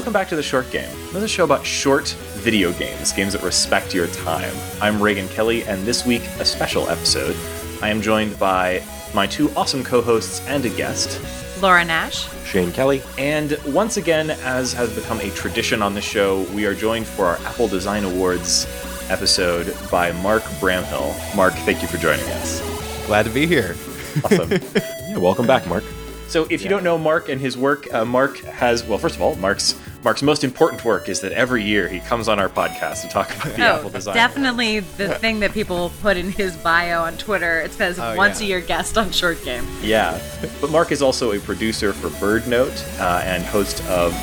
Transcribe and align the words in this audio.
welcome 0.00 0.14
back 0.14 0.28
to 0.28 0.34
The 0.34 0.42
Short 0.42 0.70
Game, 0.70 0.88
another 1.10 1.28
show 1.28 1.44
about 1.44 1.66
short 1.66 2.08
video 2.36 2.72
games, 2.72 3.12
games 3.12 3.34
that 3.34 3.42
respect 3.42 3.94
your 3.94 4.06
time. 4.06 4.50
I'm 4.80 5.02
Reagan 5.02 5.28
Kelly, 5.28 5.62
and 5.64 5.84
this 5.84 6.06
week, 6.06 6.22
a 6.38 6.44
special 6.46 6.88
episode. 6.88 7.36
I 7.82 7.90
am 7.90 8.00
joined 8.00 8.38
by 8.38 8.82
my 9.12 9.26
two 9.26 9.50
awesome 9.50 9.84
co 9.84 10.00
hosts 10.00 10.40
and 10.46 10.64
a 10.64 10.70
guest, 10.70 11.20
Laura 11.60 11.84
Nash. 11.84 12.32
Shane 12.46 12.72
Kelly. 12.72 13.02
And 13.18 13.58
once 13.66 13.98
again, 13.98 14.30
as 14.30 14.72
has 14.72 14.90
become 14.96 15.20
a 15.20 15.28
tradition 15.32 15.82
on 15.82 15.92
the 15.92 16.00
show, 16.00 16.44
we 16.54 16.64
are 16.64 16.74
joined 16.74 17.06
for 17.06 17.26
our 17.26 17.36
Apple 17.40 17.68
Design 17.68 18.04
Awards 18.04 18.64
episode 19.10 19.76
by 19.90 20.12
Mark 20.22 20.44
Bramhill. 20.62 21.36
Mark, 21.36 21.52
thank 21.52 21.82
you 21.82 21.88
for 21.88 21.98
joining 21.98 22.24
us. 22.30 22.62
Glad 23.06 23.24
to 23.24 23.30
be 23.30 23.46
here. 23.46 23.76
Awesome. 24.24 24.50
yeah, 25.10 25.18
welcome 25.18 25.46
back, 25.46 25.66
Mark. 25.66 25.84
So, 26.30 26.46
if 26.48 26.62
you 26.62 26.68
don't 26.68 26.84
know 26.84 26.96
Mark 26.96 27.28
and 27.28 27.40
his 27.40 27.58
work, 27.58 27.92
uh, 27.92 28.04
Mark 28.04 28.38
has 28.38 28.84
well. 28.84 28.98
First 28.98 29.16
of 29.16 29.20
all, 29.20 29.34
Mark's 29.34 29.74
Mark's 30.02 30.22
most 30.22 30.44
important 30.44 30.82
work 30.84 31.08
is 31.10 31.20
that 31.20 31.32
every 31.32 31.62
year 31.62 31.86
he 31.86 32.00
comes 32.00 32.26
on 32.26 32.38
our 32.38 32.48
podcast 32.48 33.02
to 33.02 33.08
talk 33.08 33.30
about 33.36 33.54
the 33.54 33.62
oh, 33.62 33.76
Apple 33.76 33.90
Design. 33.90 34.14
definitely 34.14 34.80
the 34.80 35.14
thing 35.16 35.40
that 35.40 35.52
people 35.52 35.92
put 36.00 36.16
in 36.16 36.30
his 36.32 36.56
bio 36.56 37.02
on 37.02 37.18
Twitter. 37.18 37.60
It 37.60 37.72
says 37.72 37.98
Oh, 37.98 38.16
once 38.16 38.40
yeah. 38.40 38.46
a 38.46 38.48
year 38.48 38.60
guest 38.62 38.96
on 38.96 39.10
Short 39.10 39.42
Game. 39.44 39.66
Yeah, 39.82 40.18
but 40.60 40.70
Mark 40.70 40.90
is 40.90 41.02
also 41.02 41.32
a 41.32 41.40
producer 41.40 41.92
for 41.92 42.08
BirdNote 42.08 42.98
uh, 42.98 43.20
and 43.24 43.44
host 43.44 43.84
of 43.88 44.14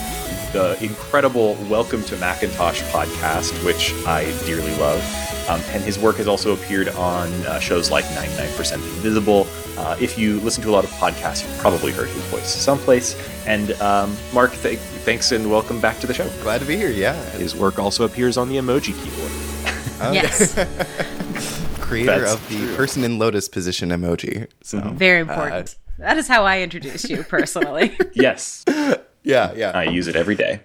the 0.58 0.84
incredible 0.84 1.54
Welcome 1.70 2.04
to 2.06 2.18
Macintosh 2.18 2.82
podcast, 2.92 3.64
which 3.64 3.94
I 4.08 4.24
dearly 4.48 4.76
love. 4.78 5.00
Um, 5.48 5.62
and 5.68 5.84
his 5.84 6.00
work 6.00 6.16
has 6.18 6.28
also 6.28 6.54
appeared 6.56 6.90
on 6.90 7.32
uh, 7.46 7.60
shows 7.60 7.92
like 7.92 8.06
99% 8.06 8.74
Invisible. 8.74 9.46
Uh, 9.78 9.96
if 10.02 10.18
you 10.18 10.40
listen 10.40 10.64
to 10.64 10.70
a 10.70 10.72
lot 10.72 10.84
of 10.84 10.90
podcasts, 10.92 11.48
you've 11.48 11.60
probably 11.60 11.92
heard 11.92 12.10
his 12.10 12.24
voice 12.26 12.52
someplace. 12.52 13.16
And 13.46 13.74
um, 13.74 14.18
Mark, 14.34 14.52
th- 14.54 14.80
thanks 14.80 15.32
and 15.32 15.52
welcome 15.52 15.80
back 15.80 16.00
to 16.00 16.08
the 16.08 16.14
show. 16.16 16.28
Glad 16.42 16.62
to 16.62 16.66
be 16.66 16.76
here. 16.76 16.90
Yeah. 16.90 17.14
His 17.34 17.56
work 17.56 17.78
also 17.78 18.04
appears 18.04 18.36
on 18.36 18.50
the 18.50 18.56
emoji 18.56 18.96
keyboard. 19.04 19.32
Oh, 20.02 20.12
Yes, 20.12 20.54
Creator 21.82 22.20
That's 22.22 22.34
of 22.34 22.50
the 22.50 22.76
person 22.76 23.04
in 23.04 23.20
lotus 23.20 23.48
position 23.48 23.90
emoji. 23.90 24.48
So 24.64 24.80
very 24.82 25.20
important. 25.22 25.76
that 26.00 26.18
is 26.18 26.28
how 26.28 26.46
I 26.46 26.62
introduced 26.62 27.10
you 27.12 27.24
personally. 27.24 27.96
yes, 28.14 28.66
yeah, 29.28 29.54
yeah. 29.56 29.72
I 29.72 29.84
use 29.84 30.08
it 30.08 30.16
every 30.16 30.36
day. 30.36 30.62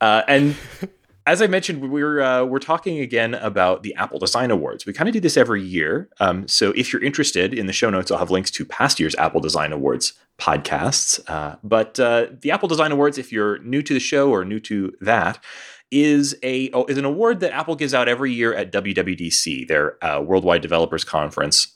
Uh, 0.00 0.22
and 0.28 0.56
as 1.26 1.42
I 1.42 1.48
mentioned, 1.48 1.90
we're 1.90 2.20
uh, 2.20 2.44
we're 2.44 2.60
talking 2.60 3.00
again 3.00 3.34
about 3.34 3.82
the 3.82 3.94
Apple 3.96 4.18
Design 4.18 4.50
Awards. 4.50 4.86
We 4.86 4.92
kind 4.92 5.08
of 5.08 5.12
do 5.12 5.20
this 5.20 5.36
every 5.36 5.62
year. 5.62 6.08
Um, 6.20 6.46
so 6.46 6.72
if 6.72 6.92
you're 6.92 7.02
interested, 7.02 7.52
in 7.52 7.66
the 7.66 7.72
show 7.72 7.90
notes, 7.90 8.10
I'll 8.10 8.18
have 8.18 8.30
links 8.30 8.50
to 8.52 8.64
past 8.64 9.00
year's 9.00 9.14
Apple 9.16 9.40
Design 9.40 9.72
Awards 9.72 10.12
podcasts. 10.38 11.20
Uh, 11.28 11.56
but 11.64 11.98
uh, 11.98 12.26
the 12.40 12.50
Apple 12.52 12.68
Design 12.68 12.92
Awards, 12.92 13.18
if 13.18 13.32
you're 13.32 13.58
new 13.58 13.82
to 13.82 13.92
the 13.92 14.00
show 14.00 14.30
or 14.30 14.44
new 14.44 14.60
to 14.60 14.92
that, 15.00 15.42
is 15.90 16.36
a 16.42 16.70
oh, 16.70 16.84
is 16.84 16.98
an 16.98 17.04
award 17.04 17.40
that 17.40 17.52
Apple 17.52 17.74
gives 17.74 17.94
out 17.94 18.08
every 18.08 18.32
year 18.32 18.54
at 18.54 18.72
WWDC, 18.72 19.66
their 19.66 20.02
uh, 20.04 20.20
Worldwide 20.20 20.62
Developers 20.62 21.04
Conference, 21.04 21.74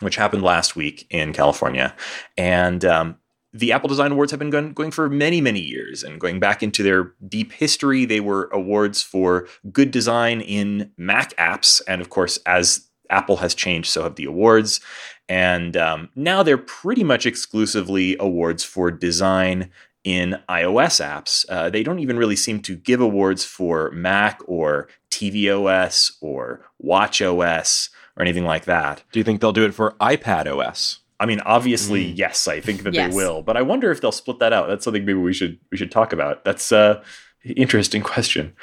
which 0.00 0.16
happened 0.16 0.42
last 0.42 0.76
week 0.76 1.06
in 1.10 1.32
California, 1.32 1.94
and 2.36 2.84
um, 2.84 3.16
the 3.52 3.72
Apple 3.72 3.88
Design 3.88 4.12
Awards 4.12 4.30
have 4.30 4.38
been 4.38 4.50
going, 4.50 4.72
going 4.72 4.90
for 4.90 5.08
many, 5.08 5.40
many 5.40 5.60
years 5.60 6.02
and 6.02 6.20
going 6.20 6.38
back 6.38 6.62
into 6.62 6.82
their 6.82 7.12
deep 7.26 7.52
history. 7.52 8.04
They 8.04 8.20
were 8.20 8.48
awards 8.52 9.02
for 9.02 9.48
good 9.72 9.90
design 9.90 10.40
in 10.40 10.92
Mac 10.96 11.36
apps. 11.36 11.82
And 11.88 12.00
of 12.00 12.10
course, 12.10 12.38
as 12.46 12.88
Apple 13.10 13.38
has 13.38 13.54
changed, 13.54 13.90
so 13.90 14.04
have 14.04 14.14
the 14.14 14.24
awards. 14.24 14.80
And 15.28 15.76
um, 15.76 16.10
now 16.14 16.42
they're 16.42 16.58
pretty 16.58 17.04
much 17.04 17.26
exclusively 17.26 18.16
awards 18.20 18.64
for 18.64 18.90
design 18.90 19.70
in 20.04 20.38
iOS 20.48 21.04
apps. 21.04 21.44
Uh, 21.48 21.70
they 21.70 21.82
don't 21.82 21.98
even 21.98 22.16
really 22.16 22.36
seem 22.36 22.60
to 22.62 22.76
give 22.76 23.00
awards 23.00 23.44
for 23.44 23.90
Mac 23.90 24.40
or 24.46 24.88
tvOS 25.10 26.12
or 26.20 26.64
watchOS 26.82 27.90
or 28.16 28.22
anything 28.22 28.44
like 28.44 28.64
that. 28.64 29.02
Do 29.12 29.18
you 29.18 29.24
think 29.24 29.40
they'll 29.40 29.52
do 29.52 29.64
it 29.64 29.74
for 29.74 29.92
iPad 30.00 30.46
OS? 30.46 30.99
I 31.20 31.26
mean, 31.26 31.40
obviously, 31.40 32.02
yes, 32.02 32.48
I 32.48 32.60
think 32.60 32.82
that 32.82 32.94
Yes. 32.94 33.10
they 33.10 33.16
will, 33.16 33.42
but 33.42 33.56
I 33.56 33.62
wonder 33.62 33.90
if 33.92 34.00
they'll 34.00 34.10
split 34.10 34.38
that 34.40 34.52
out. 34.54 34.68
That's 34.68 34.82
something 34.84 35.04
maybe 35.04 35.18
we 35.18 35.34
should 35.34 35.58
we 35.70 35.76
should 35.76 35.92
talk 35.92 36.12
about. 36.12 36.44
That's 36.44 36.72
a 36.72 37.02
interesting 37.44 38.02
question. 38.02 38.54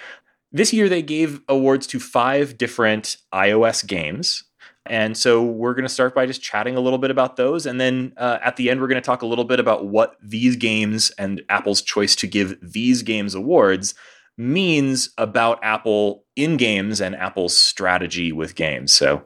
This 0.52 0.74
year 0.74 0.90
they 0.90 1.02
gave 1.02 1.42
awards 1.48 1.86
to 1.88 2.00
five 2.00 2.58
different 2.58 3.18
iOS 3.34 3.86
games. 3.86 4.44
And 4.90 5.18
so 5.18 5.44
we're 5.44 5.74
going 5.74 5.84
to 5.84 5.90
start 5.94 6.16
by 6.16 6.26
just 6.26 6.42
chatting 6.42 6.78
a 6.78 6.80
little 6.80 6.98
bit 6.98 7.12
about 7.12 7.36
those. 7.36 7.66
And 7.66 7.80
then 7.80 8.14
uh, 8.16 8.40
at 8.42 8.56
the 8.56 8.70
end, 8.70 8.80
we're 8.80 8.88
going 8.88 9.02
to 9.02 9.06
talk 9.06 9.22
a 9.22 9.26
little 9.26 9.44
bit 9.44 9.60
about 9.60 9.88
what 9.88 10.16
these 10.24 10.56
games 10.56 11.12
and 11.18 11.42
Apple's 11.50 11.82
choice 11.82 12.16
to 12.16 12.28
give 12.28 12.58
these 12.62 13.04
games 13.04 13.36
awards 13.36 13.94
means 14.38 15.10
about 15.18 15.60
Apple 15.62 16.24
in 16.38 16.56
games 16.56 17.02
and 17.02 17.16
Apple's 17.18 17.58
strategy 17.58 18.32
with 18.32 18.56
games. 18.56 18.94
So 18.94 19.26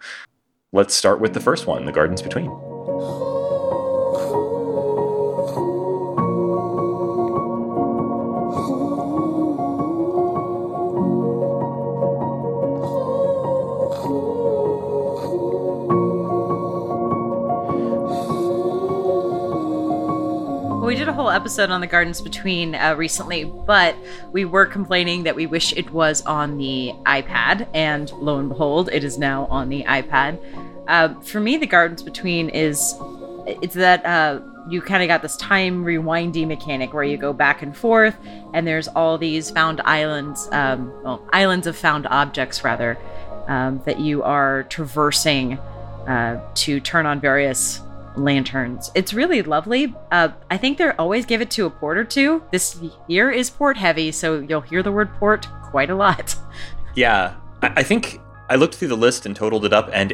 let's 0.74 0.96
start 0.96 1.22
with 1.22 1.34
the 1.34 1.40
first 1.40 1.68
one 1.68 1.86
The 1.86 1.92
Gardens 1.92 2.24
Between. 2.24 2.71
We 2.82 2.88
did 20.96 21.08
a 21.08 21.14
whole 21.14 21.30
episode 21.30 21.70
on 21.70 21.82
the 21.82 21.88
Gardens 21.88 22.20
Between 22.20 22.74
uh, 22.74 22.96
recently, 22.98 23.44
but 23.44 23.96
we 24.32 24.44
were 24.44 24.66
complaining 24.66 25.24
that 25.24 25.36
we 25.36 25.46
wish 25.46 25.72
it 25.74 25.92
was 25.92 26.24
on 26.24 26.58
the 26.58 26.94
iPad, 27.06 27.68
and 27.76 28.12
lo 28.14 28.40
and 28.40 28.50
behold, 28.50 28.90
it 28.92 29.04
is 29.04 29.20
now 29.20 29.46
on 29.46 29.70
the 29.70 29.84
iPad. 29.84 30.40
Uh, 30.88 31.14
for 31.22 31.40
me, 31.40 31.58
the 31.58 31.68
Gardens 31.68 32.04
Between 32.04 32.50
is 32.50 32.96
it's 33.46 33.76
that 33.76 34.06
uh, 34.06 34.40
you 34.70 34.82
kind 34.82 35.02
of 35.04 35.08
got 35.08 35.22
this 35.22 35.36
time 35.38 35.84
rewindy 35.84 36.48
mechanic 36.48 36.94
where 36.94 37.04
you 37.04 37.18
go 37.18 37.34
back 37.34 37.62
and 37.62 37.76
forth, 37.76 38.16
and 38.54 38.68
there's 38.68 38.88
all 38.90 39.18
these 39.18 39.50
found 39.50 39.82
islands, 39.82 40.48
um, 40.52 40.92
well, 41.04 41.28
islands 41.34 41.68
of 41.68 41.76
found 41.76 42.08
objects 42.08 42.64
rather, 42.64 42.98
um, 43.48 43.82
that 43.86 44.00
you 44.00 44.24
are 44.24 44.64
traversing 44.64 45.58
uh, 46.08 46.42
to 46.56 46.80
turn 46.80 47.06
on 47.06 47.20
various 47.20 47.82
lanterns. 48.16 48.92
It's 48.96 49.14
really 49.14 49.42
lovely. 49.42 49.96
Uh, 50.12 50.30
I 50.50 50.58
think 50.58 50.78
they 50.78 50.90
always 50.92 51.26
give 51.26 51.42
it 51.42 51.50
to 51.52 51.66
a 51.66 51.70
port 51.70 51.98
or 51.98 52.04
two. 52.04 52.44
This 52.52 52.80
year 53.08 53.32
is 53.32 53.50
port 53.50 53.78
heavy, 53.78 54.12
so 54.12 54.40
you'll 54.40 54.62
hear 54.62 54.84
the 54.84 54.92
word 54.92 55.14
port 55.16 55.48
quite 55.64 55.90
a 55.90 55.96
lot. 55.96 56.36
Yeah, 56.94 57.36
I, 57.62 57.72
I 57.78 57.84
think 57.84 58.20
I 58.50 58.56
looked 58.56 58.76
through 58.76 58.90
the 58.90 58.98
list 58.98 59.26
and 59.26 59.34
totaled 59.34 59.64
it 59.64 59.72
up, 59.72 59.90
and 59.94 60.14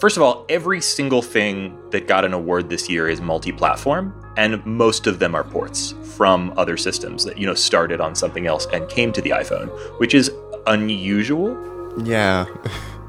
first 0.00 0.16
of 0.16 0.22
all, 0.22 0.46
every 0.48 0.80
single 0.80 1.22
thing 1.22 1.78
that 1.90 2.08
got 2.08 2.24
an 2.24 2.32
award 2.32 2.68
this 2.70 2.88
year 2.88 3.08
is 3.08 3.20
multi-platform, 3.20 4.14
and 4.36 4.64
most 4.64 5.06
of 5.06 5.18
them 5.18 5.34
are 5.34 5.44
ports 5.44 5.94
from 6.16 6.52
other 6.56 6.76
systems 6.76 7.24
that 7.24 7.38
you 7.38 7.46
know 7.46 7.54
started 7.54 8.00
on 8.00 8.14
something 8.14 8.46
else 8.46 8.66
and 8.72 8.88
came 8.88 9.12
to 9.12 9.20
the 9.20 9.30
iPhone, 9.30 9.68
which 10.00 10.14
is 10.14 10.30
unusual. 10.66 11.56
Yeah. 12.04 12.46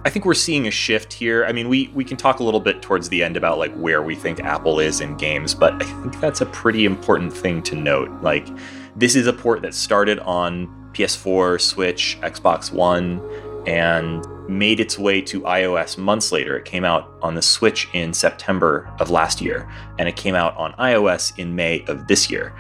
I 0.04 0.10
think 0.10 0.26
we're 0.26 0.34
seeing 0.34 0.66
a 0.66 0.72
shift 0.72 1.14
here. 1.14 1.46
I 1.46 1.52
mean, 1.52 1.70
we 1.70 1.90
we 1.94 2.04
can 2.04 2.18
talk 2.18 2.40
a 2.40 2.44
little 2.44 2.60
bit 2.60 2.82
towards 2.82 3.08
the 3.10 3.24
end 3.24 3.38
about 3.38 3.60
like 3.60 3.74
where 3.76 4.02
we 4.02 4.16
think 4.16 4.40
Apple 4.40 4.80
is 4.80 5.00
in 5.00 5.16
games, 5.16 5.54
but 5.54 5.74
I 5.82 5.86
think 5.86 6.20
that's 6.20 6.42
a 6.42 6.48
pretty 6.48 6.86
important 6.86 7.32
thing 7.32 7.62
to 7.64 7.76
note. 7.76 8.10
Like 8.22 8.48
this 8.96 9.16
is 9.16 9.28
a 9.28 9.34
port 9.34 9.62
that 9.62 9.76
started 9.76 10.20
on 10.20 10.68
PS4, 10.94 11.62
Switch, 11.62 12.18
Xbox 12.22 12.72
One 12.72 13.22
and 13.68 14.26
made 14.50 14.80
its 14.80 14.98
way 14.98 15.22
to 15.22 15.42
iOS 15.42 15.98
months 15.98 16.32
later. 16.32 16.58
It 16.58 16.66
came 16.66 16.84
out 16.84 17.10
on 17.22 17.36
the 17.36 17.42
Switch 17.42 17.88
in 17.94 18.14
September 18.14 18.92
of 19.00 19.10
last 19.10 19.42
year 19.42 19.72
and 19.98 20.10
it 20.10 20.16
came 20.16 20.36
out 20.36 20.56
on 20.58 20.74
iOS 20.74 21.38
in 21.38 21.56
May 21.56 21.84
of 21.86 22.08
this 22.08 22.30
year. 22.30 22.54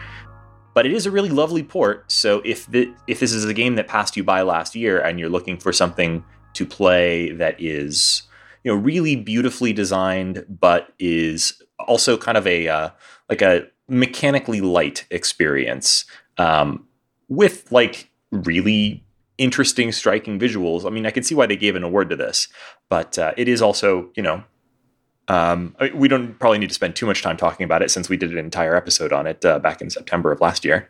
But 0.74 0.86
it 0.86 0.94
is 0.94 1.06
a 1.06 1.12
really 1.12 1.30
lovely 1.30 1.63
port, 1.63 2.09
so 2.09 2.42
if 2.45 2.65
the, 2.68 2.94
if 3.06 3.19
this 3.19 3.33
is 3.33 3.44
a 3.44 3.53
game 3.53 3.75
that 3.75 3.89
passed 3.89 4.15
you 4.15 4.24
by 4.24 4.42
last 4.42 4.74
year 4.74 5.01
and 5.01 5.19
you're 5.19 5.27
looking 5.27 5.57
for 5.57 5.74
something 5.74 6.24
to 6.53 6.65
play 6.65 7.31
that 7.33 7.59
is 7.59 8.24
you 8.63 8.71
know 8.71 8.77
really 8.77 9.15
beautifully 9.15 9.74
designed 9.74 10.45
but 10.47 10.94
is 11.00 11.62
also 11.80 12.18
kind 12.18 12.38
of 12.38 12.45
a 12.45 12.68
uh, 12.68 12.89
like 13.30 13.42
a 13.42 13.68
mechanically 13.88 14.62
light 14.62 15.06
experience 15.12 16.06
um, 16.38 16.88
with 17.27 17.71
like 17.71 18.09
really 18.31 19.04
interesting 19.38 19.92
striking 19.92 20.38
visuals 20.39 20.86
i 20.86 20.89
mean 20.89 21.06
i 21.06 21.12
can 21.12 21.24
see 21.24 21.33
why 21.36 21.45
they 21.45 21.56
gave 21.56 21.75
an 21.75 21.83
award 21.83 22.10
to 22.10 22.16
this 22.16 22.48
but 22.89 23.18
uh, 23.18 23.33
it 23.38 23.48
is 23.48 23.62
also 23.62 24.10
you 24.16 24.24
know 24.24 24.44
um, 25.28 25.75
I- 25.80 25.92
we 25.94 26.07
don't 26.07 26.38
probably 26.39 26.57
need 26.60 26.69
to 26.69 26.74
spend 26.75 26.95
too 26.95 27.06
much 27.06 27.22
time 27.22 27.38
talking 27.38 27.63
about 27.63 27.81
it 27.81 27.89
since 27.92 28.10
we 28.10 28.18
did 28.18 28.31
an 28.31 28.38
entire 28.38 28.75
episode 28.75 29.13
on 29.13 29.28
it 29.28 29.44
uh, 29.45 29.60
back 29.60 29.81
in 29.81 29.89
september 29.89 30.31
of 30.31 30.42
last 30.42 30.66
year 30.66 30.89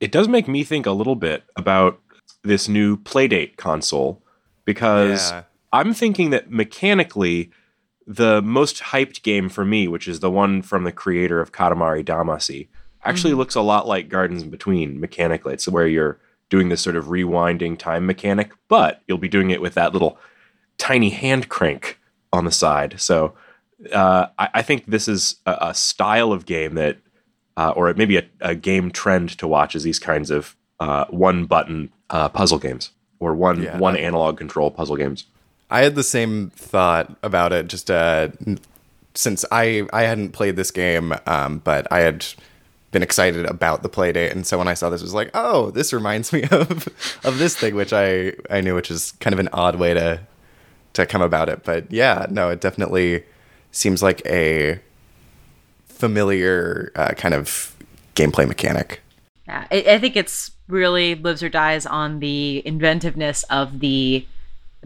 It 0.00 0.12
does 0.12 0.28
make 0.28 0.48
me 0.48 0.64
think 0.64 0.86
a 0.86 0.92
little 0.92 1.16
bit 1.16 1.44
about 1.56 2.00
this 2.42 2.68
new 2.68 2.96
Playdate 2.96 3.56
console 3.56 4.22
because 4.64 5.30
Yeah. 5.30 5.42
I'm 5.72 5.92
thinking 5.94 6.30
that 6.30 6.50
mechanically, 6.50 7.50
the 8.06 8.40
most 8.40 8.76
hyped 8.92 9.22
game 9.22 9.48
for 9.48 9.64
me, 9.64 9.88
which 9.88 10.06
is 10.08 10.20
the 10.20 10.30
one 10.30 10.62
from 10.62 10.84
the 10.84 10.92
creator 10.92 11.40
of 11.40 11.50
Katamari 11.52 12.04
Damacy, 12.04 12.68
actually 13.04 13.34
looks 13.34 13.54
a 13.56 13.60
lot 13.60 13.86
like 13.88 14.08
Gardens 14.08 14.42
in 14.42 14.50
Between 14.50 15.00
mechanically. 15.00 15.54
It's 15.54 15.66
where 15.68 15.88
you're 15.88 16.20
doing 16.48 16.68
this 16.68 16.80
sort 16.80 16.96
of 16.96 17.06
rewinding 17.06 17.78
time 17.78 18.06
mechanic, 18.06 18.52
but 18.68 19.02
you'll 19.06 19.18
be 19.18 19.28
doing 19.28 19.50
it 19.50 19.60
with 19.60 19.74
that 19.74 19.92
little 19.92 20.18
tiny 20.78 21.10
hand 21.10 21.48
crank 21.48 21.98
on 22.32 22.44
the 22.44 22.50
side. 22.50 23.00
So 23.00 23.34
uh, 23.92 24.28
I, 24.38 24.48
I, 24.54 24.62
think 24.62 24.86
this 24.86 25.08
is 25.08 25.36
a, 25.46 25.56
a, 25.60 25.74
style 25.74 26.32
of 26.32 26.46
game 26.46 26.74
that, 26.74 26.98
uh, 27.56 27.70
or 27.70 27.92
maybe 27.94 28.16
a, 28.16 28.24
a, 28.40 28.54
game 28.54 28.90
trend 28.90 29.30
to 29.38 29.46
watch, 29.46 29.74
is 29.74 29.82
these 29.82 29.98
kinds 29.98 30.30
of 30.30 30.56
uh, 30.80 31.06
one 31.06 31.44
button 31.46 31.92
uh, 32.10 32.28
puzzle 32.28 32.58
games 32.58 32.90
or 33.18 33.34
one 33.34 33.62
yeah, 33.62 33.78
one 33.78 33.96
analog 33.96 34.38
control 34.38 34.70
puzzle 34.70 34.96
games. 34.96 35.26
I 35.70 35.82
had 35.82 35.94
the 35.94 36.02
same 36.02 36.50
thought 36.50 37.16
about 37.22 37.52
it. 37.52 37.68
Just 37.68 37.90
uh, 37.90 38.28
since 39.14 39.44
I 39.50 39.86
I 39.92 40.02
hadn't 40.02 40.30
played 40.30 40.56
this 40.56 40.70
game, 40.70 41.14
um, 41.26 41.58
but 41.58 41.90
I 41.90 42.00
had 42.00 42.26
been 42.92 43.02
excited 43.02 43.46
about 43.46 43.82
the 43.82 43.88
Playdate, 43.88 44.32
and 44.32 44.46
so 44.46 44.58
when 44.58 44.68
I 44.68 44.74
saw 44.74 44.90
this, 44.90 45.02
was 45.02 45.14
like, 45.14 45.30
oh, 45.34 45.70
this 45.70 45.92
reminds 45.92 46.32
me 46.32 46.42
of 46.50 46.88
of 47.24 47.38
this 47.38 47.56
thing, 47.56 47.74
which 47.74 47.92
I 47.92 48.32
I 48.50 48.60
knew, 48.60 48.74
which 48.74 48.90
is 48.90 49.12
kind 49.20 49.32
of 49.32 49.40
an 49.40 49.48
odd 49.52 49.76
way 49.76 49.94
to 49.94 50.20
to 50.94 51.06
come 51.06 51.22
about 51.22 51.48
it. 51.48 51.64
But 51.64 51.90
yeah, 51.90 52.26
no, 52.30 52.50
it 52.50 52.60
definitely 52.60 53.24
seems 53.70 54.02
like 54.02 54.24
a 54.26 54.80
familiar 55.86 56.92
uh, 56.94 57.12
kind 57.12 57.34
of 57.34 57.76
gameplay 58.14 58.46
mechanic. 58.46 59.00
Yeah, 59.46 59.66
I, 59.70 59.84
I 59.88 59.98
think 59.98 60.16
it's 60.16 60.50
really 60.68 61.14
lives 61.14 61.42
or 61.42 61.48
dies 61.48 61.86
on 61.86 62.18
the 62.18 62.62
inventiveness 62.66 63.44
of 63.44 63.80
the 63.80 64.26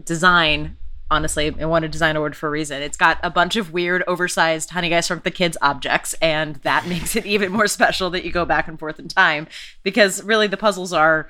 design 0.05 0.77
honestly 1.11 1.47
it 1.47 1.65
won 1.65 1.83
a 1.83 1.87
design 1.87 2.15
award 2.15 2.35
for 2.35 2.47
a 2.47 2.49
reason 2.49 2.81
it's 2.81 2.97
got 2.97 3.19
a 3.21 3.29
bunch 3.29 3.55
of 3.55 3.71
weird 3.71 4.03
oversized 4.07 4.71
honey 4.71 4.89
guys 4.89 5.07
from 5.07 5.21
the 5.23 5.31
kids 5.31 5.57
objects 5.61 6.13
and 6.21 6.55
that 6.57 6.87
makes 6.87 7.15
it 7.15 7.25
even 7.25 7.51
more 7.51 7.67
special 7.67 8.09
that 8.09 8.25
you 8.25 8.31
go 8.31 8.45
back 8.45 8.67
and 8.67 8.79
forth 8.79 8.97
in 8.97 9.07
time 9.07 9.47
because 9.83 10.23
really 10.23 10.47
the 10.47 10.57
puzzles 10.57 10.91
are 10.93 11.29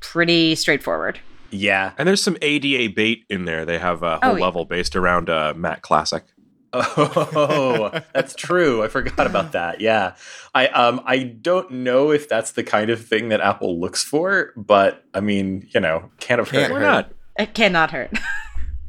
pretty 0.00 0.54
straightforward 0.54 1.18
yeah 1.50 1.92
and 1.98 2.06
there's 2.06 2.22
some 2.22 2.36
ada 2.42 2.88
bait 2.88 3.24
in 3.28 3.44
there 3.46 3.64
they 3.64 3.78
have 3.78 4.02
a 4.02 4.18
whole 4.22 4.32
oh, 4.32 4.36
yeah. 4.36 4.44
level 4.44 4.64
based 4.64 4.94
around 4.94 5.28
uh, 5.28 5.52
Mac 5.56 5.82
Classic 5.82 6.22
Oh, 6.72 7.90
that's 8.12 8.34
true. 8.34 8.82
I 8.82 8.88
forgot 8.88 9.26
about 9.26 9.52
that. 9.52 9.80
Yeah. 9.80 10.14
I 10.54 10.68
um 10.68 11.00
I 11.04 11.22
don't 11.22 11.70
know 11.70 12.10
if 12.10 12.28
that's 12.28 12.52
the 12.52 12.64
kind 12.64 12.90
of 12.90 13.04
thing 13.04 13.30
that 13.30 13.40
Apple 13.40 13.80
looks 13.80 14.02
for, 14.02 14.52
but 14.56 15.04
I 15.14 15.20
mean, 15.20 15.68
you 15.70 15.80
know, 15.80 16.10
can't 16.20 16.38
have 16.38 16.50
hurt. 16.50 16.70
Why 16.70 16.80
not? 16.80 17.12
It 17.38 17.54
cannot 17.54 17.90
hurt. 17.90 18.10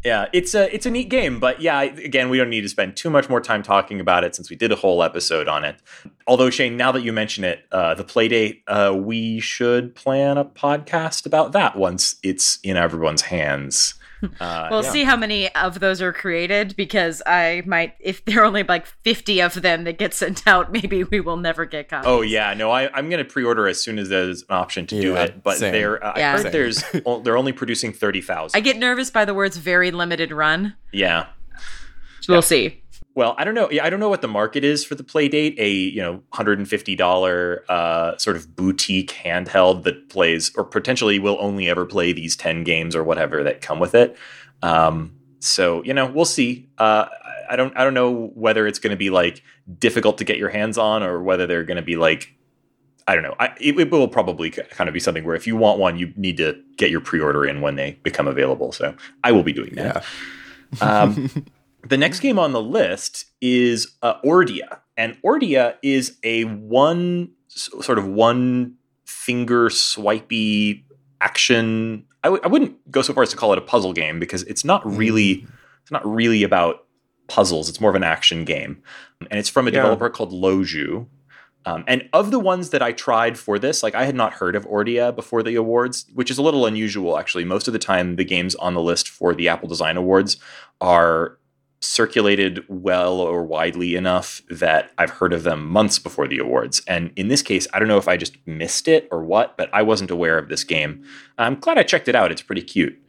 yeah, 0.03 0.27
it's 0.31 0.55
a 0.55 0.73
it's 0.73 0.85
a 0.85 0.89
neat 0.89 1.09
game, 1.09 1.39
but 1.39 1.61
yeah, 1.61 1.81
again, 1.81 2.29
we 2.29 2.37
don't 2.37 2.49
need 2.49 2.61
to 2.61 2.69
spend 2.69 2.95
too 2.95 3.09
much 3.09 3.29
more 3.29 3.41
time 3.41 3.63
talking 3.63 3.99
about 3.99 4.23
it 4.23 4.33
since 4.33 4.49
we 4.49 4.55
did 4.55 4.71
a 4.71 4.75
whole 4.75 5.03
episode 5.03 5.47
on 5.47 5.65
it. 5.65 5.75
Although 6.25 6.49
Shane, 6.49 6.77
now 6.77 6.91
that 6.93 7.01
you 7.01 7.11
mention 7.11 7.43
it, 7.43 7.65
uh, 7.71 7.95
the 7.95 8.05
Playdate, 8.05 8.61
uh, 8.67 8.95
we 8.95 9.39
should 9.41 9.95
plan 9.95 10.37
a 10.37 10.45
podcast 10.45 11.25
about 11.25 11.51
that 11.51 11.75
once 11.75 12.15
it's 12.23 12.59
in 12.63 12.77
everyone's 12.77 13.23
hands. 13.23 13.95
Uh, 14.39 14.67
we'll 14.71 14.83
yeah. 14.83 14.91
see 14.91 15.03
how 15.03 15.15
many 15.15 15.53
of 15.55 15.79
those 15.79 16.01
are 16.01 16.13
created 16.13 16.75
because 16.75 17.21
I 17.25 17.61
might, 17.65 17.95
if 17.99 18.23
there 18.25 18.41
are 18.41 18.45
only 18.45 18.63
like 18.63 18.85
50 18.85 19.41
of 19.41 19.61
them 19.61 19.83
that 19.83 19.97
get 19.97 20.13
sent 20.13 20.47
out, 20.47 20.71
maybe 20.73 21.03
we 21.03 21.19
will 21.19 21.37
never 21.37 21.65
get 21.65 21.89
copies. 21.89 22.07
Oh, 22.07 22.21
yeah. 22.21 22.53
No, 22.53 22.71
I, 22.71 22.83
am 22.97 23.09
going 23.09 23.23
to 23.23 23.29
pre 23.29 23.43
order 23.43 23.67
as 23.67 23.81
soon 23.81 23.99
as 23.99 24.09
there's 24.09 24.41
an 24.43 24.47
option 24.49 24.87
to 24.87 24.95
yeah, 24.95 25.01
do 25.01 25.15
it. 25.15 25.43
But 25.43 25.59
they're, 25.59 26.03
uh, 26.03 26.13
yeah. 26.17 26.29
I 26.29 26.35
heard 26.37 26.43
same. 26.43 26.51
there's, 26.51 26.83
they're 27.23 27.37
only 27.37 27.53
producing 27.53 27.91
30,000. 27.91 28.57
I 28.57 28.61
get 28.61 28.77
nervous 28.77 29.09
by 29.09 29.25
the 29.25 29.33
words 29.33 29.57
very 29.57 29.91
limited 29.91 30.31
run. 30.31 30.75
Yeah. 30.91 31.27
We'll 32.27 32.41
see 32.41 32.83
well, 33.19 33.35
I 33.37 33.43
don't 33.43 33.53
know. 33.53 33.69
I 33.83 33.89
don't 33.89 33.99
know 33.99 34.07
what 34.07 34.21
the 34.21 34.29
market 34.29 34.63
is 34.63 34.85
for 34.85 34.95
the 34.95 35.03
Playdate. 35.03 35.55
A 35.57 35.69
you 35.69 36.01
know, 36.01 36.23
hundred 36.31 36.57
and 36.57 36.65
fifty 36.65 36.95
dollar 36.95 37.65
uh, 37.67 38.17
sort 38.17 38.37
of 38.37 38.55
boutique 38.55 39.11
handheld 39.11 39.83
that 39.83 40.07
plays 40.07 40.55
or 40.55 40.63
potentially 40.63 41.19
will 41.19 41.35
only 41.41 41.67
ever 41.67 41.85
play 41.85 42.13
these 42.13 42.37
ten 42.37 42.63
games 42.63 42.95
or 42.95 43.03
whatever 43.03 43.43
that 43.43 43.59
come 43.59 43.77
with 43.77 43.93
it. 43.93 44.15
Um, 44.61 45.19
so 45.39 45.83
you 45.83 45.93
know, 45.93 46.05
we'll 46.09 46.23
see. 46.23 46.69
Uh, 46.77 47.07
I 47.49 47.57
don't. 47.57 47.75
I 47.75 47.83
don't 47.83 47.93
know 47.93 48.27
whether 48.35 48.65
it's 48.65 48.79
going 48.79 48.91
to 48.91 48.97
be 48.97 49.09
like 49.09 49.43
difficult 49.77 50.17
to 50.19 50.23
get 50.23 50.37
your 50.37 50.47
hands 50.47 50.77
on 50.77 51.03
or 51.03 51.21
whether 51.21 51.45
they're 51.45 51.65
going 51.65 51.75
to 51.75 51.83
be 51.83 51.97
like. 51.97 52.33
I 53.05 53.15
don't 53.15 53.23
know. 53.23 53.35
I, 53.37 53.47
it, 53.59 53.77
it 53.77 53.91
will 53.91 54.07
probably 54.07 54.49
kind 54.49 54.87
of 54.87 54.93
be 54.93 55.01
something 55.01 55.25
where 55.25 55.35
if 55.35 55.45
you 55.45 55.57
want 55.57 55.77
one, 55.77 55.97
you 55.97 56.13
need 56.15 56.37
to 56.37 56.57
get 56.77 56.89
your 56.89 57.01
pre-order 57.01 57.43
in 57.43 57.59
when 57.59 57.75
they 57.75 57.99
become 58.03 58.27
available. 58.27 58.71
So 58.71 58.95
I 59.25 59.33
will 59.33 59.43
be 59.43 59.51
doing 59.51 59.75
that. 59.75 60.05
Yeah. 60.79 61.01
um, 61.01 61.45
The 61.87 61.97
next 61.97 62.19
game 62.19 62.37
on 62.37 62.51
the 62.51 62.61
list 62.61 63.25
is 63.41 63.95
uh, 64.01 64.21
Ordia, 64.21 64.79
and 64.97 65.17
Ordia 65.23 65.75
is 65.81 66.17
a 66.23 66.43
one 66.43 67.31
sort 67.47 67.97
of 67.97 68.05
one 68.05 68.75
finger 69.05 69.69
swipey 69.69 70.85
action. 71.21 72.05
I 72.23 72.27
w- 72.27 72.41
I 72.43 72.47
wouldn't 72.47 72.91
go 72.91 73.01
so 73.01 73.13
far 73.13 73.23
as 73.23 73.29
to 73.29 73.37
call 73.37 73.53
it 73.53 73.57
a 73.57 73.61
puzzle 73.61 73.93
game 73.93 74.19
because 74.19 74.43
it's 74.43 74.65
not 74.65 74.85
really 74.85 75.37
mm. 75.37 75.51
it's 75.81 75.91
not 75.91 76.05
really 76.05 76.43
about 76.43 76.85
puzzles. 77.27 77.69
It's 77.69 77.79
more 77.79 77.89
of 77.89 77.95
an 77.95 78.03
action 78.03 78.43
game, 78.43 78.81
and 79.31 79.39
it's 79.39 79.49
from 79.49 79.67
a 79.67 79.71
yeah. 79.71 79.77
developer 79.77 80.09
called 80.09 80.33
Loju. 80.33 81.07
Um, 81.65 81.83
and 81.87 82.07
of 82.13 82.31
the 82.31 82.39
ones 82.39 82.69
that 82.69 82.81
I 82.81 82.93
tried 82.93 83.37
for 83.37 83.59
this, 83.59 83.83
like 83.83 83.93
I 83.93 84.05
had 84.05 84.15
not 84.15 84.33
heard 84.33 84.55
of 84.55 84.65
Ordia 84.65 85.13
before 85.13 85.43
the 85.43 85.55
awards, 85.55 86.05
which 86.13 86.31
is 86.31 86.37
a 86.37 86.41
little 86.41 86.65
unusual 86.65 87.17
actually. 87.17 87.45
Most 87.45 87.67
of 87.67 87.73
the 87.73 87.79
time, 87.79 88.15
the 88.15 88.23
games 88.25 88.55
on 88.55 88.73
the 88.73 88.81
list 88.81 89.09
for 89.09 89.33
the 89.33 89.49
Apple 89.49 89.67
Design 89.67 89.97
Awards 89.97 90.37
are 90.81 91.38
circulated 91.81 92.63
well 92.67 93.19
or 93.19 93.43
widely 93.43 93.95
enough 93.95 94.41
that 94.49 94.91
I've 94.97 95.11
heard 95.11 95.31
of 95.31 95.43
them 95.43 95.65
months 95.65 95.97
before 95.97 96.27
the 96.27 96.39
awards. 96.39 96.81
And 96.87 97.11
in 97.15 97.29
this 97.29 97.41
case, 97.41 97.67
I 97.73 97.79
don't 97.79 97.87
know 97.87 97.97
if 97.97 98.07
I 98.07 98.17
just 98.17 98.35
missed 98.45 98.87
it 98.87 99.07
or 99.11 99.23
what, 99.23 99.55
but 99.55 99.69
I 99.73 99.81
wasn't 99.81 100.11
aware 100.11 100.37
of 100.37 100.49
this 100.49 100.63
game. 100.63 101.03
I'm 101.37 101.55
glad 101.55 101.77
I 101.77 101.83
checked 101.83 102.09
it 102.09 102.15
out. 102.15 102.31
It's 102.31 102.41
pretty 102.41 102.63
cute. 102.63 103.01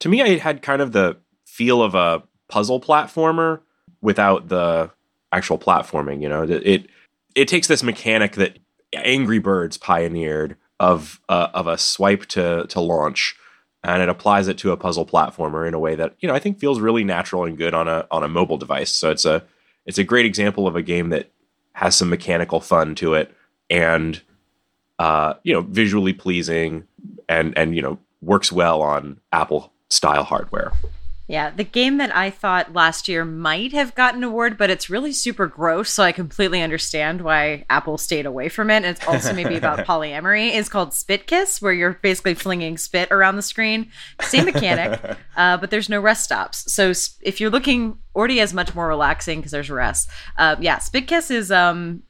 To 0.00 0.08
me, 0.08 0.22
I 0.22 0.38
had 0.38 0.60
kind 0.62 0.82
of 0.82 0.92
the 0.92 1.16
feel 1.46 1.82
of 1.82 1.94
a 1.94 2.22
puzzle 2.48 2.80
platformer 2.80 3.60
without 4.02 4.48
the 4.48 4.90
actual 5.32 5.58
platforming. 5.58 6.22
You 6.22 6.28
know, 6.28 6.42
it 6.42 6.88
it 7.34 7.48
takes 7.48 7.68
this 7.68 7.82
mechanic 7.82 8.32
that 8.32 8.58
Angry 8.92 9.38
Birds 9.38 9.76
pioneered 9.76 10.56
of 10.78 11.20
uh, 11.28 11.48
of 11.54 11.66
a 11.66 11.78
swipe 11.78 12.26
to 12.26 12.66
to 12.68 12.80
launch 12.80 13.36
and 13.82 14.02
it 14.02 14.08
applies 14.08 14.48
it 14.48 14.58
to 14.58 14.72
a 14.72 14.76
puzzle 14.76 15.06
platformer 15.06 15.66
in 15.66 15.74
a 15.74 15.78
way 15.78 15.94
that 15.94 16.14
you 16.20 16.28
know 16.28 16.34
I 16.34 16.38
think 16.38 16.58
feels 16.58 16.80
really 16.80 17.04
natural 17.04 17.44
and 17.44 17.56
good 17.56 17.74
on 17.74 17.88
a 17.88 18.06
on 18.10 18.22
a 18.22 18.28
mobile 18.28 18.58
device. 18.58 18.94
So 18.94 19.10
it's 19.10 19.24
a 19.24 19.44
it's 19.86 19.98
a 19.98 20.04
great 20.04 20.26
example 20.26 20.66
of 20.66 20.76
a 20.76 20.82
game 20.82 21.08
that 21.10 21.30
has 21.72 21.96
some 21.96 22.10
mechanical 22.10 22.60
fun 22.60 22.94
to 22.96 23.14
it 23.14 23.34
and 23.70 24.20
uh, 24.98 25.34
you 25.44 25.54
know 25.54 25.62
visually 25.62 26.12
pleasing 26.12 26.84
and 27.28 27.56
and 27.56 27.74
you 27.74 27.82
know 27.82 27.98
works 28.20 28.52
well 28.52 28.82
on 28.82 29.20
Apple 29.32 29.72
style 29.88 30.24
hardware. 30.24 30.72
Yeah, 31.30 31.50
the 31.50 31.62
game 31.62 31.98
that 31.98 32.14
I 32.14 32.28
thought 32.28 32.72
last 32.72 33.06
year 33.06 33.24
might 33.24 33.72
have 33.72 33.94
gotten 33.94 34.24
an 34.24 34.30
award, 34.30 34.58
but 34.58 34.68
it's 34.68 34.90
really 34.90 35.12
super 35.12 35.46
gross, 35.46 35.90
so 35.90 36.02
I 36.02 36.10
completely 36.10 36.60
understand 36.60 37.20
why 37.20 37.66
Apple 37.70 37.98
stayed 37.98 38.26
away 38.26 38.48
from 38.48 38.68
it. 38.68 38.78
And 38.78 38.86
it's 38.86 39.06
also 39.06 39.32
maybe 39.32 39.54
about 39.54 39.78
polyamory. 39.86 40.52
Is 40.52 40.68
called 40.68 40.92
Spit 40.92 41.28
Kiss, 41.28 41.62
where 41.62 41.72
you're 41.72 42.00
basically 42.02 42.34
flinging 42.34 42.76
spit 42.76 43.12
around 43.12 43.36
the 43.36 43.42
screen. 43.42 43.92
Same 44.22 44.46
mechanic, 44.46 45.00
uh, 45.36 45.56
but 45.58 45.70
there's 45.70 45.88
no 45.88 46.00
rest 46.00 46.24
stops. 46.24 46.72
So 46.72 46.92
if 47.20 47.40
you're 47.40 47.48
looking, 47.48 47.98
Ordia 48.16 48.42
is 48.42 48.52
much 48.52 48.74
more 48.74 48.88
relaxing 48.88 49.38
because 49.38 49.52
there's 49.52 49.70
rest. 49.70 50.10
Uh, 50.36 50.56
yeah, 50.58 50.78
Spit 50.78 51.06
Kiss 51.06 51.30
is 51.30 51.52
um, 51.52 52.02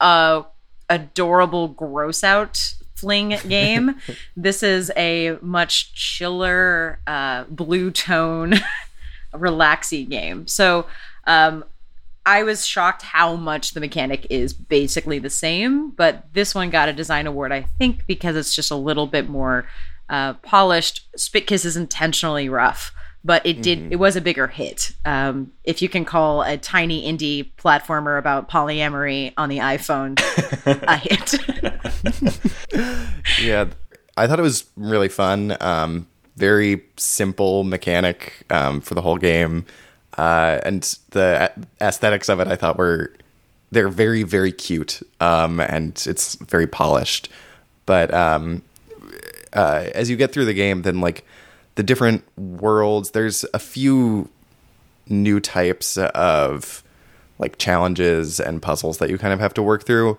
a 0.00 0.42
adorable 0.88 1.68
gross 1.68 2.24
out 2.24 2.74
fling 2.96 3.36
game. 3.48 3.96
this 4.36 4.62
is 4.62 4.90
a 4.96 5.38
much 5.40 5.94
chiller, 5.94 7.00
uh, 7.06 7.44
blue 7.44 7.90
tone, 7.90 8.54
relaxy 9.32 10.08
game. 10.08 10.46
So 10.46 10.86
um, 11.26 11.64
I 12.24 12.42
was 12.42 12.66
shocked 12.66 13.02
how 13.02 13.36
much 13.36 13.72
the 13.72 13.80
mechanic 13.80 14.26
is 14.30 14.52
basically 14.52 15.18
the 15.18 15.30
same, 15.30 15.90
but 15.90 16.24
this 16.32 16.54
one 16.54 16.70
got 16.70 16.88
a 16.88 16.92
design 16.92 17.26
award, 17.26 17.52
I 17.52 17.62
think, 17.62 18.06
because 18.06 18.36
it's 18.36 18.54
just 18.54 18.70
a 18.70 18.76
little 18.76 19.06
bit 19.06 19.28
more 19.28 19.68
uh, 20.08 20.34
polished. 20.34 21.06
Spit 21.16 21.46
Kiss 21.46 21.64
is 21.64 21.76
intentionally 21.76 22.48
rough 22.48 22.92
but 23.26 23.44
it 23.44 23.60
did 23.60 23.80
mm-hmm. 23.80 23.92
it 23.92 23.96
was 23.96 24.14
a 24.14 24.20
bigger 24.20 24.46
hit. 24.46 24.92
Um, 25.04 25.52
if 25.64 25.82
you 25.82 25.88
can 25.88 26.04
call 26.04 26.42
a 26.42 26.56
tiny 26.56 27.10
indie 27.10 27.50
platformer 27.58 28.18
about 28.18 28.48
polyamory 28.48 29.32
on 29.36 29.48
the 29.48 29.58
iphone 29.58 30.16
a 30.86 30.96
hit. 30.96 31.34
Yeah 33.42 33.66
i 34.16 34.26
thought 34.26 34.38
it 34.38 34.42
was 34.42 34.64
really 34.76 35.08
fun. 35.08 35.56
Um, 35.60 36.06
very 36.36 36.82
simple 36.96 37.64
mechanic 37.64 38.44
um, 38.50 38.80
for 38.80 38.94
the 38.94 39.02
whole 39.02 39.16
game. 39.18 39.66
Uh, 40.16 40.60
and 40.62 40.82
the 41.10 41.52
aesthetics 41.82 42.30
of 42.30 42.40
it 42.40 42.48
i 42.48 42.56
thought 42.56 42.78
were 42.78 43.12
they're 43.70 43.90
very 43.90 44.22
very 44.22 44.52
cute 44.52 45.02
um, 45.20 45.60
and 45.60 46.02
it's 46.06 46.36
very 46.36 46.66
polished. 46.66 47.28
But 47.84 48.14
um, 48.14 48.62
uh, 49.52 49.86
as 49.94 50.08
you 50.08 50.16
get 50.16 50.32
through 50.32 50.46
the 50.46 50.54
game 50.54 50.82
then 50.82 51.00
like 51.00 51.24
the 51.76 51.82
different 51.82 52.24
worlds. 52.36 53.12
There's 53.12 53.44
a 53.54 53.58
few 53.58 54.28
new 55.08 55.40
types 55.40 55.96
of 55.96 56.82
like 57.38 57.58
challenges 57.58 58.40
and 58.40 58.60
puzzles 58.60 58.98
that 58.98 59.10
you 59.10 59.18
kind 59.18 59.32
of 59.32 59.40
have 59.40 59.54
to 59.54 59.62
work 59.62 59.84
through. 59.84 60.18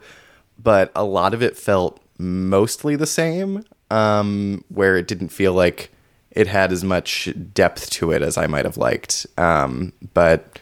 but 0.61 0.91
a 0.95 1.03
lot 1.03 1.33
of 1.33 1.43
it 1.43 1.55
felt 1.57 1.99
mostly 2.17 2.95
the 2.95 3.05
same, 3.05 3.63
um, 3.91 4.63
where 4.69 4.97
it 4.97 5.07
didn't 5.07 5.29
feel 5.29 5.53
like 5.53 5.91
it 6.31 6.47
had 6.47 6.71
as 6.71 6.83
much 6.83 7.29
depth 7.53 7.89
to 7.91 8.11
it 8.11 8.21
as 8.21 8.37
I 8.37 8.47
might 8.47 8.65
have 8.65 8.77
liked. 8.77 9.27
Um, 9.37 9.93
but 10.13 10.59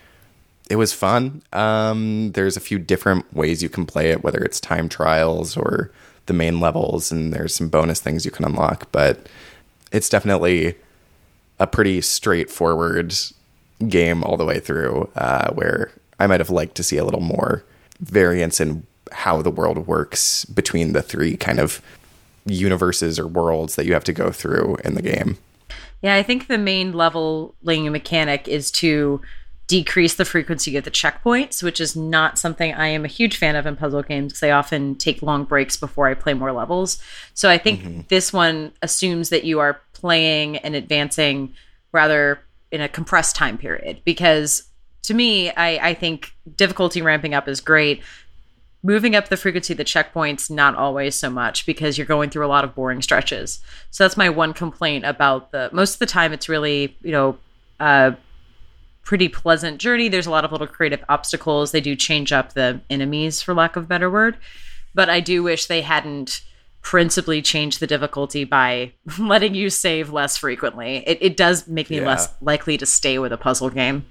it 0.69 0.75
was 0.77 0.93
fun. 0.93 1.43
Um, 1.53 2.31
there's 2.33 2.57
a 2.57 2.61
few 2.61 2.79
different 2.79 3.33
ways 3.33 3.61
you 3.63 3.69
can 3.69 3.85
play 3.85 4.11
it, 4.11 4.23
whether 4.23 4.39
it's 4.39 4.59
time 4.59 4.89
trials 4.89 5.55
or 5.55 5.91
the 6.25 6.33
main 6.33 6.59
levels, 6.59 7.11
and 7.11 7.33
there's 7.33 7.53
some 7.53 7.69
bonus 7.69 7.99
things 7.99 8.25
you 8.25 8.31
can 8.31 8.45
unlock. 8.45 8.91
But 8.91 9.27
it's 9.91 10.09
definitely 10.09 10.75
a 11.59 11.67
pretty 11.67 12.01
straightforward 12.01 13.13
game 13.87 14.23
all 14.23 14.37
the 14.37 14.45
way 14.45 14.59
through, 14.59 15.09
uh, 15.15 15.51
where 15.53 15.91
I 16.19 16.27
might 16.27 16.39
have 16.39 16.49
liked 16.49 16.75
to 16.75 16.83
see 16.83 16.97
a 16.97 17.05
little 17.05 17.21
more 17.21 17.63
variance 17.99 18.59
in 18.59 18.85
how 19.11 19.41
the 19.41 19.51
world 19.51 19.87
works 19.87 20.45
between 20.45 20.93
the 20.93 21.01
three 21.01 21.37
kind 21.37 21.59
of 21.59 21.81
universes 22.45 23.17
or 23.17 23.27
worlds 23.27 23.75
that 23.75 23.85
you 23.85 23.93
have 23.93 24.03
to 24.03 24.13
go 24.13 24.31
through 24.31 24.77
in 24.83 24.95
the 24.95 25.01
game. 25.01 25.37
Yeah, 26.01 26.15
I 26.15 26.23
think 26.23 26.47
the 26.47 26.57
main 26.57 26.93
leveling 26.93 27.91
mechanic 27.91 28.47
is 28.47 28.69
to 28.71 29.21
decrease 29.67 30.15
the 30.15 30.25
frequency 30.25 30.77
of 30.77 30.83
the 30.83 30.91
checkpoints, 30.91 31.63
which 31.63 31.81
is 31.81 31.95
not 31.95 32.37
something 32.37 32.73
I 32.73 32.87
am 32.87 33.03
a 33.03 33.07
huge 33.07 33.37
fan 33.37 33.55
of 33.55 33.65
in 33.65 33.75
puzzle 33.75 34.03
games 34.03 34.33
because 34.33 34.43
I 34.43 34.51
often 34.51 34.95
take 34.95 35.23
long 35.23 35.43
breaks 35.43 35.75
before 35.75 36.07
I 36.07 36.13
play 36.13 36.35
more 36.35 36.51
levels. 36.51 37.01
So 37.33 37.49
I 37.49 37.57
think 37.57 37.81
mm-hmm. 37.81 38.01
this 38.09 38.31
one 38.31 38.73
assumes 38.83 39.29
that 39.29 39.43
you 39.43 39.59
are 39.59 39.81
playing 40.05 40.57
and 40.57 40.75
advancing 40.75 41.51
rather 41.91 42.39
in 42.69 42.79
a 42.79 42.87
compressed 42.87 43.35
time 43.35 43.57
period 43.57 43.99
because 44.05 44.69
to 45.01 45.15
me, 45.15 45.49
I, 45.49 45.89
I 45.89 45.93
think 45.95 46.35
difficulty 46.55 47.01
ramping 47.01 47.33
up 47.33 47.47
is 47.47 47.59
great. 47.59 48.03
Moving 48.83 49.15
up 49.15 49.29
the 49.29 49.35
frequency 49.35 49.73
the 49.73 49.83
checkpoints, 49.83 50.51
not 50.51 50.75
always 50.75 51.15
so 51.15 51.31
much 51.31 51.65
because 51.65 51.97
you're 51.97 52.05
going 52.05 52.29
through 52.29 52.45
a 52.45 52.53
lot 52.55 52.63
of 52.63 52.75
boring 52.75 53.01
stretches. 53.01 53.61
So 53.89 54.03
that's 54.03 54.15
my 54.15 54.29
one 54.29 54.53
complaint 54.53 55.05
about 55.05 55.51
the 55.51 55.71
most 55.73 55.93
of 55.93 55.99
the 55.99 56.05
time 56.05 56.33
it's 56.33 56.47
really, 56.47 56.95
you 57.01 57.11
know, 57.11 57.39
a 57.79 58.15
pretty 59.05 59.27
pleasant 59.27 59.79
journey. 59.79 60.07
There's 60.07 60.27
a 60.27 60.31
lot 60.31 60.45
of 60.45 60.51
little 60.51 60.67
creative 60.67 61.03
obstacles. 61.09 61.71
They 61.71 61.81
do 61.81 61.95
change 61.95 62.31
up 62.31 62.53
the 62.53 62.79
enemies, 62.91 63.41
for 63.41 63.55
lack 63.55 63.75
of 63.75 63.85
a 63.85 63.87
better 63.87 64.11
word. 64.11 64.37
But 64.93 65.09
I 65.09 65.19
do 65.19 65.41
wish 65.41 65.65
they 65.65 65.81
hadn't 65.81 66.43
principally 66.85 67.41
change 67.41 67.79
the 67.79 67.87
difficulty 67.87 68.43
by 68.43 68.93
letting 69.19 69.55
you 69.55 69.69
save 69.71 70.11
less 70.11 70.37
frequently. 70.37 70.97
It, 71.07 71.17
it 71.19 71.35
does 71.35 71.67
make 71.67 71.89
me 71.89 71.97
yeah. 71.97 72.05
less 72.05 72.33
likely 72.39 72.77
to 72.77 72.85
stay 72.85 73.17
with 73.17 73.33
a 73.33 73.37
puzzle 73.37 73.71
game. 73.71 74.05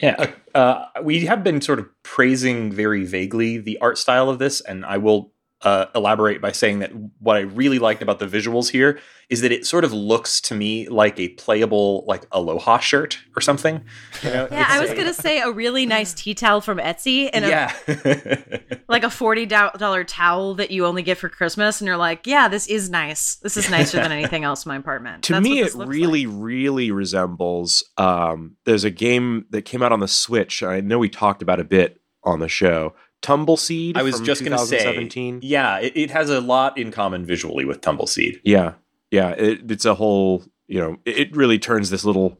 Yeah, 0.00 0.30
uh, 0.54 0.84
we 1.02 1.24
have 1.24 1.42
been 1.42 1.60
sort 1.60 1.80
of 1.80 1.88
praising 2.04 2.70
very 2.70 3.04
vaguely 3.04 3.58
the 3.58 3.78
art 3.80 3.98
style 3.98 4.30
of 4.30 4.38
this, 4.38 4.60
and 4.60 4.84
I 4.84 4.98
will 4.98 5.32
uh, 5.62 5.86
elaborate 5.94 6.40
by 6.40 6.52
saying 6.52 6.78
that 6.78 6.92
what 7.18 7.36
I 7.36 7.40
really 7.40 7.80
liked 7.80 8.00
about 8.00 8.20
the 8.20 8.26
visuals 8.26 8.70
here 8.70 9.00
is 9.28 9.40
that 9.40 9.50
it 9.50 9.66
sort 9.66 9.84
of 9.84 9.92
looks 9.92 10.40
to 10.42 10.54
me 10.54 10.88
like 10.88 11.18
a 11.18 11.30
playable 11.30 12.04
like 12.06 12.24
aloha 12.30 12.78
shirt 12.78 13.18
or 13.36 13.40
something. 13.40 13.84
You 14.22 14.30
know, 14.30 14.48
yeah, 14.50 14.66
I 14.68 14.80
was 14.80 14.90
a, 14.90 14.94
gonna 14.94 15.12
say 15.12 15.40
a 15.40 15.50
really 15.50 15.84
nice 15.84 16.14
tea 16.14 16.34
towel 16.34 16.60
from 16.60 16.78
Etsy 16.78 17.28
and 17.32 17.44
yeah. 17.44 17.74
a, 17.88 18.60
like 18.88 19.02
a 19.02 19.10
forty 19.10 19.46
dollar 19.46 20.04
towel 20.04 20.54
that 20.54 20.70
you 20.70 20.86
only 20.86 21.02
get 21.02 21.18
for 21.18 21.28
Christmas, 21.28 21.80
and 21.80 21.88
you're 21.88 21.96
like, 21.96 22.26
yeah, 22.26 22.46
this 22.46 22.68
is 22.68 22.88
nice. 22.88 23.36
This 23.36 23.56
is 23.56 23.68
nicer 23.68 24.00
than 24.00 24.12
anything 24.18 24.44
else 24.44 24.64
in 24.64 24.70
my 24.70 24.76
apartment. 24.76 25.24
to 25.24 25.34
That's 25.34 25.42
me, 25.42 25.60
it 25.60 25.74
really, 25.74 26.26
like. 26.26 26.36
really 26.38 26.90
resembles. 26.92 27.84
Um, 27.96 28.56
there's 28.64 28.84
a 28.84 28.90
game 28.90 29.46
that 29.50 29.62
came 29.62 29.82
out 29.82 29.90
on 29.90 30.00
the 30.00 30.08
Switch. 30.08 30.62
I 30.62 30.80
know 30.80 31.00
we 31.00 31.08
talked 31.08 31.42
about 31.42 31.58
a 31.58 31.64
bit 31.64 32.00
on 32.24 32.38
the 32.38 32.48
show 32.48 32.94
Tumbleseed. 33.22 33.96
I 33.96 34.02
was 34.02 34.20
just 34.20 34.44
going 34.44 34.56
to 34.56 34.64
say, 34.64 35.38
yeah, 35.42 35.78
it, 35.78 35.92
it, 35.96 36.10
has 36.10 36.30
a 36.30 36.40
lot 36.40 36.78
in 36.78 36.90
common 36.90 37.24
visually 37.26 37.64
with 37.64 37.80
Tumbleseed. 37.80 38.40
Yeah, 38.44 38.74
yeah, 39.10 39.30
it, 39.30 39.70
it's 39.70 39.84
a 39.84 39.94
whole. 39.94 40.44
You 40.66 40.80
know, 40.80 40.96
it, 41.04 41.18
it 41.18 41.36
really 41.36 41.58
turns 41.58 41.90
this 41.90 42.04
little 42.04 42.38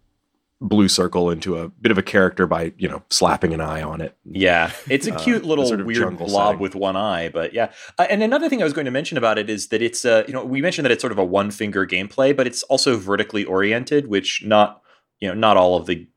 blue 0.61 0.88
circle 0.88 1.30
into 1.30 1.56
a 1.56 1.68
bit 1.68 1.92
of 1.92 1.99
a 1.99 2.02
character 2.02 2.44
by 2.47 2.73
you 2.76 2.88
know 2.88 3.02
slapping 3.11 3.54
an 3.54 3.61
eye 3.61 3.82
on 3.82 4.00
it. 4.00 4.16
Yeah, 4.25 4.73
it's 4.88 5.06
a 5.06 5.14
uh, 5.14 5.18
cute 5.18 5.44
uh, 5.44 5.47
little 5.47 5.66
sort 5.66 5.80
of 5.80 5.87
weird 5.87 6.18
blob 6.18 6.30
setting. 6.30 6.61
with 6.61 6.75
one 6.75 6.97
eye, 6.97 7.28
but 7.28 7.54
yeah. 7.54 7.73
Uh, 7.99 8.06
and 8.11 8.23
another 8.23 8.49
thing 8.49 8.61
I 8.61 8.64
was 8.64 8.73
going 8.73 8.85
to 8.85 8.90
mention 8.90 9.18
about 9.18 9.38
it 9.38 9.49
is 9.49 9.68
that 9.68 9.82
it's 9.82 10.04
uh 10.04 10.25
you 10.26 10.32
know 10.32 10.44
we 10.44 10.61
mentioned 10.61 10.85
that 10.85 10.92
it's 10.92 11.00
sort 11.00 11.12
of 11.12 11.18
a 11.18 11.25
one 11.25 11.50
finger 11.50 11.87
gameplay, 11.87 12.37
but 12.37 12.47
it's 12.47 12.62
also 12.64 12.97
vertically 12.97 13.44
oriented, 13.44 14.08
which 14.08 14.42
not 14.44 14.82
you 15.20 15.28
know 15.28 15.35
not 15.35 15.56
all 15.56 15.76
of 15.76 15.87
the 15.87 16.08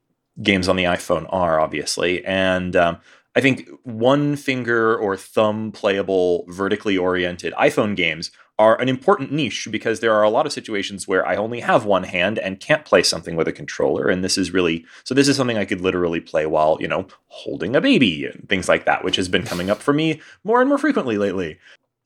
games 0.42 0.68
on 0.68 0.76
the 0.76 0.86
iPhone 0.86 1.28
are 1.30 1.60
obviously, 1.60 2.24
and 2.26 2.76
um, 2.76 2.98
I 3.36 3.42
think 3.42 3.70
one 3.84 4.36
finger 4.36 4.98
or 4.98 5.16
thumb 5.16 5.72
playable, 5.72 6.46
vertically 6.50 6.98
oriented 6.98 7.54
iPhone 7.54 7.96
games 7.96 8.32
are 8.60 8.80
an 8.80 8.90
important 8.90 9.32
niche 9.32 9.68
because 9.72 10.02
there 10.02 10.14
are 10.14 10.22
a 10.22 10.30
lot 10.30 10.46
of 10.46 10.52
situations 10.52 11.08
where 11.08 11.26
I 11.26 11.36
only 11.36 11.62
have 11.62 11.86
one 11.86 12.04
hand 12.04 12.38
and 12.38 12.60
can't 12.60 12.86
play 12.86 13.02
something 13.04 13.36
with 13.36 13.48
a 13.48 13.54
controller. 13.54 14.08
And 14.08 14.24
this 14.24 14.38
is 14.38 14.52
really 14.52 14.86
so, 15.04 15.16
this 15.16 15.28
is 15.28 15.38
something 15.38 15.58
I 15.58 15.66
could 15.66 15.82
literally 15.82 16.20
play 16.20 16.46
while, 16.46 16.78
you 16.80 16.88
know, 16.88 17.08
holding 17.28 17.76
a 17.76 17.82
baby 17.82 18.26
and 18.26 18.48
things 18.50 18.70
like 18.70 18.86
that, 18.86 19.04
which 19.04 19.16
has 19.16 19.30
been 19.30 19.44
coming 19.44 19.70
up 19.70 19.82
for 19.82 19.94
me 19.94 20.22
more 20.44 20.60
and 20.60 20.70
more 20.70 20.78
frequently 20.78 21.18
lately. 21.18 21.58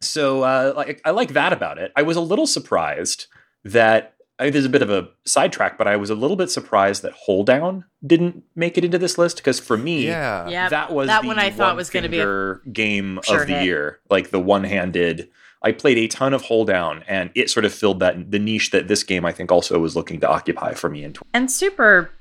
So, 0.01 0.43
uh, 0.43 0.73
like, 0.75 1.01
I 1.03 1.11
like 1.11 1.33
that 1.33 1.51
about 1.51 1.77
it. 1.77 1.91
I 1.95 2.03
was 2.03 2.17
a 2.17 2.21
little 2.21 2.47
surprised 2.47 3.27
that 3.63 4.14
I, 4.39 4.43
think 4.43 4.53
there's 4.53 4.65
a 4.65 4.69
bit 4.69 4.81
of 4.81 4.89
a 4.89 5.09
sidetrack, 5.25 5.77
but 5.77 5.87
I 5.87 5.95
was 5.95 6.09
a 6.09 6.15
little 6.15 6.35
bit 6.35 6.51
surprised 6.51 7.01
that 7.03 7.13
Hold 7.13 7.45
Down 7.45 7.85
didn't 8.05 8.43
make 8.55 8.77
it 8.77 8.85
into 8.85 8.97
this 8.97 9.17
list 9.17 9.37
because 9.37 9.59
for 9.59 9.77
me, 9.77 10.05
yeah, 10.05 10.47
yeah 10.47 10.69
that 10.69 10.91
was 10.91 11.07
that 11.07 11.25
one 11.25 11.39
I 11.39 11.51
thought 11.51 11.75
was 11.75 11.89
going 11.89 12.03
to 12.03 12.09
be 12.09 12.19
a 12.19 12.59
game 12.71 13.19
sure 13.23 13.41
of 13.41 13.47
the 13.47 13.55
hit. 13.55 13.65
year, 13.65 13.99
like 14.09 14.31
the 14.31 14.39
one-handed. 14.39 15.29
I 15.61 15.71
played 15.71 15.97
a 15.97 16.07
ton 16.07 16.33
of 16.33 16.43
Hold 16.43 16.67
Down, 16.67 17.03
and 17.07 17.31
it 17.33 17.49
sort 17.49 17.65
of 17.65 17.73
filled 17.73 17.99
that 17.99 18.31
the 18.31 18.39
niche 18.39 18.71
that 18.71 18.87
this 18.87 19.03
game 19.03 19.25
I 19.25 19.31
think 19.31 19.51
also 19.51 19.79
was 19.79 19.95
looking 19.95 20.19
to 20.19 20.29
occupy 20.29 20.73
for 20.73 20.89
me. 20.89 21.03
In 21.03 21.15
and 21.33 21.49
super, 21.49 22.11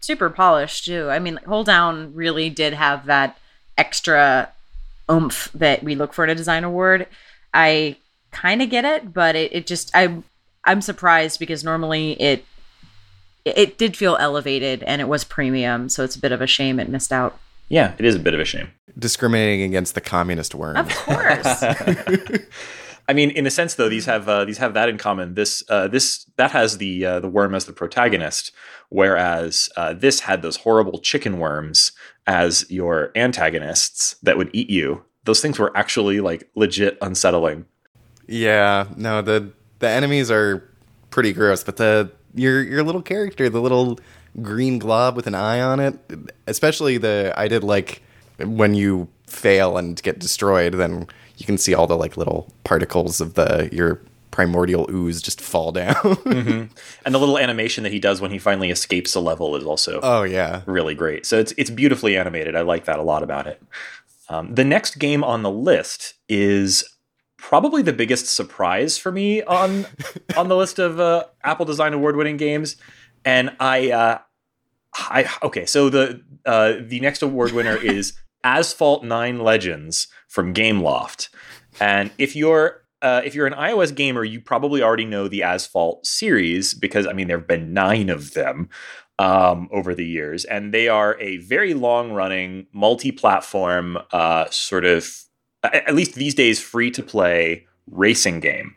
super 0.00 0.30
polished 0.30 0.84
too. 0.84 1.08
I 1.08 1.18
mean, 1.18 1.38
Hold 1.46 1.66
Down 1.66 2.14
really 2.14 2.50
did 2.50 2.72
have 2.74 3.06
that 3.06 3.38
extra 3.76 4.50
oomph 5.10 5.50
that 5.54 5.82
we 5.82 5.94
look 5.94 6.12
for 6.12 6.24
in 6.24 6.30
a 6.30 6.34
design 6.34 6.64
award. 6.64 7.06
I 7.54 7.96
kind 8.30 8.62
of 8.62 8.70
get 8.70 8.84
it, 8.84 9.12
but 9.12 9.36
it, 9.36 9.52
it 9.52 9.66
just 9.66 9.90
I 9.94 10.22
I'm 10.68 10.82
surprised 10.82 11.40
because 11.40 11.64
normally 11.64 12.12
it 12.20 12.44
it 13.44 13.78
did 13.78 13.96
feel 13.96 14.16
elevated 14.20 14.82
and 14.82 15.00
it 15.00 15.08
was 15.08 15.24
premium, 15.24 15.88
so 15.88 16.04
it's 16.04 16.14
a 16.14 16.20
bit 16.20 16.30
of 16.30 16.42
a 16.42 16.46
shame 16.46 16.78
it 16.78 16.90
missed 16.90 17.12
out. 17.12 17.38
Yeah, 17.68 17.94
it 17.98 18.04
is 18.04 18.14
a 18.14 18.18
bit 18.18 18.34
of 18.34 18.40
a 18.40 18.44
shame. 18.44 18.70
Discriminating 18.98 19.62
against 19.62 19.94
the 19.94 20.02
communist 20.02 20.54
worm. 20.54 20.76
Of 20.76 20.88
course. 20.90 21.62
I 23.08 23.14
mean, 23.14 23.30
in 23.30 23.46
a 23.46 23.50
sense, 23.50 23.74
though, 23.76 23.88
these 23.88 24.04
have 24.04 24.28
uh, 24.28 24.44
these 24.44 24.58
have 24.58 24.74
that 24.74 24.90
in 24.90 24.98
common. 24.98 25.34
This 25.34 25.62
uh, 25.70 25.88
this 25.88 26.26
that 26.36 26.50
has 26.50 26.76
the 26.76 27.06
uh, 27.06 27.20
the 27.20 27.28
worm 27.28 27.54
as 27.54 27.64
the 27.64 27.72
protagonist, 27.72 28.52
whereas 28.90 29.70
uh, 29.76 29.94
this 29.94 30.20
had 30.20 30.42
those 30.42 30.58
horrible 30.58 30.98
chicken 30.98 31.38
worms 31.38 31.92
as 32.26 32.70
your 32.70 33.10
antagonists 33.16 34.16
that 34.22 34.36
would 34.36 34.50
eat 34.52 34.68
you. 34.68 35.04
Those 35.24 35.40
things 35.40 35.58
were 35.58 35.74
actually 35.74 36.20
like 36.20 36.50
legit 36.54 36.98
unsettling. 37.00 37.64
Yeah, 38.26 38.88
no, 38.94 39.22
the 39.22 39.52
the 39.78 39.88
enemies 39.88 40.30
are 40.30 40.68
pretty 41.10 41.32
gross, 41.32 41.64
but 41.64 41.76
the 41.76 42.10
your 42.34 42.62
your 42.62 42.82
little 42.82 43.02
character, 43.02 43.48
the 43.48 43.60
little 43.60 43.98
green 44.40 44.78
glob 44.78 45.16
with 45.16 45.26
an 45.26 45.34
eye 45.34 45.60
on 45.60 45.80
it, 45.80 45.98
especially 46.46 46.98
the 46.98 47.32
I 47.36 47.48
did 47.48 47.64
like 47.64 48.02
when 48.38 48.74
you 48.74 49.08
fail 49.26 49.76
and 49.76 50.00
get 50.02 50.18
destroyed, 50.18 50.74
then 50.74 51.06
you 51.36 51.46
can 51.46 51.58
see 51.58 51.74
all 51.74 51.86
the 51.86 51.96
like 51.96 52.16
little 52.16 52.52
particles 52.64 53.20
of 53.20 53.34
the 53.34 53.68
your 53.72 54.00
primordial 54.30 54.86
ooze 54.90 55.20
just 55.20 55.40
fall 55.40 55.72
down. 55.72 55.94
mm-hmm. 55.94 56.72
And 57.04 57.14
the 57.14 57.18
little 57.18 57.38
animation 57.38 57.82
that 57.84 57.92
he 57.92 57.98
does 57.98 58.20
when 58.20 58.30
he 58.30 58.38
finally 58.38 58.70
escapes 58.70 59.14
a 59.14 59.20
level 59.20 59.56
is 59.56 59.64
also 59.64 60.00
oh 60.02 60.22
yeah 60.22 60.62
really 60.66 60.94
great. 60.94 61.26
So 61.26 61.38
it's 61.38 61.52
it's 61.56 61.70
beautifully 61.70 62.16
animated. 62.16 62.54
I 62.54 62.62
like 62.62 62.84
that 62.84 62.98
a 62.98 63.02
lot 63.02 63.22
about 63.22 63.46
it. 63.46 63.62
Um, 64.28 64.54
the 64.54 64.64
next 64.64 64.98
game 64.98 65.24
on 65.24 65.42
the 65.42 65.50
list 65.50 66.14
is 66.28 66.84
probably 67.38 67.80
the 67.82 67.92
biggest 67.92 68.26
surprise 68.26 68.98
for 68.98 69.10
me 69.10 69.42
on 69.42 69.86
on 70.36 70.48
the 70.48 70.56
list 70.56 70.78
of 70.78 71.00
uh, 71.00 71.24
Apple 71.42 71.64
Design 71.64 71.94
Award 71.94 72.16
winning 72.16 72.36
games. 72.36 72.76
And 73.24 73.56
I, 73.58 73.90
uh, 73.90 74.18
I 74.94 75.30
okay, 75.42 75.64
so 75.64 75.88
the 75.88 76.22
uh, 76.44 76.74
the 76.80 77.00
next 77.00 77.22
award 77.22 77.52
winner 77.52 77.76
is 77.82 78.12
Asphalt 78.44 79.04
Nine 79.04 79.40
Legends 79.40 80.08
from 80.28 80.52
Gameloft. 80.52 81.30
And 81.80 82.10
if 82.18 82.36
you're 82.36 82.82
uh, 83.00 83.22
if 83.24 83.34
you're 83.34 83.46
an 83.46 83.54
iOS 83.54 83.94
gamer, 83.94 84.24
you 84.24 84.40
probably 84.40 84.82
already 84.82 85.04
know 85.04 85.28
the 85.28 85.42
Asphalt 85.42 86.04
series 86.04 86.74
because 86.74 87.06
I 87.06 87.12
mean 87.12 87.28
there 87.28 87.38
have 87.38 87.48
been 87.48 87.72
nine 87.72 88.10
of 88.10 88.34
them 88.34 88.68
um, 89.18 89.68
over 89.72 89.94
the 89.94 90.06
years, 90.06 90.44
and 90.44 90.74
they 90.74 90.88
are 90.88 91.18
a 91.20 91.38
very 91.38 91.74
long 91.74 92.12
running 92.12 92.66
multi-platform 92.72 93.98
uh, 94.12 94.46
sort 94.50 94.84
of 94.84 95.27
at 95.62 95.94
least 95.94 96.14
these 96.14 96.34
days, 96.34 96.60
free 96.60 96.90
to 96.92 97.02
play 97.02 97.66
racing 97.90 98.40
game 98.40 98.76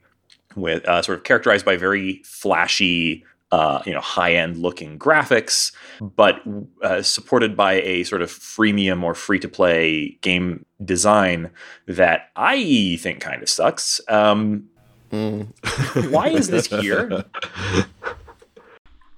with 0.55 0.85
uh, 0.88 1.01
sort 1.01 1.17
of 1.17 1.23
characterized 1.23 1.65
by 1.65 1.77
very 1.77 2.21
flashy 2.25 3.23
uh, 3.51 3.81
you 3.85 3.93
know 3.93 4.00
high 4.00 4.33
end 4.33 4.57
looking 4.57 4.97
graphics, 4.97 5.73
but 6.00 6.41
uh, 6.83 7.01
supported 7.01 7.57
by 7.57 7.73
a 7.81 8.03
sort 8.03 8.21
of 8.21 8.29
freemium 8.29 9.03
or 9.03 9.13
free 9.13 9.39
to 9.39 9.47
play 9.47 10.17
game 10.21 10.65
design 10.83 11.51
that 11.85 12.29
I 12.35 12.97
think 13.00 13.19
kind 13.19 13.41
of 13.41 13.50
sucks. 13.50 14.00
Um, 14.07 14.69
why 15.11 16.29
is 16.29 16.47
this 16.47 16.67
here? 16.67 17.25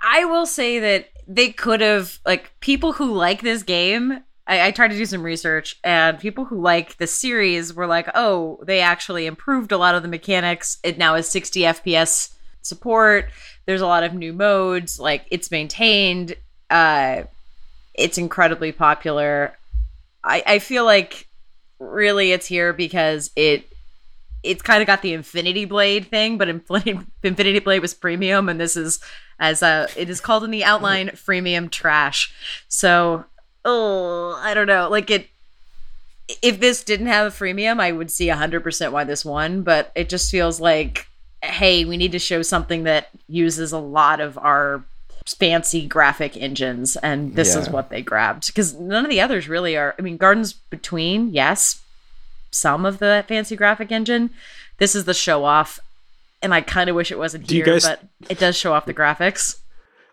I 0.01 0.25
will 0.25 0.47
say 0.47 0.79
that 0.79 1.09
they 1.27 1.51
could 1.51 1.81
have 1.81 2.19
like 2.25 2.51
people 2.59 2.93
who 2.93 3.13
like 3.13 3.41
this 3.41 3.63
game. 3.63 4.23
I, 4.47 4.67
I 4.67 4.71
tried 4.71 4.89
to 4.89 4.97
do 4.97 5.05
some 5.05 5.23
research, 5.23 5.79
and 5.83 6.19
people 6.19 6.45
who 6.45 6.61
like 6.61 6.97
the 6.97 7.07
series 7.07 7.73
were 7.73 7.87
like, 7.87 8.09
"Oh, 8.15 8.59
they 8.63 8.81
actually 8.81 9.25
improved 9.25 9.71
a 9.71 9.77
lot 9.77 9.95
of 9.95 10.01
the 10.01 10.09
mechanics. 10.09 10.77
It 10.83 10.97
now 10.97 11.15
has 11.15 11.27
60 11.29 11.61
FPS 11.61 12.33
support. 12.61 13.29
There's 13.65 13.81
a 13.81 13.87
lot 13.87 14.03
of 14.03 14.13
new 14.13 14.33
modes. 14.33 14.99
Like 14.99 15.25
it's 15.31 15.51
maintained. 15.51 16.35
Uh, 16.69 17.23
it's 17.93 18.17
incredibly 18.17 18.71
popular. 18.71 19.57
I, 20.23 20.43
I 20.45 20.59
feel 20.59 20.85
like 20.85 21.27
really 21.79 22.31
it's 22.31 22.47
here 22.47 22.73
because 22.73 23.31
it 23.35 23.69
it's 24.41 24.61
kind 24.61 24.81
of 24.81 24.87
got 24.87 25.01
the 25.01 25.13
Infinity 25.13 25.65
Blade 25.65 26.07
thing, 26.07 26.37
but 26.37 26.49
Infinity, 26.49 26.99
Infinity 27.23 27.59
Blade 27.59 27.79
was 27.79 27.93
premium, 27.93 28.49
and 28.49 28.59
this 28.59 28.75
is 28.75 28.99
as 29.39 29.63
uh, 29.63 29.87
it 29.95 30.09
is 30.09 30.21
called 30.21 30.43
in 30.43 30.51
the 30.51 30.63
outline 30.63 31.09
freemium 31.13 31.71
trash. 31.71 32.33
So, 32.67 33.25
oh, 33.65 34.39
I 34.41 34.53
don't 34.53 34.67
know. 34.67 34.89
Like 34.89 35.09
it, 35.09 35.27
if 36.41 36.59
this 36.59 36.83
didn't 36.83 37.07
have 37.07 37.27
a 37.27 37.35
freemium, 37.35 37.79
I 37.79 37.91
would 37.91 38.11
see 38.11 38.27
hundred 38.27 38.61
percent 38.61 38.93
why 38.93 39.03
this 39.03 39.25
won. 39.25 39.61
But 39.63 39.91
it 39.95 40.09
just 40.09 40.31
feels 40.31 40.59
like, 40.59 41.07
hey, 41.41 41.85
we 41.85 41.97
need 41.97 42.11
to 42.13 42.19
show 42.19 42.41
something 42.41 42.83
that 42.83 43.09
uses 43.27 43.71
a 43.71 43.77
lot 43.79 44.19
of 44.19 44.37
our 44.37 44.83
fancy 45.39 45.87
graphic 45.87 46.35
engines, 46.35 46.97
and 46.97 47.35
this 47.35 47.55
is 47.55 47.69
what 47.69 47.89
they 47.89 48.01
grabbed 48.01 48.47
because 48.47 48.73
none 48.73 49.05
of 49.05 49.09
the 49.09 49.21
others 49.21 49.47
really 49.47 49.77
are. 49.77 49.95
I 49.97 50.01
mean, 50.01 50.17
Gardens 50.17 50.53
Between, 50.53 51.29
yes, 51.29 51.81
some 52.51 52.85
of 52.85 52.99
the 52.99 53.23
fancy 53.27 53.55
graphic 53.55 53.91
engine. 53.91 54.29
This 54.79 54.95
is 54.95 55.05
the 55.05 55.13
show 55.13 55.45
off, 55.45 55.79
and 56.41 56.53
I 56.53 56.59
kind 56.61 56.89
of 56.89 56.95
wish 56.95 57.11
it 57.11 57.17
wasn't 57.17 57.47
Do 57.47 57.55
here, 57.55 57.65
guys- 57.65 57.85
but 57.87 58.01
it 58.29 58.37
does 58.39 58.57
show 58.57 58.73
off 58.73 58.85
the 58.85 58.93
graphics. 58.93 59.59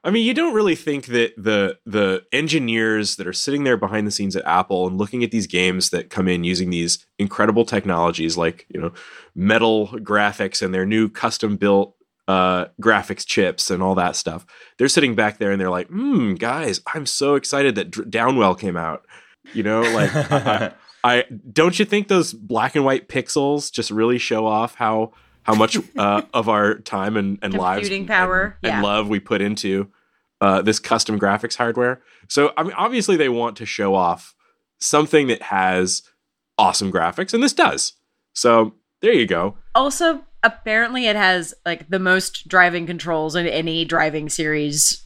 I 0.03 0.11
mean, 0.11 0.27
you 0.27 0.33
don't 0.33 0.55
really 0.55 0.75
think 0.75 1.07
that 1.07 1.35
the 1.37 1.79
the 1.85 2.25
engineers 2.33 3.17
that 3.17 3.27
are 3.27 3.35
sitting 3.35 3.65
there 3.65 3.77
behind 3.77 4.07
the 4.07 4.11
scenes 4.11 4.35
at 4.35 4.47
Apple 4.47 4.87
and 4.87 4.97
looking 4.97 5.23
at 5.23 5.31
these 5.31 5.47
games 5.47 5.91
that 5.91 6.09
come 6.09 6.27
in 6.27 6.43
using 6.43 6.71
these 6.71 7.07
incredible 7.19 7.67
technologies 7.67 8.37
like 8.37 8.67
you 8.69 8.81
know 8.81 8.93
metal 9.35 9.89
graphics 9.89 10.63
and 10.63 10.73
their 10.73 10.87
new 10.87 11.09
custom 11.09 11.57
built 11.57 11.95
uh, 12.29 12.67
graphics 12.81 13.27
chips 13.27 13.71
and 13.71 13.83
all 13.83 13.95
that 13.95 14.17
stuff. 14.17 14.47
They're 14.79 14.89
sitting 14.89 15.15
back 15.15 15.39
there 15.39 15.53
and 15.53 15.61
they're 15.61 15.71
like, 15.71 15.89
"Hmm, 15.89 16.35
guys, 16.35 16.81
I'm 16.95 17.05
so 17.05 17.35
excited 17.35 17.75
that 17.75 17.91
Downwell 17.91 18.59
came 18.59 18.77
out." 18.77 19.05
You 19.53 19.65
know, 19.65 19.83
like 19.83 20.15
I, 20.15 20.73
I 21.05 21.25
don't 21.53 21.79
you 21.79 21.85
think 21.85 22.09
those 22.09 22.33
black 22.33 22.75
and 22.75 22.85
white 22.87 23.09
pixels 23.09 23.71
just 23.71 23.91
really 23.91 24.19
show 24.19 24.47
off 24.47 24.77
how 24.77 25.13
how 25.43 25.55
much 25.55 25.77
uh, 25.97 26.23
of 26.33 26.49
our 26.49 26.75
time 26.75 27.17
and, 27.17 27.39
and 27.43 27.55
lives 27.55 27.89
and- 27.89 28.07
power, 28.07 28.59
and, 28.63 28.71
yeah. 28.71 28.83
love 28.83 29.09
we 29.09 29.21
put 29.21 29.41
into 29.41 29.91
uh, 30.41 30.63
this 30.63 30.79
custom 30.79 31.19
graphics 31.19 31.57
hardware. 31.57 32.03
So 32.29 32.53
I 32.57 32.63
mean, 32.63 32.73
obviously 32.73 33.17
they 33.17 33.29
want 33.29 33.57
to 33.59 33.67
show 33.67 33.95
off 33.95 34.35
something 34.79 35.27
that 35.29 35.43
has 35.43 36.03
awesome 36.59 36.93
graphics, 36.93 37.35
and 37.35 37.43
this 37.43 37.53
does. 37.53 37.95
So 38.33 38.75
there 39.01 39.13
you 39.13 39.27
go. 39.27 39.57
Also, 39.75 40.25
apparently, 40.43 41.07
it 41.07 41.17
has 41.17 41.55
like 41.65 41.89
the 41.89 41.99
most 41.99 42.49
driving 42.49 42.87
controls 42.87 43.35
in 43.35 43.47
any 43.47 43.85
driving 43.85 44.29
series 44.29 45.05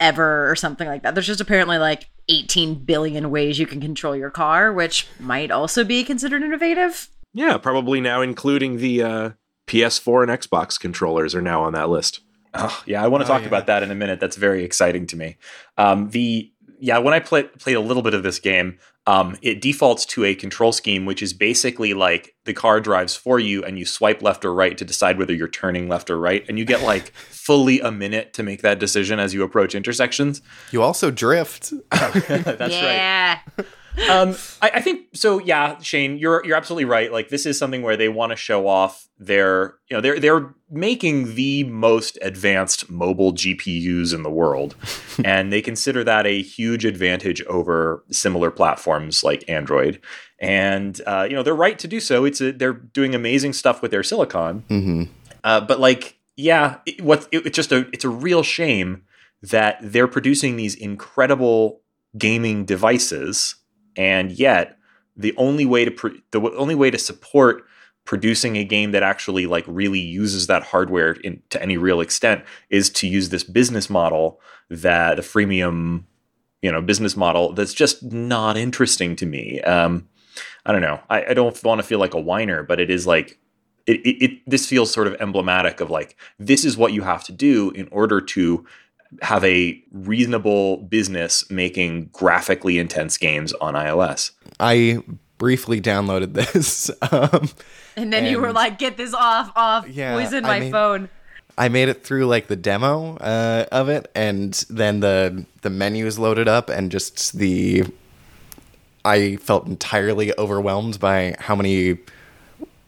ever, 0.00 0.50
or 0.50 0.56
something 0.56 0.88
like 0.88 1.02
that. 1.02 1.14
There's 1.14 1.26
just 1.26 1.40
apparently 1.40 1.78
like 1.78 2.08
18 2.28 2.84
billion 2.84 3.30
ways 3.30 3.58
you 3.58 3.66
can 3.66 3.80
control 3.80 4.16
your 4.16 4.30
car, 4.30 4.72
which 4.72 5.06
might 5.20 5.50
also 5.50 5.84
be 5.84 6.04
considered 6.04 6.42
innovative. 6.42 7.08
Yeah, 7.34 7.56
probably 7.58 8.00
now 8.00 8.20
including 8.20 8.78
the 8.78 9.02
uh, 9.02 9.30
PS4 9.66 10.22
and 10.28 10.30
Xbox 10.40 10.78
controllers 10.78 11.34
are 11.34 11.42
now 11.42 11.62
on 11.62 11.72
that 11.74 11.88
list. 11.88 12.20
Oh, 12.54 12.82
yeah, 12.86 13.02
I 13.02 13.08
want 13.08 13.22
to 13.24 13.30
Oh, 13.30 13.32
talk 13.34 13.42
yeah. 13.42 13.48
about 13.48 13.66
that 13.66 13.82
in 13.82 13.90
a 13.90 13.94
minute. 13.94 14.20
That's 14.20 14.36
very 14.36 14.62
exciting 14.64 15.06
to 15.08 15.16
me. 15.16 15.36
Um, 15.78 16.10
the 16.10 16.50
yeah, 16.78 16.98
when 16.98 17.14
I 17.14 17.20
play, 17.20 17.44
played 17.44 17.76
a 17.76 17.80
little 17.80 18.02
bit 18.02 18.12
of 18.12 18.24
this 18.24 18.40
game, 18.40 18.76
um, 19.06 19.36
it 19.40 19.60
defaults 19.60 20.04
to 20.06 20.24
a 20.24 20.34
control 20.34 20.72
scheme, 20.72 21.06
which 21.06 21.22
is 21.22 21.32
basically 21.32 21.94
like 21.94 22.34
the 22.44 22.52
car 22.52 22.80
drives 22.80 23.14
for 23.14 23.38
you, 23.38 23.62
and 23.64 23.78
you 23.78 23.86
swipe 23.86 24.20
left 24.20 24.44
or 24.44 24.52
right 24.52 24.76
to 24.76 24.84
decide 24.84 25.16
whether 25.16 25.32
you're 25.32 25.46
turning 25.48 25.88
left 25.88 26.10
or 26.10 26.18
right, 26.18 26.44
and 26.48 26.58
you 26.58 26.64
get 26.64 26.82
like 26.82 27.12
fully 27.30 27.80
a 27.80 27.92
minute 27.92 28.32
to 28.34 28.42
make 28.42 28.62
that 28.62 28.80
decision 28.80 29.20
as 29.20 29.32
you 29.32 29.44
approach 29.44 29.74
intersections. 29.76 30.42
You 30.72 30.82
also 30.82 31.10
drift. 31.12 31.72
That's 31.90 32.74
right. 32.74 33.40
Um, 34.10 34.36
I, 34.60 34.70
I 34.74 34.80
think 34.80 35.08
so. 35.14 35.38
Yeah, 35.38 35.78
Shane, 35.80 36.16
you're 36.18 36.44
you're 36.44 36.56
absolutely 36.56 36.86
right. 36.86 37.12
Like 37.12 37.28
this 37.28 37.46
is 37.46 37.58
something 37.58 37.82
where 37.82 37.96
they 37.96 38.08
want 38.08 38.30
to 38.30 38.36
show 38.36 38.66
off 38.66 39.08
their, 39.18 39.74
you 39.88 39.96
know, 39.96 40.00
they're 40.00 40.18
they're 40.18 40.54
making 40.70 41.34
the 41.34 41.64
most 41.64 42.18
advanced 42.22 42.90
mobile 42.90 43.32
GPUs 43.32 44.14
in 44.14 44.22
the 44.22 44.30
world, 44.30 44.74
and 45.24 45.52
they 45.52 45.60
consider 45.62 46.02
that 46.04 46.26
a 46.26 46.42
huge 46.42 46.84
advantage 46.84 47.42
over 47.44 48.02
similar 48.10 48.50
platforms 48.50 49.22
like 49.22 49.44
Android. 49.48 50.00
And 50.38 51.00
uh, 51.06 51.26
you 51.28 51.36
know, 51.36 51.42
they're 51.42 51.54
right 51.54 51.78
to 51.78 51.88
do 51.88 52.00
so. 52.00 52.24
It's 52.24 52.40
a, 52.40 52.52
they're 52.52 52.72
doing 52.72 53.14
amazing 53.14 53.52
stuff 53.52 53.82
with 53.82 53.90
their 53.90 54.02
silicon. 54.02 54.64
hmm 54.68 55.04
Uh, 55.44 55.60
but 55.60 55.80
like, 55.80 56.18
yeah, 56.36 56.78
it, 56.86 57.00
what 57.02 57.28
it, 57.30 57.46
it's 57.46 57.56
just 57.56 57.72
a 57.72 57.86
it's 57.92 58.04
a 58.04 58.08
real 58.08 58.42
shame 58.42 59.02
that 59.42 59.78
they're 59.82 60.08
producing 60.08 60.56
these 60.56 60.74
incredible 60.74 61.80
gaming 62.16 62.64
devices, 62.64 63.56
and 63.96 64.32
yet 64.32 64.78
the 65.16 65.34
only 65.36 65.66
way 65.66 65.84
to 65.84 65.90
the 66.30 66.40
w- 66.40 66.56
only 66.56 66.74
way 66.74 66.90
to 66.90 66.98
support 66.98 67.64
producing 68.04 68.56
a 68.56 68.64
game 68.64 68.92
that 68.92 69.02
actually 69.02 69.46
like 69.46 69.64
really 69.66 70.00
uses 70.00 70.46
that 70.48 70.62
hardware 70.64 71.12
in, 71.12 71.40
to 71.50 71.62
any 71.62 71.76
real 71.76 72.00
extent 72.00 72.44
is 72.68 72.90
to 72.90 73.06
use 73.06 73.28
this 73.28 73.44
business 73.44 73.88
model 73.88 74.40
that 74.68 75.16
the 75.16 75.22
freemium 75.22 76.04
you 76.62 76.72
know 76.72 76.82
business 76.82 77.16
model 77.16 77.52
that's 77.52 77.74
just 77.74 78.02
not 78.02 78.56
interesting 78.56 79.16
to 79.16 79.26
me. 79.26 79.60
Um 79.62 80.08
i 80.64 80.72
don't 80.72 80.82
know. 80.82 81.00
I, 81.10 81.24
I 81.26 81.34
don't 81.34 81.62
want 81.64 81.80
to 81.80 81.86
feel 81.86 81.98
like 81.98 82.14
a 82.14 82.20
whiner 82.20 82.62
but 82.62 82.80
it 82.80 82.90
is 82.90 83.06
like 83.06 83.38
it, 83.86 84.00
it, 84.06 84.24
it 84.24 84.50
this 84.50 84.66
feels 84.66 84.92
sort 84.92 85.06
of 85.06 85.16
emblematic 85.20 85.80
of 85.80 85.90
like 85.90 86.16
this 86.38 86.64
is 86.64 86.76
what 86.76 86.92
you 86.92 87.02
have 87.02 87.24
to 87.24 87.32
do 87.32 87.70
in 87.70 87.88
order 87.88 88.20
to 88.20 88.64
have 89.20 89.44
a 89.44 89.82
reasonable 89.92 90.78
business 90.78 91.48
making 91.50 92.10
graphically 92.12 92.78
intense 92.78 93.16
games 93.18 93.52
on 93.54 93.74
iOS. 93.74 94.30
I 94.58 95.02
briefly 95.38 95.80
downloaded 95.80 96.34
this. 96.34 96.90
um, 97.12 97.50
And 97.96 98.12
then 98.12 98.26
you 98.26 98.40
were 98.40 98.52
like, 98.52 98.78
get 98.78 98.96
this 98.96 99.12
off, 99.12 99.52
off, 99.56 99.88
Yeah, 99.88 100.14
poison 100.14 100.44
I 100.44 100.60
my 100.60 100.70
phone. 100.70 101.08
I 101.58 101.68
made 101.68 101.88
it 101.90 102.02
through 102.04 102.26
like 102.26 102.46
the 102.46 102.56
demo 102.56 103.16
uh, 103.18 103.66
of 103.70 103.90
it, 103.90 104.10
and 104.14 104.54
then 104.70 105.00
the 105.00 105.44
the 105.60 105.68
menus 105.68 106.18
loaded 106.18 106.48
up, 106.48 106.70
and 106.70 106.90
just 106.90 107.36
the 107.38 107.84
I 109.04 109.36
felt 109.36 109.66
entirely 109.66 110.32
overwhelmed 110.38 110.98
by 110.98 111.34
how 111.38 111.54
many 111.54 111.98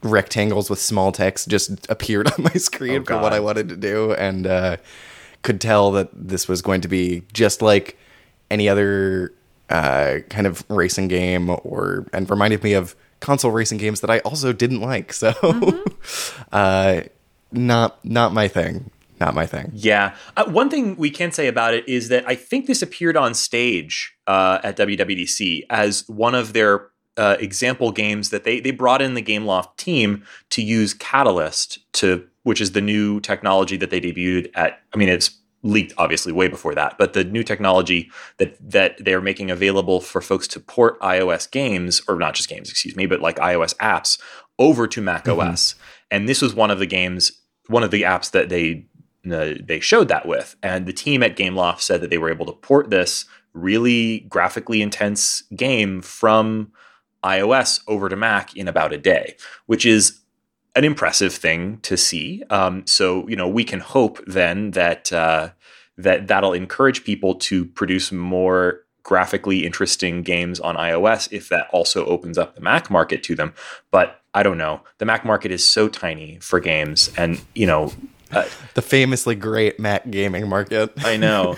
rectangles 0.03 0.71
with 0.71 0.81
small 0.81 1.13
text 1.13 1.49
just 1.49 1.87
appeared 1.91 2.31
on 2.39 2.45
my 2.45 2.53
screen 2.53 3.03
Oh, 3.03 3.05
for 3.05 3.19
what 3.19 3.33
I 3.35 3.41
wanted 3.41 3.69
to 3.69 3.77
do, 3.77 4.13
and 4.15 4.47
uh, 4.47 4.77
could 5.45 5.61
tell 5.61 5.93
that 5.93 6.09
this 6.13 6.49
was 6.49 6.61
going 6.61 6.81
to 6.81 6.89
be 6.89 7.23
just 7.33 7.63
like 7.63 7.97
any 8.51 8.69
other 8.69 9.33
uh, 9.71 10.19
kind 10.29 10.47
of 10.47 10.65
racing 10.69 11.07
game, 11.07 11.51
or 11.63 12.07
and 12.13 12.29
reminded 12.29 12.65
me 12.65 12.73
of 12.73 12.97
console 13.21 13.53
racing 13.53 13.79
games 13.79 14.01
that 14.01 14.11
I 14.11 14.19
also 14.21 14.53
didn't 14.53 14.81
like. 14.81 15.13
So, 15.13 15.33
uh, 16.53 17.03
not 17.53 18.05
not 18.05 18.33
my 18.33 18.49
thing. 18.49 18.91
Not 19.21 19.35
my 19.35 19.47
thing. 19.47 19.71
Yeah. 19.73 20.17
Uh, 20.37 20.51
one 20.51 20.69
thing 20.69 20.97
we 20.97 21.09
can 21.09 21.31
say 21.31 21.47
about 21.47 21.73
it 21.73 21.89
is 21.89 22.09
that 22.09 22.25
I 22.27 22.35
think 22.35 22.67
this 22.67 22.83
appeared 22.83 23.17
on 23.17 23.33
stage 23.33 24.13
uh, 24.27 24.59
at 24.65 24.77
WWDC 24.77 25.67
as 25.71 26.07
one 26.09 26.35
of 26.35 26.53
their 26.53 26.89
uh, 27.17 27.37
example 27.39 27.93
games 27.93 28.31
that 28.31 28.45
they 28.45 28.59
they 28.59 28.73
brought 28.73 29.01
in 29.01 29.15
the 29.15 29.23
GameLoft 29.23 29.77
team 29.77 30.25
to 30.51 30.63
use 30.63 30.95
Catalyst 30.95 31.79
to, 31.95 32.27
which 32.45 32.61
is 32.61 32.73
the 32.73 32.81
new 32.81 33.21
technology 33.21 33.77
that 33.77 33.91
they 33.91 34.01
debuted 34.01 34.51
at. 34.55 34.81
I 34.95 34.97
mean, 34.97 35.09
it's 35.09 35.39
leaked 35.63 35.95
obviously 35.99 36.33
way 36.33 36.47
before 36.47 36.75
that, 36.75 36.97
but 36.99 37.15
the 37.15 37.25
new 37.25 37.43
technology 37.43 38.11
that 38.39 38.57
that 38.61 39.05
they're 39.05 39.21
making 39.21 39.51
available 39.51 40.01
for 40.01 40.21
folks 40.21 40.47
to 40.49 40.61
port 40.61 41.01
iOS 41.01 41.51
games 41.51 42.03
or 42.07 42.17
not 42.17 42.35
just 42.35 42.49
games, 42.49 42.71
excuse 42.71 42.95
me, 42.95 43.07
but 43.07 43.21
like 43.21 43.37
iOS 43.37 43.75
apps 43.77 44.21
over 44.59 44.87
to 44.87 45.01
Mac 45.01 45.29
OS. 45.29 45.75
And 46.11 46.29
this 46.29 46.41
was 46.41 46.55
one 46.55 46.71
of 46.71 46.79
the 46.79 46.87
games, 46.87 47.33
one 47.67 47.83
of 47.83 47.91
the 47.91 48.03
apps 48.03 48.31
that 48.31 48.49
they 48.49 48.87
uh, 49.31 49.55
they 49.63 49.81
showed 49.81 50.09
that 50.09 50.27
with. 50.27 50.55
And 50.63 50.87
the 50.87 50.93
team 50.93 51.23
at 51.23 51.37
GameLoft 51.37 51.81
said 51.81 52.01
that 52.03 52.11
they 52.11 52.19
were 52.19 52.31
able 52.31 52.47
to 52.47 52.53
port 52.53 52.91
this 52.91 53.25
really 53.55 54.21
graphically 54.29 54.83
intense 54.83 55.43
game 55.57 56.03
from 56.03 56.73
iOS 57.25 57.81
over 57.89 58.09
to 58.09 58.17
Mac 58.17 58.55
in 58.55 58.69
about 58.69 58.93
a 58.93 58.99
day, 58.99 59.37
which 59.67 59.87
is 59.87 60.21
an 60.75 60.85
impressive 60.85 61.33
thing 61.33 61.79
to 61.83 61.97
see. 61.97 62.43
Um, 62.51 62.87
so 62.87 63.29
you 63.29 63.37
know, 63.37 63.49
we 63.49 63.65
can 63.65 63.81
hope 63.81 64.23
then 64.27 64.73
that 64.73 65.13
uh, 65.13 65.51
that 65.97 66.27
that'll 66.29 66.53
encourage 66.53 67.05
people 67.05 67.35
to 67.37 67.65
produce 67.65 68.13
more 68.13 68.81
graphically 69.03 69.67
interesting 69.67 70.23
games 70.23 70.59
on 70.59 70.77
iOS 70.77 71.31
if 71.31 71.51
that 71.51 71.69
also 71.73 72.07
opens 72.07 72.39
up 72.39 72.55
the 72.55 72.61
Mac 72.61 72.91
market 72.91 73.23
to 73.23 73.35
them. 73.35 73.53
But 73.91 74.21
I 74.33 74.43
don't 74.43 74.59
know. 74.59 74.81
The 74.99 75.05
Mac 75.05 75.25
market 75.25 75.53
is 75.53 75.67
so 75.67 75.89
tiny 75.89 76.39
for 76.41 76.59
games, 76.59 77.11
and 77.17 77.41
you 77.55 77.67
know, 77.67 77.93
uh, 78.33 78.49
the 78.75 78.83
famously 78.83 79.35
great 79.35 79.79
Mac 79.79 80.11
gaming 80.11 80.49
market. 80.49 80.93
I 80.99 81.17
know. 81.17 81.57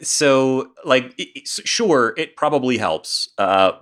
So, 0.00 0.70
like, 0.84 1.12
it, 1.18 1.48
sure, 1.48 2.14
it 2.16 2.36
probably 2.36 2.78
helps. 2.78 3.30
Uh, 3.36 3.72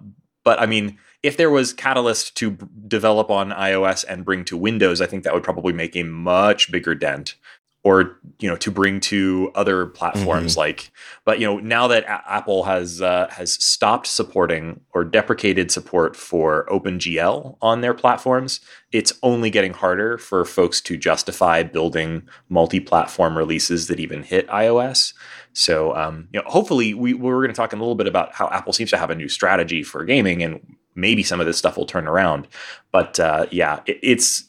but 0.44 0.58
I 0.58 0.64
mean, 0.64 0.98
if 1.22 1.36
there 1.36 1.50
was 1.50 1.72
Catalyst 1.72 2.36
to 2.36 2.52
b- 2.52 2.66
develop 2.88 3.30
on 3.30 3.50
iOS 3.50 4.04
and 4.08 4.24
bring 4.24 4.44
to 4.46 4.56
Windows, 4.56 5.00
I 5.00 5.06
think 5.06 5.24
that 5.24 5.34
would 5.34 5.42
probably 5.42 5.72
make 5.72 5.96
a 5.96 6.02
much 6.02 6.72
bigger 6.72 6.94
dent 6.94 7.34
or 7.82 8.18
you 8.38 8.48
know 8.48 8.56
to 8.56 8.70
bring 8.70 9.00
to 9.00 9.50
other 9.54 9.86
platforms 9.86 10.52
mm-hmm. 10.52 10.60
like 10.60 10.90
but 11.24 11.40
you 11.40 11.46
know 11.46 11.58
now 11.58 11.86
that 11.86 12.04
a- 12.04 12.30
apple 12.30 12.64
has 12.64 13.00
uh, 13.00 13.26
has 13.30 13.52
stopped 13.52 14.06
supporting 14.06 14.80
or 14.92 15.04
deprecated 15.04 15.70
support 15.70 16.14
for 16.14 16.66
opengl 16.70 17.56
on 17.62 17.80
their 17.80 17.94
platforms 17.94 18.60
it's 18.92 19.12
only 19.22 19.50
getting 19.50 19.72
harder 19.72 20.18
for 20.18 20.44
folks 20.44 20.80
to 20.80 20.96
justify 20.96 21.62
building 21.62 22.22
multi-platform 22.48 23.36
releases 23.36 23.86
that 23.86 24.00
even 24.00 24.22
hit 24.22 24.46
ios 24.48 25.14
so 25.52 25.94
um, 25.96 26.28
you 26.32 26.40
know 26.40 26.48
hopefully 26.48 26.92
we, 26.92 27.14
we're 27.14 27.40
going 27.40 27.48
to 27.48 27.54
talk 27.54 27.72
a 27.72 27.76
little 27.76 27.94
bit 27.94 28.06
about 28.06 28.34
how 28.34 28.48
apple 28.48 28.72
seems 28.72 28.90
to 28.90 28.98
have 28.98 29.10
a 29.10 29.14
new 29.14 29.28
strategy 29.28 29.82
for 29.82 30.04
gaming 30.04 30.42
and 30.42 30.60
maybe 30.94 31.22
some 31.22 31.40
of 31.40 31.46
this 31.46 31.58
stuff 31.58 31.76
will 31.76 31.86
turn 31.86 32.06
around 32.06 32.46
but 32.92 33.18
uh, 33.20 33.46
yeah 33.50 33.80
it, 33.86 33.98
it's 34.02 34.44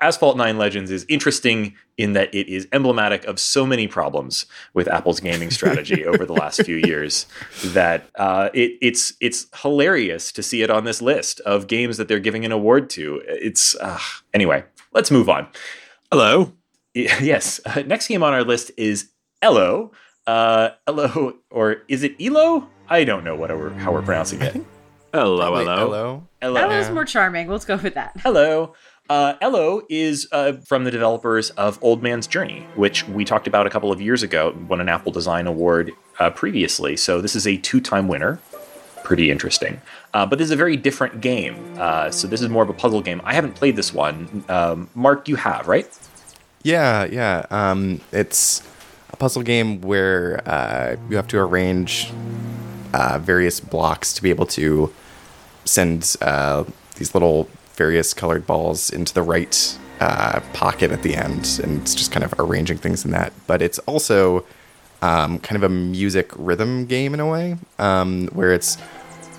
Asphalt 0.00 0.36
9 0.36 0.58
Legends 0.58 0.90
is 0.90 1.06
interesting 1.08 1.74
in 1.96 2.12
that 2.12 2.34
it 2.34 2.48
is 2.48 2.68
emblematic 2.72 3.24
of 3.24 3.38
so 3.38 3.66
many 3.66 3.86
problems 3.86 4.46
with 4.74 4.88
Apple's 4.88 5.20
gaming 5.20 5.50
strategy 5.50 6.04
over 6.06 6.26
the 6.26 6.32
last 6.32 6.62
few 6.64 6.76
years 6.76 7.26
that 7.64 8.08
uh, 8.16 8.50
it, 8.52 8.72
it's 8.82 9.14
it's 9.20 9.46
hilarious 9.62 10.32
to 10.32 10.42
see 10.42 10.62
it 10.62 10.70
on 10.70 10.84
this 10.84 11.00
list 11.00 11.40
of 11.40 11.66
games 11.66 11.96
that 11.96 12.08
they're 12.08 12.20
giving 12.20 12.44
an 12.44 12.52
award 12.52 12.90
to. 12.90 13.22
It's 13.26 13.74
uh, 13.76 13.98
anyway. 14.34 14.64
Let's 14.92 15.10
move 15.10 15.28
on. 15.28 15.48
Hello. 16.10 16.52
Yes. 16.94 17.60
Uh, 17.66 17.82
next 17.84 18.08
game 18.08 18.22
on 18.22 18.32
our 18.32 18.42
list 18.42 18.70
is 18.78 19.10
Eloh. 19.42 19.92
Uh, 20.26 20.70
Eloh, 20.86 21.36
or 21.50 21.82
is 21.88 22.02
it 22.02 22.18
Eloh? 22.18 22.66
I 22.88 23.04
don't 23.04 23.22
know 23.22 23.36
what 23.36 23.50
we're, 23.50 23.68
how 23.74 23.92
we're 23.92 24.00
pronouncing 24.00 24.40
it. 24.40 24.64
Hello, 25.16 25.56
hello, 25.56 25.76
hello. 25.76 26.28
Hello. 26.42 26.60
Eloh's 26.60 26.90
more 26.90 27.06
charming. 27.06 27.48
Let's 27.48 27.64
go 27.64 27.76
with 27.76 27.94
that. 27.94 28.12
Hello. 28.20 28.74
Uh, 29.08 29.32
Eloh 29.40 29.80
is 29.88 30.28
uh, 30.30 30.52
from 30.66 30.84
the 30.84 30.90
developers 30.90 31.48
of 31.50 31.78
Old 31.82 32.02
Man's 32.02 32.26
Journey, 32.26 32.66
which 32.74 33.08
we 33.08 33.24
talked 33.24 33.46
about 33.46 33.66
a 33.66 33.70
couple 33.70 33.90
of 33.90 33.98
years 33.98 34.22
ago, 34.22 34.54
won 34.68 34.78
an 34.78 34.90
Apple 34.90 35.12
Design 35.12 35.46
Award 35.46 35.92
uh, 36.18 36.28
previously. 36.28 36.98
So 36.98 37.22
this 37.22 37.34
is 37.34 37.46
a 37.46 37.56
two-time 37.56 38.08
winner. 38.08 38.38
Pretty 39.04 39.30
interesting. 39.30 39.80
Uh, 40.12 40.26
but 40.26 40.36
this 40.38 40.44
is 40.44 40.50
a 40.50 40.56
very 40.56 40.76
different 40.76 41.22
game. 41.22 41.76
Uh, 41.78 42.10
so 42.10 42.28
this 42.28 42.42
is 42.42 42.50
more 42.50 42.62
of 42.62 42.68
a 42.68 42.74
puzzle 42.74 43.00
game. 43.00 43.22
I 43.24 43.32
haven't 43.32 43.54
played 43.54 43.76
this 43.76 43.94
one. 43.94 44.44
Um, 44.50 44.90
Mark, 44.94 45.28
you 45.28 45.36
have, 45.36 45.66
right? 45.66 45.88
Yeah, 46.62 47.06
yeah. 47.06 47.46
Um, 47.50 48.02
it's 48.12 48.62
a 49.08 49.16
puzzle 49.16 49.42
game 49.42 49.80
where 49.80 50.46
uh, 50.46 50.96
you 51.08 51.16
have 51.16 51.28
to 51.28 51.38
arrange 51.38 52.12
various 53.20 53.60
blocks 53.60 54.12
to 54.12 54.22
be 54.22 54.28
able 54.28 54.46
to 54.46 54.92
send 55.66 56.16
these 56.96 57.14
little 57.14 57.48
various 57.74 58.14
colored 58.14 58.46
balls 58.46 58.90
into 58.90 59.12
the 59.12 59.22
right 59.22 59.78
uh, 60.00 60.40
pocket 60.52 60.90
at 60.90 61.02
the 61.02 61.14
end, 61.14 61.60
and 61.62 61.80
it's 61.80 61.94
just 61.94 62.10
kind 62.10 62.24
of 62.24 62.34
arranging 62.38 62.78
things 62.78 63.04
in 63.04 63.10
that. 63.12 63.32
But 63.46 63.62
it's 63.62 63.78
also 63.80 64.44
um, 65.02 65.38
kind 65.38 65.56
of 65.56 65.62
a 65.62 65.72
music 65.72 66.30
rhythm 66.36 66.86
game 66.86 67.14
in 67.14 67.20
a 67.20 67.28
way, 67.28 67.56
um, 67.78 68.28
where 68.28 68.52
it's 68.52 68.78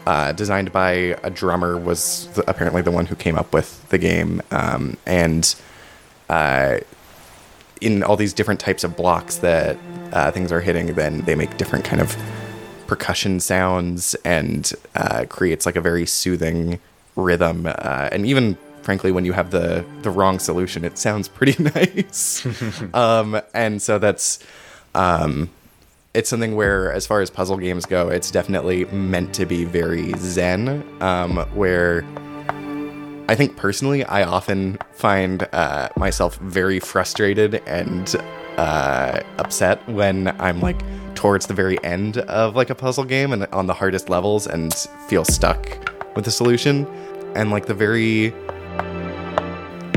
uh, 0.05 0.31
designed 0.31 0.71
by 0.71 0.91
a 1.23 1.29
drummer 1.29 1.77
was 1.77 2.29
apparently 2.47 2.81
the 2.81 2.91
one 2.91 3.05
who 3.07 3.15
came 3.15 3.35
up 3.35 3.53
with 3.53 3.87
the 3.89 3.97
game, 3.97 4.41
um, 4.51 4.97
and 5.05 5.55
uh, 6.29 6.77
in 7.81 8.03
all 8.03 8.15
these 8.15 8.33
different 8.33 8.59
types 8.59 8.83
of 8.83 8.95
blocks 8.95 9.37
that 9.37 9.77
uh, 10.13 10.31
things 10.31 10.51
are 10.51 10.61
hitting, 10.61 10.93
then 10.95 11.21
they 11.21 11.35
make 11.35 11.57
different 11.57 11.85
kind 11.85 12.01
of 12.01 12.15
percussion 12.87 13.39
sounds 13.39 14.15
and 14.25 14.71
uh, 14.95 15.25
creates 15.29 15.65
like 15.65 15.75
a 15.75 15.81
very 15.81 16.05
soothing 16.05 16.79
rhythm, 17.15 17.65
uh, 17.67 18.09
and 18.11 18.25
even 18.25 18.57
frankly, 18.81 19.11
when 19.11 19.25
you 19.25 19.33
have 19.33 19.51
the 19.51 19.83
the 20.01 20.09
wrong 20.09 20.39
solution, 20.39 20.85
it 20.85 20.97
sounds 20.97 21.27
pretty 21.27 21.61
nice. 21.75 22.47
um, 22.93 23.41
and 23.53 23.81
so 23.81 23.99
that's 23.99 24.39
um, 24.95 25.49
it's 26.13 26.29
something 26.29 26.55
where, 26.55 26.91
as 26.91 27.05
far 27.05 27.21
as 27.21 27.29
puzzle 27.29 27.57
games 27.57 27.85
go, 27.85 28.09
it's 28.09 28.31
definitely 28.31 28.85
meant 28.85 29.35
to 29.35 29.45
be 29.45 29.65
very 29.65 30.13
zen. 30.17 30.83
Um, 31.01 31.37
where 31.53 32.03
I 33.29 33.35
think 33.35 33.57
personally, 33.57 34.05
I 34.05 34.23
often 34.23 34.77
find 34.93 35.47
uh, 35.51 35.89
myself 35.97 36.37
very 36.37 36.79
frustrated 36.79 37.55
and 37.67 38.15
uh, 38.57 39.19
upset 39.37 39.87
when 39.89 40.29
I'm 40.39 40.61
like 40.61 40.81
towards 41.17 41.47
the 41.47 41.53
very 41.53 41.83
end 41.83 42.19
of 42.19 42.55
like 42.55 42.69
a 42.69 42.75
puzzle 42.75 43.03
game 43.03 43.33
and 43.33 43.47
on 43.47 43.65
the 43.65 43.73
hardest 43.73 44.07
levels 44.07 44.45
and 44.45 44.71
feel 45.07 45.25
stuck 45.25 45.67
with 46.15 46.23
the 46.23 46.31
solution 46.31 46.85
and 47.35 47.49
like 47.49 47.65
the 47.65 47.73
very 47.73 48.31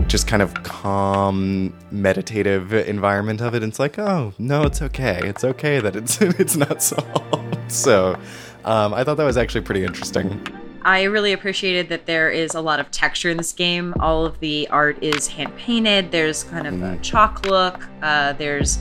just 0.07 0.27
kind 0.27 0.41
of 0.41 0.55
calm 0.63 1.75
meditative 1.91 2.73
environment 2.73 3.43
of 3.43 3.55
it 3.55 3.63
it's 3.63 3.79
like 3.79 3.99
oh 3.99 4.33
no 4.39 4.63
it's 4.63 4.81
okay 4.81 5.21
it's 5.25 5.45
okay 5.45 5.79
that 5.79 5.95
it's 5.95 6.23
it's 6.41 6.57
not 6.57 6.83
solved 6.83 7.57
so 7.71 8.19
um, 8.65 8.95
i 8.95 9.05
thought 9.05 9.19
that 9.19 9.25
was 9.25 9.37
actually 9.37 9.61
pretty 9.61 9.85
interesting 9.85 10.41
I 10.83 11.03
really 11.03 11.35
appreciated 11.35 11.91
that 11.91 12.07
there 12.07 12.31
is 12.31 12.55
a 12.55 12.61
lot 12.63 12.81
of 12.81 12.91
texture 12.91 13.29
in 13.29 13.37
this 13.37 13.53
game. 13.53 13.93
All 14.01 14.25
of 14.25 14.41
the 14.41 14.67
art 14.71 14.97
is 15.03 15.29
hand 15.29 15.55
painted. 15.59 16.11
There's 16.11 16.45
kind 16.45 16.67
of 16.67 16.83
a 16.83 16.97
chalk 17.03 17.45
look. 17.45 17.87
Uh, 18.01 18.33
there's 18.33 18.79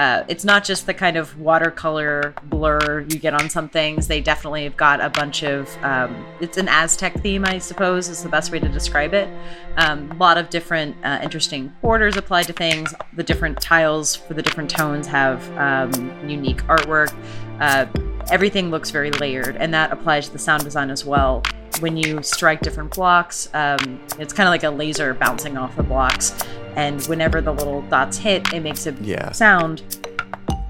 uh, 0.00 0.24
it's 0.28 0.46
not 0.46 0.64
just 0.64 0.86
the 0.86 0.94
kind 0.94 1.18
of 1.18 1.38
watercolor 1.38 2.34
blur 2.44 3.00
you 3.10 3.18
get 3.18 3.34
on 3.34 3.50
some 3.50 3.68
things. 3.68 4.06
They 4.06 4.22
definitely 4.22 4.64
have 4.64 4.74
got 4.74 5.02
a 5.02 5.10
bunch 5.10 5.42
of. 5.42 5.68
Um, 5.82 6.24
it's 6.40 6.56
an 6.56 6.68
Aztec 6.68 7.20
theme, 7.20 7.44
I 7.44 7.58
suppose, 7.58 8.08
is 8.08 8.22
the 8.22 8.30
best 8.30 8.50
way 8.50 8.60
to 8.60 8.68
describe 8.70 9.12
it. 9.12 9.28
Um, 9.76 10.10
a 10.10 10.14
lot 10.14 10.38
of 10.38 10.48
different 10.48 10.96
uh, 11.04 11.20
interesting 11.22 11.70
borders 11.82 12.16
applied 12.16 12.46
to 12.46 12.54
things. 12.54 12.94
The 13.12 13.22
different 13.22 13.60
tiles 13.60 14.16
for 14.16 14.32
the 14.32 14.40
different 14.40 14.70
tones 14.70 15.06
have 15.06 15.46
um, 15.58 15.92
unique 16.26 16.62
artwork. 16.62 17.14
Uh, 17.60 17.84
everything 18.30 18.70
looks 18.70 18.90
very 18.90 19.10
layered, 19.10 19.56
and 19.56 19.74
that 19.74 19.92
applies 19.92 20.28
to 20.28 20.32
the 20.32 20.38
sound 20.38 20.64
design 20.64 20.88
as 20.88 21.04
well. 21.04 21.42
When 21.78 21.96
you 21.96 22.22
strike 22.22 22.60
different 22.60 22.94
blocks, 22.94 23.48
um, 23.54 24.00
it's 24.18 24.32
kind 24.32 24.46
of 24.46 24.50
like 24.50 24.64
a 24.64 24.70
laser 24.70 25.14
bouncing 25.14 25.56
off 25.56 25.76
the 25.76 25.82
blocks, 25.82 26.34
and 26.76 27.02
whenever 27.06 27.40
the 27.40 27.52
little 27.52 27.82
dots 27.82 28.18
hit, 28.18 28.52
it 28.52 28.60
makes 28.60 28.86
a 28.86 28.92
yeah. 29.00 29.32
sound. 29.32 29.82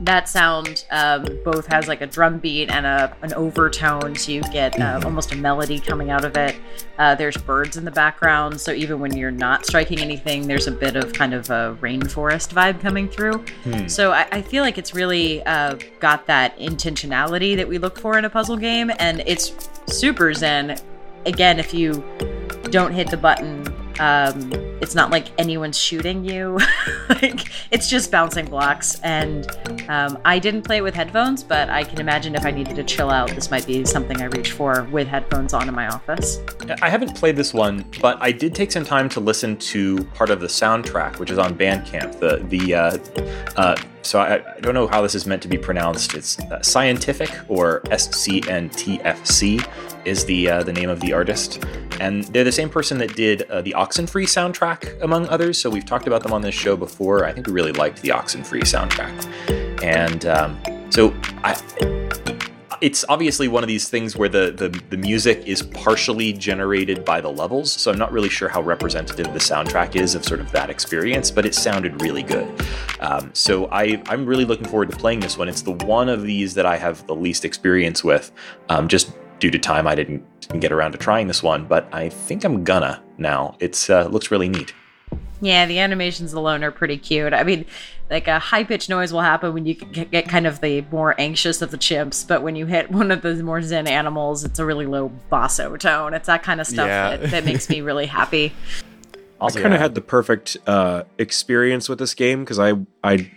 That 0.03 0.31
sound 0.31 0.87
um, 0.91 1.27
both 1.45 1.67
has 1.67 1.87
like 1.87 2.01
a 2.01 2.07
drum 2.07 2.39
beat 2.39 2.71
and 2.71 2.87
a 2.87 3.15
an 3.21 3.35
overtone, 3.35 4.15
so 4.15 4.33
you 4.33 4.41
get 4.45 4.75
uh, 4.77 4.97
mm-hmm. 4.97 5.05
almost 5.05 5.33
a 5.33 5.37
melody 5.37 5.79
coming 5.79 6.11
out 6.11 6.25
of 6.25 6.37
it. 6.37 6.57
Uh, 6.99 7.15
there's 7.15 7.37
birds 7.37 7.77
in 7.77 7.85
the 7.85 7.91
background, 7.91 8.59
so 8.59 8.73
even 8.73 8.99
when 8.99 9.15
you're 9.15 9.31
not 9.31 9.67
striking 9.67 9.99
anything, 9.99 10.47
there's 10.47 10.67
a 10.67 10.73
bit 10.73 10.97
of 10.97 11.13
kind 11.13 11.35
of 11.35 11.51
a 11.51 11.77
rainforest 11.83 12.55
vibe 12.55 12.81
coming 12.81 13.09
through. 13.09 13.45
Hmm. 13.65 13.89
So 13.89 14.13
I, 14.13 14.27
I, 14.33 14.43
feel 14.43 14.63
like 14.63 14.79
it's 14.79 14.95
really 14.95 15.43
uh, 15.45 15.77
got 15.99 16.27
that 16.27 16.59
intentionality 16.59 17.57
that 17.57 17.69
we 17.69 17.77
look 17.79 17.99
for 17.99 18.17
in 18.19 18.25
a 18.25 18.31
puzzle 18.31 18.57
game, 18.57 18.91
and 18.99 19.23
it's 19.27 19.71
super 19.87 20.33
zen. 20.33 20.79
Again, 21.27 21.59
if 21.59 21.75
you 21.75 22.05
don't 22.71 22.93
hit 22.93 23.11
the 23.11 23.17
button 23.17 23.65
um, 24.01 24.51
it's 24.81 24.95
not 24.95 25.11
like 25.11 25.27
anyone's 25.39 25.79
shooting 25.79 26.25
you. 26.25 26.59
like 27.11 27.53
it's 27.71 27.89
just 27.89 28.11
bouncing 28.11 28.47
blocks. 28.47 28.99
And 29.01 29.47
um, 29.89 30.19
I 30.25 30.39
didn't 30.39 30.63
play 30.63 30.79
it 30.79 30.83
with 30.83 30.95
headphones, 30.95 31.45
but 31.45 31.69
I 31.69 31.85
can 31.85 32.01
imagine 32.01 32.35
if 32.35 32.47
I 32.47 32.51
needed 32.51 32.77
to 32.77 32.83
chill 32.83 33.11
out, 33.11 33.29
this 33.31 33.51
might 33.51 33.67
be 33.67 33.85
something 33.85 34.23
I 34.23 34.27
reach 34.27 34.53
for 34.53 34.85
with 34.85 35.07
headphones 35.07 35.53
on 35.53 35.69
in 35.69 35.75
my 35.75 35.87
office. 35.89 36.41
I 36.81 36.89
haven't 36.89 37.15
played 37.15 37.37
this 37.37 37.53
one, 37.53 37.85
but 38.01 38.17
I 38.23 38.33
did 38.33 38.55
take 38.55 38.73
some 38.73 38.87
time 38.87 39.11
to 39.11 39.21
listen 39.21 39.59
to 39.59 40.03
part 40.15 40.31
of 40.31 40.41
the 40.41 40.47
soundtrack, 40.47 41.19
which 41.19 41.31
is 41.31 41.39
on 41.39 41.55
Bandcamp. 41.55 42.19
The 42.21 42.39
the 42.49 42.75
uh, 42.75 42.99
uh, 43.61 43.77
so 44.03 44.19
I, 44.19 44.37
I, 44.37 44.61
don't 44.61 44.73
know 44.73 44.87
how 44.87 45.03
this 45.03 45.15
is 45.15 45.27
meant 45.27 45.43
to 45.43 45.49
be 45.49 45.59
pronounced. 45.59 46.15
It's 46.15 46.39
uh, 46.39 46.63
scientific 46.63 47.31
or 47.49 47.83
S 47.91 48.11
C 48.17 48.43
N 48.49 48.71
T 48.71 48.99
F 49.03 49.27
C 49.27 49.61
is 50.05 50.25
the 50.25 50.49
uh, 50.49 50.63
the 50.63 50.73
name 50.73 50.89
of 50.89 51.01
the 51.01 51.13
artist, 51.13 51.65
and 52.01 52.25
they're 52.25 52.45
the 52.45 52.53
same 52.53 52.69
person 52.69 52.99
that 52.99 53.15
did 53.15 53.43
uh, 53.43 53.63
the 53.63 53.75
Oxenfree 53.77 54.25
soundtrack, 54.25 55.01
among 55.03 55.27
others. 55.29 55.59
So 55.59 55.71
we've 55.71 55.87
talked 55.87 56.07
about 56.07 56.23
them 56.23 56.33
on 56.33 56.43
this 56.43 56.55
show 56.55 56.77
before. 56.77 57.25
I 57.25 57.33
think 57.33 57.47
we 57.47 57.53
really 57.53 57.73
liked 57.73 58.03
the 58.03 58.11
Oxenfree 58.11 58.63
soundtrack, 58.63 59.83
and 59.83 60.27
um, 60.27 60.61
so 60.91 61.15
I 61.45 61.55
it's 62.81 63.05
obviously 63.09 63.47
one 63.47 63.63
of 63.63 63.69
these 63.69 63.89
things 63.89 64.17
where 64.17 64.29
the, 64.29 64.53
the, 64.53 64.69
the 64.89 64.97
music 64.97 65.47
is 65.47 65.63
partially 65.63 66.33
generated 66.33 67.05
by 67.05 67.21
the 67.21 67.29
levels, 67.29 67.71
so 67.71 67.91
I'm 67.91 67.99
not 67.99 68.11
really 68.11 68.31
sure 68.31 68.49
how 68.49 68.63
representative 68.63 69.33
the 69.33 69.39
soundtrack 69.39 69.97
is 69.97 70.15
of 70.15 70.25
sort 70.25 70.41
of 70.41 70.51
that 70.53 70.71
experience, 70.71 71.31
but 71.31 71.45
it 71.45 71.55
sounded 71.55 72.01
really 72.01 72.23
good. 72.23 72.51
Um, 73.01 73.31
so 73.35 73.67
I, 73.67 74.03
I'm 74.07 74.25
really 74.25 74.47
looking 74.47 74.67
forward 74.67 74.91
to 74.91 74.97
playing 74.97 75.21
this 75.21 75.37
one. 75.37 75.49
It's 75.49 75.63
the 75.63 75.73
one 75.73 76.09
of 76.09 76.23
these 76.23 76.55
that 76.55 76.65
I 76.65 76.79
have 76.79 77.07
the 77.07 77.15
least 77.15 77.45
experience 77.45 78.03
with, 78.03 78.33
um, 78.71 78.89
just 78.89 79.13
due 79.41 79.51
to 79.51 79.59
time. 79.59 79.87
I 79.87 79.95
didn't, 79.95 80.23
didn't 80.41 80.61
get 80.61 80.71
around 80.71 80.93
to 80.93 80.99
trying 80.99 81.27
this 81.27 81.43
one, 81.43 81.65
but 81.67 81.89
I 81.93 82.09
think 82.09 82.45
I'm 82.45 82.63
gonna 82.63 83.03
now. 83.19 83.57
It's 83.59 83.91
uh, 83.91 84.05
looks 84.07 84.31
really 84.31 84.49
neat. 84.49 84.73
Yeah, 85.41 85.67
the 85.67 85.79
animations 85.79 86.33
alone 86.35 86.63
are 86.63 86.71
pretty 86.71 86.99
cute. 86.99 87.33
I 87.33 87.43
mean, 87.45 87.65
like 88.11 88.29
a 88.29 88.39
high 88.39 88.63
pitched 88.63 88.91
noise 88.91 89.13
will 89.13 89.23
happen 89.23 89.55
when 89.55 89.65
you 89.65 89.75
get 89.75 90.29
kind 90.29 90.47
of 90.47 90.61
the 90.61 90.83
more 90.93 91.15
anxious 91.19 91.63
of 91.63 91.71
the 91.71 91.79
chimps, 91.79 92.27
but 92.29 92.43
when 92.43 92.57
you 92.57 92.67
hit 92.67 92.91
one 92.93 93.11
of 93.11 93.23
the 93.23 93.43
more 93.43 93.63
zen 93.63 93.87
animals, 93.87 94.45
it's 94.45 94.59
a 94.59 94.65
really 94.67 94.87
low 94.87 95.09
basso 95.31 95.77
tone. 95.77 96.13
It's 96.15 96.27
that 96.27 96.43
kind 96.43 96.61
of 96.61 96.67
stuff 96.67 96.87
Yeah. 96.89 97.17
that, 97.17 97.31
that 97.31 97.45
makes 97.45 97.69
me 97.71 97.81
really 97.91 98.07
happy. 98.07 98.53
Also, 99.41 99.59
I 99.59 99.63
kind 99.63 99.75
of 99.75 99.79
yeah. 99.79 99.83
had 99.85 99.95
the 99.95 100.03
perfect 100.03 100.59
uh, 100.67 101.05
experience 101.17 101.89
with 101.89 101.99
this 101.99 102.13
game 102.13 102.41
because 102.41 102.59
I 102.59 102.75
I 103.03 103.31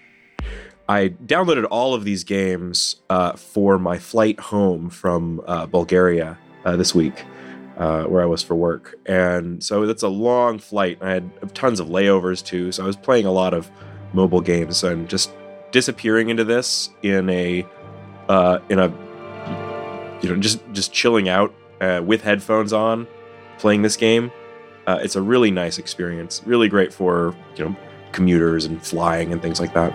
I 0.87 1.09
downloaded 1.09 1.65
all 1.71 1.93
of 1.93 2.03
these 2.03 2.23
games 2.23 2.97
uh, 3.09 3.33
for 3.33 3.79
my 3.79 3.97
flight 3.97 4.39
home 4.39 4.89
from 4.89 5.41
uh, 5.47 5.65
Bulgaria 5.65 6.37
uh, 6.65 6.75
this 6.75 6.93
week, 6.93 7.23
uh, 7.77 8.03
where 8.03 8.21
I 8.21 8.25
was 8.25 8.43
for 8.43 8.55
work, 8.55 8.95
and 9.05 9.63
so 9.63 9.83
it's 9.83 10.03
a 10.03 10.09
long 10.09 10.59
flight. 10.59 10.97
I 11.01 11.11
had 11.11 11.55
tons 11.55 11.79
of 11.79 11.87
layovers 11.87 12.43
too, 12.43 12.71
so 12.73 12.83
I 12.83 12.87
was 12.87 12.97
playing 12.97 13.25
a 13.25 13.31
lot 13.31 13.53
of 13.53 13.71
mobile 14.11 14.41
games 14.41 14.83
and 14.83 15.09
just 15.09 15.31
disappearing 15.71 16.29
into 16.29 16.43
this 16.43 16.89
in 17.01 17.29
a 17.29 17.65
uh, 18.27 18.59
in 18.67 18.79
a 18.79 18.87
you 20.21 20.29
know 20.29 20.35
just 20.37 20.59
just 20.73 20.91
chilling 20.91 21.29
out 21.29 21.53
uh, 21.79 22.01
with 22.05 22.21
headphones 22.21 22.73
on, 22.73 23.07
playing 23.57 23.83
this 23.83 23.95
game. 23.95 24.31
It's 24.85 25.15
a 25.15 25.21
really 25.21 25.49
nice 25.49 25.77
experience. 25.77 26.41
Really 26.45 26.67
great 26.67 26.91
for 26.91 27.33
you 27.55 27.65
know 27.65 27.75
commuters 28.11 28.65
and 28.65 28.85
flying 28.85 29.31
and 29.31 29.41
things 29.41 29.61
like 29.61 29.73
that. 29.73 29.93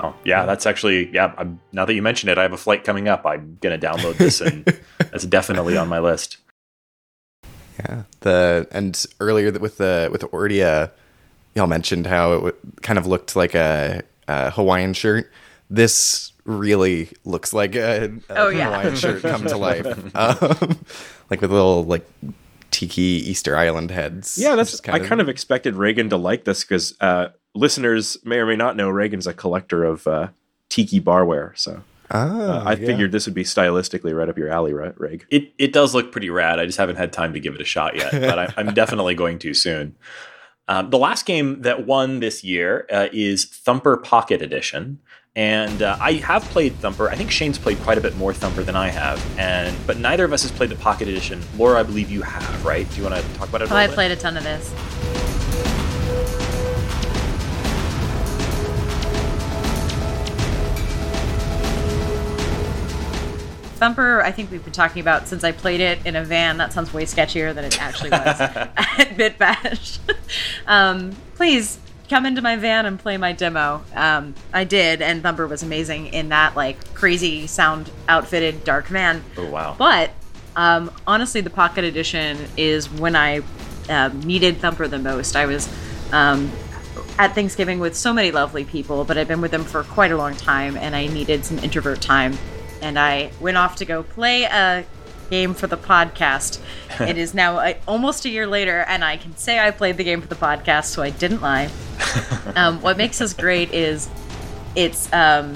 Wow. 0.00 0.14
Yeah, 0.24 0.44
that's 0.44 0.66
actually 0.66 1.08
yeah. 1.12 1.34
I'm, 1.38 1.60
now 1.72 1.84
that 1.84 1.94
you 1.94 2.02
mention 2.02 2.28
it, 2.28 2.38
I 2.38 2.42
have 2.42 2.52
a 2.52 2.56
flight 2.56 2.84
coming 2.84 3.08
up. 3.08 3.24
I'm 3.24 3.58
gonna 3.60 3.78
download 3.78 4.16
this, 4.16 4.40
and 4.40 4.64
that's 4.98 5.24
definitely 5.24 5.76
on 5.76 5.88
my 5.88 5.98
list. 5.98 6.38
Yeah. 7.78 8.02
The 8.20 8.66
and 8.70 9.04
earlier 9.20 9.52
with 9.52 9.78
the 9.78 10.08
with 10.10 10.20
the 10.20 10.28
Ordia, 10.28 10.90
y'all 11.54 11.66
mentioned 11.66 12.06
how 12.06 12.32
it 12.32 12.36
w- 12.36 12.56
kind 12.82 12.98
of 12.98 13.06
looked 13.06 13.36
like 13.36 13.54
a, 13.54 14.02
a 14.28 14.50
Hawaiian 14.50 14.94
shirt. 14.94 15.30
This 15.70 16.32
really 16.44 17.08
looks 17.24 17.52
like 17.52 17.74
a, 17.74 18.12
a 18.28 18.36
Oh, 18.36 18.48
yeah. 18.48 18.66
Hawaiian 18.66 18.96
shirt 18.96 19.22
come 19.22 19.44
to 19.46 19.56
life, 19.58 19.86
um, 20.16 20.78
like 21.30 21.40
with 21.40 21.50
little 21.50 21.84
like 21.84 22.06
tiki 22.70 23.02
Easter 23.02 23.56
Island 23.56 23.90
heads. 23.90 24.38
Yeah, 24.38 24.54
that's. 24.56 24.72
Just 24.72 24.88
I 24.88 24.98
kind 24.98 25.20
of 25.20 25.28
expected 25.28 25.74
Reagan 25.74 26.10
to 26.10 26.16
like 26.16 26.44
this 26.44 26.64
because 26.64 26.94
uh, 27.00 27.28
listeners 27.54 28.16
may 28.24 28.36
or 28.38 28.46
may 28.46 28.56
not 28.56 28.76
know 28.76 28.88
Reagan's 28.90 29.26
a 29.26 29.34
collector 29.34 29.84
of 29.84 30.06
uh, 30.06 30.28
tiki 30.68 31.00
barware. 31.00 31.56
So 31.58 31.82
Ah, 32.10 32.60
uh, 32.60 32.62
I 32.64 32.70
yeah. 32.74 32.86
figured 32.86 33.12
this 33.12 33.24
would 33.26 33.34
be 33.34 33.44
stylistically 33.44 34.14
right 34.16 34.28
up 34.28 34.36
your 34.36 34.48
alley, 34.50 34.74
right, 34.74 34.98
Reg? 35.00 35.26
It 35.30 35.52
it 35.58 35.72
does 35.72 35.94
look 35.94 36.12
pretty 36.12 36.28
rad. 36.30 36.58
I 36.60 36.66
just 36.66 36.78
haven't 36.78 36.96
had 36.96 37.12
time 37.12 37.32
to 37.32 37.40
give 37.40 37.54
it 37.54 37.60
a 37.60 37.64
shot 37.64 37.96
yet, 37.96 38.12
but 38.12 38.38
I, 38.38 38.52
I'm 38.58 38.74
definitely 38.74 39.14
going 39.14 39.38
to 39.40 39.54
soon. 39.54 39.96
Um, 40.68 40.90
the 40.90 40.98
last 40.98 41.24
game 41.26 41.62
that 41.62 41.86
won 41.86 42.20
this 42.20 42.42
year 42.44 42.86
uh, 42.92 43.08
is 43.12 43.44
Thumper 43.46 43.96
Pocket 43.96 44.42
Edition, 44.42 44.98
and 45.34 45.82
uh, 45.82 45.96
I 46.00 46.12
have 46.14 46.42
played 46.44 46.74
Thumper. 46.76 47.08
I 47.10 47.16
think 47.16 47.30
Shane's 47.30 47.58
played 47.58 47.78
quite 47.80 47.96
a 47.98 48.00
bit 48.02 48.16
more 48.16 48.32
Thumper 48.34 48.62
than 48.62 48.76
I 48.76 48.88
have, 48.88 49.22
and 49.38 49.74
but 49.86 49.96
neither 49.98 50.24
of 50.26 50.32
us 50.34 50.42
has 50.42 50.52
played 50.52 50.70
the 50.70 50.76
Pocket 50.76 51.08
Edition. 51.08 51.40
Laura, 51.56 51.80
I 51.80 51.82
believe 51.84 52.10
you 52.10 52.20
have, 52.22 52.64
right? 52.66 52.88
Do 52.90 52.96
you 52.96 53.08
want 53.08 53.16
to 53.22 53.34
talk 53.34 53.48
about 53.48 53.62
it? 53.62 53.70
A 53.70 53.74
Oh, 53.74 53.76
I 53.76 53.86
bit? 53.86 53.94
played 53.94 54.10
a 54.10 54.16
ton 54.16 54.36
of 54.36 54.44
this. 54.44 54.72
Thumper, 63.84 64.22
I 64.22 64.32
think 64.32 64.50
we've 64.50 64.64
been 64.64 64.72
talking 64.72 65.02
about 65.02 65.28
since 65.28 65.44
I 65.44 65.52
played 65.52 65.82
it 65.82 66.06
in 66.06 66.16
a 66.16 66.24
van. 66.24 66.56
That 66.56 66.72
sounds 66.72 66.94
way 66.94 67.04
sketchier 67.04 67.54
than 67.54 67.66
it 67.66 67.78
actually 67.82 68.08
was 68.08 68.40
at 68.40 69.14
Bit 69.14 69.36
Bash. 69.36 69.98
um, 70.66 71.14
please 71.34 71.78
come 72.08 72.24
into 72.24 72.40
my 72.40 72.56
van 72.56 72.86
and 72.86 72.98
play 72.98 73.18
my 73.18 73.32
demo. 73.32 73.84
Um, 73.94 74.34
I 74.54 74.64
did, 74.64 75.02
and 75.02 75.22
Thumper 75.22 75.46
was 75.46 75.62
amazing 75.62 76.06
in 76.06 76.30
that 76.30 76.56
like 76.56 76.94
crazy 76.94 77.46
sound 77.46 77.90
outfitted 78.08 78.64
dark 78.64 78.86
van. 78.86 79.22
Oh 79.36 79.50
wow! 79.50 79.74
But 79.76 80.12
um, 80.56 80.90
honestly, 81.06 81.42
the 81.42 81.50
Pocket 81.50 81.84
Edition 81.84 82.38
is 82.56 82.90
when 82.90 83.14
I 83.14 83.42
um, 83.90 84.18
needed 84.20 84.62
Thumper 84.62 84.88
the 84.88 84.98
most. 84.98 85.36
I 85.36 85.44
was 85.44 85.68
um, 86.10 86.50
at 87.18 87.34
Thanksgiving 87.34 87.80
with 87.80 87.94
so 87.94 88.14
many 88.14 88.30
lovely 88.30 88.64
people, 88.64 89.04
but 89.04 89.18
I've 89.18 89.28
been 89.28 89.42
with 89.42 89.50
them 89.50 89.64
for 89.64 89.84
quite 89.84 90.10
a 90.10 90.16
long 90.16 90.34
time, 90.36 90.74
and 90.78 90.96
I 90.96 91.06
needed 91.06 91.44
some 91.44 91.58
introvert 91.58 92.00
time. 92.00 92.38
And 92.84 92.98
I 92.98 93.30
went 93.40 93.56
off 93.56 93.76
to 93.76 93.84
go 93.86 94.02
play 94.02 94.42
a 94.44 94.84
game 95.30 95.54
for 95.54 95.66
the 95.66 95.76
podcast. 95.78 96.60
it 97.00 97.16
is 97.16 97.32
now 97.34 97.56
uh, 97.56 97.72
almost 97.88 98.26
a 98.26 98.28
year 98.28 98.46
later, 98.46 98.80
and 98.86 99.02
I 99.02 99.16
can 99.16 99.34
say 99.36 99.58
I 99.58 99.70
played 99.70 99.96
the 99.96 100.04
game 100.04 100.20
for 100.20 100.28
the 100.28 100.34
podcast, 100.34 100.84
so 100.86 101.02
I 101.02 101.08
didn't 101.10 101.40
lie. 101.40 101.70
um, 102.56 102.82
what 102.82 102.98
makes 102.98 103.18
this 103.18 103.32
great 103.32 103.72
is 103.72 104.08
it's 104.76 105.10
um, 105.14 105.54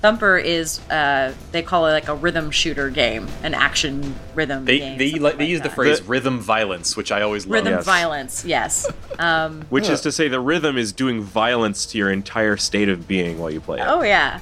Thumper 0.00 0.36
is 0.36 0.80
uh, 0.90 1.32
they 1.52 1.62
call 1.62 1.86
it 1.86 1.92
like 1.92 2.08
a 2.08 2.14
rhythm 2.14 2.50
shooter 2.50 2.90
game, 2.90 3.28
an 3.44 3.54
action 3.54 4.16
rhythm. 4.34 4.64
They 4.64 4.78
game, 4.78 4.98
they 4.98 5.10
like, 5.12 5.34
they 5.38 5.44
like 5.44 5.48
use 5.48 5.60
the 5.60 5.70
phrase 5.70 6.00
The- 6.00 6.06
rhythm 6.06 6.40
violence, 6.40 6.96
which 6.96 7.12
I 7.12 7.22
always 7.22 7.46
love. 7.46 7.52
rhythm 7.54 7.72
Yes. 7.74 7.84
violence. 7.84 8.44
Yes. 8.44 8.90
Um, 9.20 9.62
Which 9.68 9.88
is 9.88 10.00
to 10.02 10.12
say, 10.12 10.28
the 10.28 10.38
rhythm 10.38 10.78
is 10.78 10.92
doing 10.92 11.22
violence 11.22 11.86
to 11.86 11.98
your 11.98 12.08
entire 12.08 12.56
state 12.56 12.88
of 12.88 13.08
being 13.08 13.40
while 13.40 13.50
you 13.50 13.60
play 13.60 13.80
it. 13.80 13.84
oh 13.88 14.02
yeah. 14.02 14.38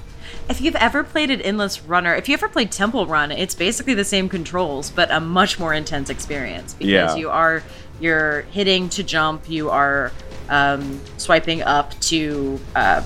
If 0.48 0.60
you've 0.60 0.76
ever 0.76 1.02
played 1.04 1.30
an 1.30 1.40
Endless 1.40 1.82
Runner, 1.82 2.14
if 2.14 2.28
you 2.28 2.34
ever 2.34 2.48
played 2.48 2.70
Temple 2.70 3.06
Run, 3.06 3.32
it's 3.32 3.54
basically 3.54 3.94
the 3.94 4.04
same 4.04 4.28
controls, 4.28 4.90
but 4.90 5.10
a 5.10 5.20
much 5.20 5.58
more 5.58 5.74
intense 5.74 6.08
experience 6.10 6.74
because 6.74 6.88
Yeah. 6.88 7.16
you 7.16 7.30
are 7.30 7.62
you're 8.00 8.42
hitting 8.52 8.88
to 8.90 9.02
jump, 9.02 9.48
you 9.48 9.70
are 9.70 10.12
um, 10.50 11.00
swiping 11.16 11.62
up 11.62 11.98
to 12.00 12.60
um, 12.74 13.04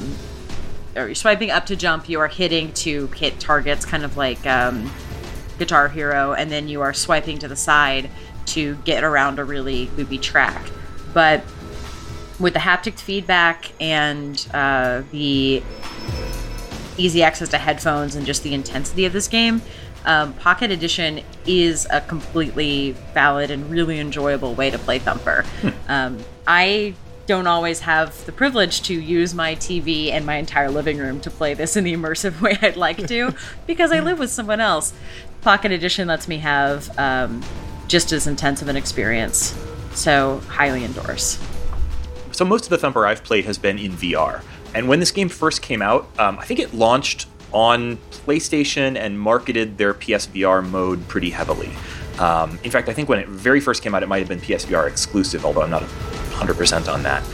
or 0.96 1.06
you're 1.06 1.14
swiping 1.14 1.50
up 1.50 1.66
to 1.66 1.76
jump, 1.76 2.08
you 2.08 2.18
are 2.20 2.26
hitting 2.28 2.72
to 2.72 3.06
hit 3.08 3.38
targets, 3.38 3.84
kind 3.84 4.04
of 4.04 4.16
like 4.16 4.44
um, 4.46 4.90
Guitar 5.58 5.88
Hero, 5.88 6.32
and 6.32 6.50
then 6.50 6.68
you 6.68 6.80
are 6.80 6.92
swiping 6.92 7.38
to 7.38 7.48
the 7.48 7.54
side 7.56 8.10
to 8.46 8.74
get 8.84 9.04
around 9.04 9.38
a 9.38 9.44
really 9.44 9.88
loopy 9.96 10.18
track. 10.18 10.60
But 11.14 11.44
with 12.40 12.54
the 12.54 12.58
haptic 12.60 12.98
feedback 12.98 13.70
and 13.80 14.44
uh, 14.52 15.02
the 15.12 15.62
easy 17.00 17.22
access 17.22 17.48
to 17.50 17.58
headphones 17.58 18.14
and 18.14 18.26
just 18.26 18.42
the 18.42 18.54
intensity 18.54 19.04
of 19.04 19.12
this 19.12 19.28
game, 19.28 19.62
um, 20.04 20.32
Pocket 20.34 20.70
Edition 20.70 21.22
is 21.46 21.86
a 21.90 22.00
completely 22.00 22.92
valid 23.12 23.50
and 23.50 23.70
really 23.70 23.98
enjoyable 23.98 24.54
way 24.54 24.70
to 24.70 24.78
play 24.78 24.98
Thumper. 24.98 25.44
um, 25.88 26.18
I 26.46 26.94
don't 27.26 27.46
always 27.46 27.80
have 27.80 28.24
the 28.26 28.32
privilege 28.32 28.82
to 28.82 28.94
use 28.94 29.34
my 29.34 29.54
TV 29.54 30.10
and 30.10 30.26
my 30.26 30.36
entire 30.36 30.70
living 30.70 30.98
room 30.98 31.20
to 31.20 31.30
play 31.30 31.54
this 31.54 31.76
in 31.76 31.84
the 31.84 31.92
immersive 31.94 32.40
way 32.42 32.58
I'd 32.60 32.76
like 32.76 33.06
to 33.06 33.34
because 33.66 33.92
I 33.92 34.00
live 34.00 34.18
with 34.18 34.30
someone 34.30 34.60
else. 34.60 34.92
Pocket 35.40 35.72
Edition 35.72 36.08
lets 36.08 36.28
me 36.28 36.38
have 36.38 36.96
um, 36.98 37.42
just 37.88 38.12
as 38.12 38.26
intense 38.26 38.62
of 38.62 38.68
an 38.68 38.76
experience. 38.76 39.56
So, 39.92 40.40
highly 40.48 40.84
endorse. 40.84 41.38
So 42.32 42.44
most 42.44 42.64
of 42.64 42.70
the 42.70 42.78
Thumper 42.78 43.06
I've 43.06 43.22
played 43.22 43.44
has 43.44 43.58
been 43.58 43.78
in 43.78 43.92
VR. 43.92 44.42
And 44.74 44.88
when 44.88 45.00
this 45.00 45.10
game 45.10 45.28
first 45.28 45.62
came 45.62 45.82
out, 45.82 46.08
um, 46.18 46.38
I 46.38 46.44
think 46.44 46.60
it 46.60 46.74
launched 46.74 47.26
on 47.52 47.96
PlayStation 48.10 48.96
and 48.96 49.18
marketed 49.18 49.78
their 49.78 49.94
PSVR 49.94 50.68
mode 50.68 51.06
pretty 51.08 51.30
heavily. 51.30 51.70
Um, 52.18 52.58
in 52.62 52.70
fact, 52.70 52.88
I 52.88 52.92
think 52.92 53.08
when 53.08 53.18
it 53.18 53.28
very 53.28 53.60
first 53.60 53.82
came 53.82 53.94
out, 53.94 54.02
it 54.02 54.08
might 54.08 54.18
have 54.18 54.28
been 54.28 54.40
PSVR 54.40 54.86
exclusive, 54.86 55.44
although 55.44 55.62
I'm 55.62 55.70
not 55.70 55.82
100% 55.82 56.92
on 56.92 57.02
that. 57.02 57.24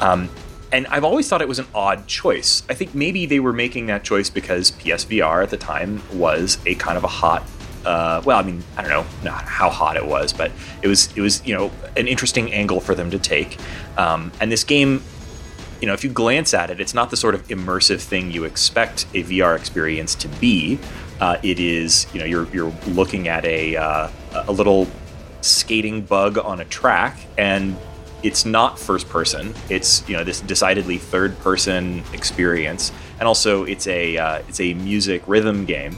Um, 0.00 0.28
and 0.70 0.86
I've 0.88 1.04
always 1.04 1.28
thought 1.28 1.40
it 1.40 1.48
was 1.48 1.58
an 1.58 1.66
odd 1.74 2.06
choice. 2.06 2.62
I 2.68 2.74
think 2.74 2.94
maybe 2.94 3.26
they 3.26 3.40
were 3.40 3.52
making 3.52 3.86
that 3.86 4.04
choice 4.04 4.28
because 4.28 4.72
PSVR 4.72 5.42
at 5.42 5.50
the 5.50 5.56
time 5.56 6.02
was 6.12 6.58
a 6.66 6.74
kind 6.74 6.98
of 6.98 7.04
a 7.04 7.08
hot 7.08 7.44
uh, 7.84 8.22
well, 8.24 8.38
I 8.38 8.42
mean, 8.42 8.62
I 8.76 8.82
don't 8.82 8.90
know 8.90 9.06
not 9.22 9.44
how 9.44 9.68
hot 9.68 9.96
it 9.96 10.06
was, 10.06 10.32
but 10.32 10.50
it 10.82 10.88
was 10.88 11.14
it 11.16 11.20
was 11.20 11.46
you 11.46 11.54
know 11.54 11.70
an 11.96 12.08
interesting 12.08 12.52
angle 12.52 12.80
for 12.80 12.94
them 12.94 13.10
to 13.10 13.18
take. 13.18 13.58
Um, 13.98 14.32
and 14.40 14.50
this 14.50 14.64
game, 14.64 15.02
you 15.80 15.86
know, 15.86 15.92
if 15.92 16.04
you 16.04 16.10
glance 16.10 16.54
at 16.54 16.70
it, 16.70 16.80
it's 16.80 16.94
not 16.94 17.10
the 17.10 17.16
sort 17.16 17.34
of 17.34 17.46
immersive 17.48 18.00
thing 18.00 18.30
you 18.30 18.44
expect 18.44 19.06
a 19.14 19.22
VR 19.24 19.56
experience 19.56 20.14
to 20.16 20.28
be. 20.28 20.78
Uh, 21.20 21.36
it 21.42 21.60
is, 21.60 22.06
you 22.12 22.20
know, 22.20 22.26
you're 22.26 22.46
you're 22.48 22.72
looking 22.88 23.28
at 23.28 23.44
a 23.44 23.76
uh, 23.76 24.08
a 24.32 24.52
little 24.52 24.88
skating 25.40 26.02
bug 26.02 26.38
on 26.38 26.60
a 26.60 26.64
track, 26.64 27.18
and 27.38 27.76
it's 28.22 28.44
not 28.44 28.78
first 28.78 29.08
person. 29.08 29.54
It's 29.68 30.06
you 30.08 30.16
know 30.16 30.24
this 30.24 30.40
decidedly 30.40 30.98
third 30.98 31.38
person 31.40 32.02
experience, 32.12 32.90
and 33.18 33.28
also 33.28 33.64
it's 33.64 33.86
a 33.86 34.16
uh, 34.16 34.38
it's 34.48 34.60
a 34.60 34.74
music 34.74 35.22
rhythm 35.26 35.64
game. 35.66 35.96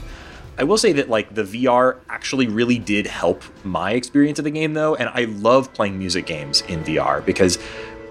I 0.59 0.63
will 0.63 0.77
say 0.77 0.91
that 0.93 1.07
like 1.07 1.33
the 1.33 1.43
VR 1.43 1.97
actually 2.09 2.47
really 2.47 2.79
did 2.79 3.05
help 3.05 3.43
my 3.63 3.91
experience 3.91 4.39
of 4.39 4.45
the 4.45 4.51
game 4.51 4.73
though, 4.73 4.95
and 4.95 5.09
I 5.09 5.25
love 5.25 5.73
playing 5.73 5.97
music 5.97 6.25
games 6.25 6.61
in 6.67 6.83
VR 6.83 7.23
because 7.23 7.59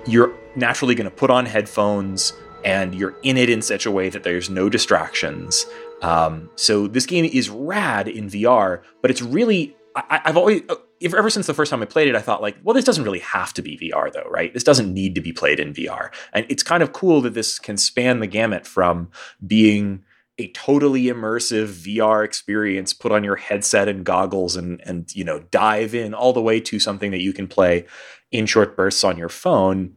you're 0.07 0.33
naturally 0.55 0.95
going 0.95 1.09
to 1.09 1.15
put 1.15 1.31
on 1.31 1.47
headphones 1.47 2.33
and 2.65 2.95
you're 2.95 3.17
in 3.23 3.37
it 3.37 3.49
in 3.49 3.63
such 3.63 3.87
a 3.87 3.91
way 3.91 4.09
that 4.09 4.25
there's 4.25 4.51
no 4.51 4.69
distractions. 4.69 5.67
Um, 6.03 6.51
so 6.57 6.87
this 6.87 7.07
game 7.07 7.25
is 7.25 7.49
rad 7.49 8.09
in 8.09 8.29
VR, 8.29 8.83
but 9.03 9.11
it's 9.11 9.23
really 9.23 9.77
I, 9.97 10.21
have 10.27 10.37
always 10.37 10.63
ever 11.03 11.31
since 11.31 11.47
the 11.47 11.55
first 11.55 11.71
time 11.71 11.83
I 11.83 11.87
played 11.87 12.09
it, 12.09 12.15
I 12.15 12.21
thought 12.21 12.43
like, 12.43 12.57
well, 12.63 12.75
this 12.75 12.85
doesn't 12.85 13.05
really 13.05 13.21
have 13.21 13.55
to 13.55 13.63
be 13.63 13.79
VR 13.79 14.13
though, 14.13 14.29
right? 14.31 14.53
This 14.53 14.65
doesn't 14.65 14.93
need 14.93 15.15
to 15.15 15.21
be 15.21 15.33
played 15.33 15.59
in 15.59 15.73
VR, 15.73 16.13
and 16.33 16.47
it's 16.49 16.63
kind 16.63 16.83
of 16.83 16.93
cool 16.93 17.21
that 17.23 17.35
this 17.35 17.59
can 17.59 17.77
span 17.77 18.21
the 18.21 18.27
gamut 18.27 18.67
from 18.67 19.11
being 19.47 20.05
a 20.39 20.49
totally 20.49 21.05
immersive 21.05 21.69
VR 21.69 22.23
experience, 22.23 22.93
put 22.93 23.11
on 23.11 23.25
your 23.25 23.37
headset 23.37 23.89
and 23.89 24.05
goggles, 24.05 24.55
and 24.55 24.81
and 24.83 25.15
you 25.15 25.25
know 25.25 25.41
dive 25.51 25.95
in 25.95 26.13
all 26.13 26.33
the 26.33 26.43
way 26.43 26.61
to 26.61 26.79
something 26.79 27.11
that 27.11 27.23
you 27.23 27.33
can 27.33 27.49
play 27.49 27.87
in 28.31 28.45
short 28.45 28.77
bursts 28.77 29.05
on 29.05 29.17
your 29.17 29.29
phone 29.29 29.96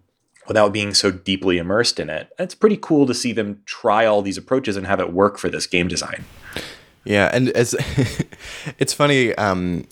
without 0.50 0.74
being 0.74 0.94
so 0.94 1.12
deeply 1.12 1.58
immersed 1.58 2.00
in 2.00 2.10
it. 2.10 2.34
It's 2.38 2.56
pretty 2.56 2.78
cool 2.82 3.06
to 3.06 3.14
see 3.14 3.32
them 3.32 3.62
try 3.66 4.06
all 4.06 4.22
these 4.22 4.38
approaches 4.38 4.76
and 4.76 4.86
have 4.86 5.00
it 5.00 5.14
work 5.14 5.38
for 5.38 5.48
this 5.48 5.66
game 5.66 5.88
design. 5.88 6.26
Yeah, 7.06 7.30
and 7.32 7.50
as 7.50 7.74
it's 8.80 8.92
funny 8.92 9.34
um, 9.36 9.88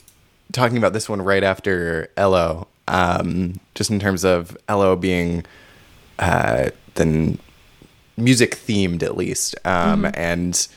talking 0.52 0.78
about 0.78 0.92
this 0.92 1.08
one 1.08 1.22
right 1.22 1.44
after 1.44 2.10
Eloh, 2.18 2.68
um, 2.90 3.60
just 3.76 3.90
in 3.90 4.00
terms 4.00 4.26
of 4.26 4.58
Eloh 4.68 4.98
being 4.98 5.46
uh, 6.20 6.72
then 6.96 7.40
music 8.18 8.56
themed 8.56 9.04
at 9.04 9.16
least, 9.16 9.56
um, 9.64 10.04
mm-hmm. 10.04 10.20
and 10.20 10.68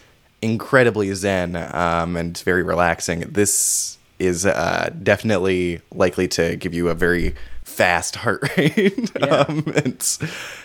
incredibly 0.43 1.12
zen 1.14 1.57
um, 1.57 2.16
and 2.16 2.38
very 2.38 2.62
relaxing. 2.62 3.21
This 3.21 3.99
is 4.19 4.45
uh, 4.45 4.90
definitely 5.03 5.81
likely 5.93 6.29
to 6.29 6.57
give 6.57 6.75
you 6.75 6.90
a 6.90 6.95
very 6.95 7.35
fast 7.81 8.16
heart 8.16 8.43
rate. 8.59 9.11
Yeah. 9.21 9.27
um, 9.27 9.64
it's 9.69 10.19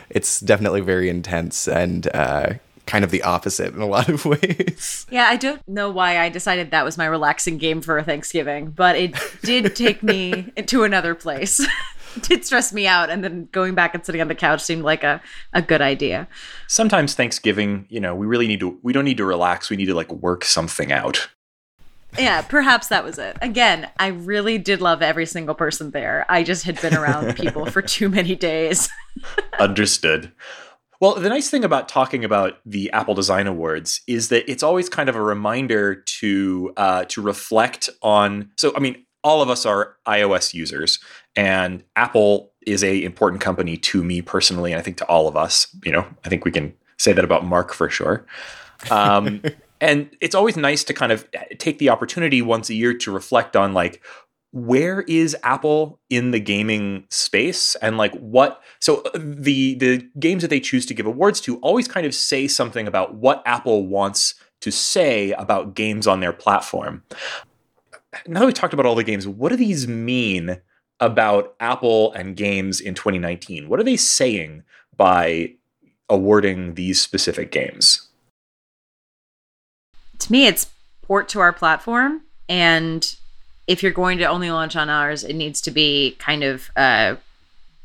it's 0.10 0.41
definitely 0.41 0.82
very 0.82 1.08
intense 1.10 1.65
and 1.65 2.08
uh, 2.13 2.54
kind 2.86 3.06
of 3.06 3.12
the 3.12 3.23
opposite 3.23 3.73
in 3.73 3.80
a 3.82 3.86
lot 3.86 4.10
of 4.10 4.25
ways. 4.34 5.06
Yeah, 5.10 5.28
I 5.30 5.38
don't 5.38 5.65
know 5.65 5.89
why 5.89 6.19
I 6.19 6.28
decided 6.28 6.71
that 6.71 6.84
was 6.84 6.97
my 6.97 7.06
relaxing 7.06 7.58
game 7.58 7.82
for 7.82 8.01
Thanksgiving, 8.04 8.71
but 8.71 8.97
it 8.97 9.15
did 9.43 9.75
take 9.84 10.04
me 10.04 10.51
to 10.65 10.84
another 10.84 11.15
place. 11.15 11.60
it 12.17 12.23
did 12.23 12.45
stress 12.45 12.73
me 12.73 12.86
out, 12.86 13.10
and 13.10 13.23
then 13.23 13.47
going 13.54 13.75
back 13.75 13.95
and 13.95 14.06
sitting 14.06 14.21
on 14.21 14.28
the 14.28 14.36
couch 14.36 14.62
seemed 14.62 14.84
like 14.84 15.04
a, 15.06 15.21
a 15.54 15.62
good 15.62 15.82
idea. 15.82 16.28
Sometimes 16.67 17.13
Thanksgiving, 17.13 17.86
you 17.89 18.01
know, 18.01 18.13
we 18.13 18.25
really 18.25 18.47
need 18.47 18.60
to 18.60 18.78
we 18.84 18.91
don't 18.91 19.06
need 19.06 19.17
to 19.17 19.25
relax, 19.25 19.69
we 19.69 19.78
need 19.78 19.86
to 19.88 19.95
like 19.95 20.12
work 20.12 20.43
something 20.43 20.91
out 20.91 21.30
yeah, 22.17 22.41
perhaps 22.41 22.88
that 22.88 23.04
was 23.04 23.17
it. 23.17 23.38
Again, 23.41 23.89
I 23.97 24.08
really 24.08 24.58
did 24.58 24.82
love 24.82 25.01
every 25.01 25.25
single 25.25 25.56
person 25.56 25.91
there. 25.91 26.25
I 26.30 26.43
just 26.43 26.63
had 26.63 26.82
been 26.82 26.95
around 26.95 27.36
people 27.36 27.65
for 27.65 27.82
too 27.84 28.10
many 28.10 28.36
days. 28.36 28.89
Understood. 29.60 30.32
Well, 31.01 31.15
the 31.15 31.30
nice 31.30 31.49
thing 31.49 31.63
about 31.63 31.89
talking 31.89 32.23
about 32.23 32.60
the 32.65 32.89
Apple 32.91 33.13
Design 33.13 33.47
Awards 33.47 34.01
is 34.08 34.30
that 34.30 34.49
it's 34.49 34.63
always 34.63 34.88
kind 34.89 35.10
of 35.10 35.15
a 35.15 35.21
reminder 35.21 35.95
to 35.95 36.73
uh, 36.78 37.06
to 37.06 37.21
reflect 37.21 37.89
on. 38.01 38.49
So, 38.58 38.73
I 38.75 38.80
mean, 38.80 39.06
all 39.23 39.41
of 39.41 39.49
us 39.49 39.65
are 39.65 39.97
iOS 40.08 40.54
users, 40.54 40.99
and 41.36 41.84
Apple 41.95 42.54
is 42.65 42.84
a 42.84 43.04
important 43.04 43.41
company 43.41 43.78
to 43.78 44.04
me 44.04 44.21
personally, 44.21 44.71
and 44.71 44.80
I 44.80 44.84
think 44.84 44.97
to 44.97 45.06
all 45.06 45.28
of 45.28 45.36
us. 45.36 45.67
You 45.84 45.91
know, 45.91 46.08
I 46.23 46.30
think 46.30 46.45
we 46.45 46.51
can 46.51 46.73
say 46.97 47.12
that 47.12 47.25
about 47.25 47.45
Mark 47.45 47.73
for 47.73 47.89
sure. 47.89 48.25
Um, 48.89 49.41
and 49.81 50.09
it's 50.21 50.35
always 50.35 50.57
nice 50.57 50.83
to 50.85 50.93
kind 50.93 51.11
of 51.11 51.27
take 51.57 51.79
the 51.79 51.89
opportunity 51.89 52.41
once 52.41 52.69
a 52.69 52.73
year 52.73 52.93
to 52.93 53.11
reflect 53.11 53.55
on 53.55 53.73
like 53.73 54.01
where 54.55 55.01
is 55.01 55.35
apple 55.43 55.99
in 56.09 56.31
the 56.31 56.39
gaming 56.39 57.03
space? 57.09 57.75
And 57.81 57.97
like 57.97 58.15
what 58.15 58.61
so 58.79 59.01
uh, 59.01 59.09
the 59.15 59.75
the 59.75 60.09
games 60.17 60.43
that 60.43 60.47
they 60.47 60.61
choose 60.61 60.85
to 60.85 60.93
give 60.93 61.05
awards 61.05 61.41
to 61.41 61.57
always 61.57 61.89
kind 61.89 62.05
of 62.05 62.15
say 62.15 62.47
something 62.47 62.88
about 62.88 63.15
what 63.15 63.43
apple 63.45 63.85
wants 63.85 64.35
to 64.61 64.71
say 64.71 65.33
about 65.33 65.75
games 65.75 66.07
on 66.07 66.21
their 66.21 66.31
platform. 66.31 67.03
Now 68.27 68.39
that 68.39 68.45
we 68.45 68.53
talked 68.53 68.73
about 68.73 68.85
all 68.85 68.95
the 68.95 69.03
games 69.03 69.27
what 69.27 69.49
do 69.49 69.57
these 69.57 69.89
mean 69.89 70.61
about 71.01 71.53
apple 71.59 72.13
and 72.13 72.38
games 72.38 72.79
in 72.79 72.93
2019 72.95 73.67
what 73.67 73.81
are 73.81 73.83
they 73.83 73.97
saying 73.97 74.63
by 74.95 75.53
awarding 76.09 76.75
these 76.75 77.01
specific 77.01 77.51
games 77.51 78.04
to 80.19 80.32
me, 80.32 80.47
it's 80.47 80.67
port 81.01 81.30
to 81.30 81.39
our 81.39 81.54
platform. 81.54 82.21
And 82.49 83.15
if 83.67 83.82
you're 83.82 83.91
going 83.91 84.17
to 84.19 84.25
only 84.25 84.51
launch 84.51 84.75
on 84.75 84.89
ours, 84.89 85.23
it 85.23 85.34
needs 85.34 85.62
to 85.62 85.71
be 85.71 86.15
kind 86.19 86.43
of 86.43 86.69
a 86.75 87.17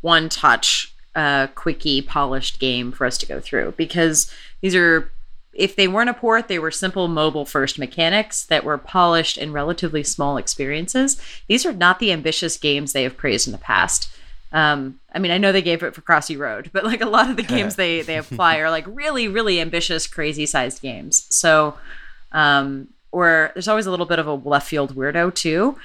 one 0.00 0.28
touch, 0.28 0.92
uh, 1.14 1.48
quickie, 1.48 2.02
polished 2.02 2.58
game 2.58 2.92
for 2.92 3.06
us 3.06 3.18
to 3.18 3.26
go 3.26 3.40
through 3.40 3.74
because 3.76 4.32
these 4.60 4.74
are. 4.74 5.10
If 5.52 5.74
they 5.74 5.88
weren't 5.88 6.08
a 6.08 6.14
port, 6.14 6.46
they 6.46 6.60
were 6.60 6.70
simple 6.70 7.08
mobile 7.08 7.44
first 7.44 7.76
mechanics 7.76 8.46
that 8.46 8.62
were 8.62 8.78
polished 8.78 9.36
in 9.36 9.52
relatively 9.52 10.04
small 10.04 10.36
experiences. 10.36 11.20
These 11.48 11.66
are 11.66 11.72
not 11.72 11.98
the 11.98 12.12
ambitious 12.12 12.56
games 12.56 12.92
they 12.92 13.02
have 13.02 13.16
praised 13.16 13.48
in 13.48 13.52
the 13.52 13.58
past. 13.58 14.08
Um, 14.52 15.00
I 15.12 15.18
mean, 15.18 15.32
I 15.32 15.38
know 15.38 15.50
they 15.50 15.60
gave 15.60 15.82
it 15.82 15.94
for 15.94 16.02
Crossy 16.02 16.38
Road, 16.38 16.70
but 16.72 16.84
like 16.84 17.00
a 17.00 17.08
lot 17.08 17.30
of 17.30 17.36
the 17.36 17.42
games 17.56 17.74
they 17.74 18.02
they 18.02 18.16
apply 18.16 18.58
are 18.58 18.70
like 18.70 18.84
really, 18.86 19.26
really 19.26 19.60
ambitious, 19.60 20.06
crazy 20.06 20.46
sized 20.46 20.82
games. 20.82 21.26
So 21.30 21.76
um, 22.32 22.88
or 23.12 23.50
there's 23.54 23.68
always 23.68 23.86
a 23.86 23.90
little 23.90 24.06
bit 24.06 24.18
of 24.18 24.26
a 24.26 24.34
left 24.34 24.68
field 24.68 24.94
weirdo 24.94 25.34
too. 25.34 25.76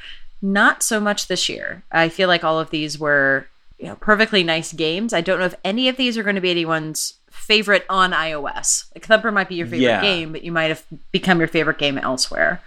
Not 0.41 0.83
so 0.83 0.99
much 0.99 1.27
this 1.27 1.49
year. 1.49 1.83
I 1.91 2.09
feel 2.09 2.27
like 2.27 2.43
all 2.43 2.59
of 2.59 2.69
these 2.69 2.99
were 2.99 3.47
you 3.79 3.87
know 3.87 3.95
perfectly 3.95 4.43
nice 4.43 4.73
games. 4.73 5.13
I 5.13 5.21
don't 5.21 5.39
know 5.39 5.45
if 5.45 5.55
any 5.63 5.89
of 5.89 5.97
these 5.97 6.17
are 6.17 6.23
going 6.23 6.35
to 6.35 6.41
be 6.41 6.51
anyone's 6.51 7.15
favorite 7.29 7.85
on 7.89 8.11
iOS. 8.11 8.85
Like 8.95 9.05
Thumper 9.05 9.31
might 9.31 9.49
be 9.49 9.55
your 9.55 9.67
favorite 9.67 9.81
yeah. 9.81 10.01
game, 10.01 10.31
but 10.31 10.43
you 10.43 10.51
might 10.51 10.65
have 10.65 10.83
become 11.11 11.39
your 11.39 11.47
favorite 11.47 11.77
game 11.77 11.97
elsewhere. 11.97 12.61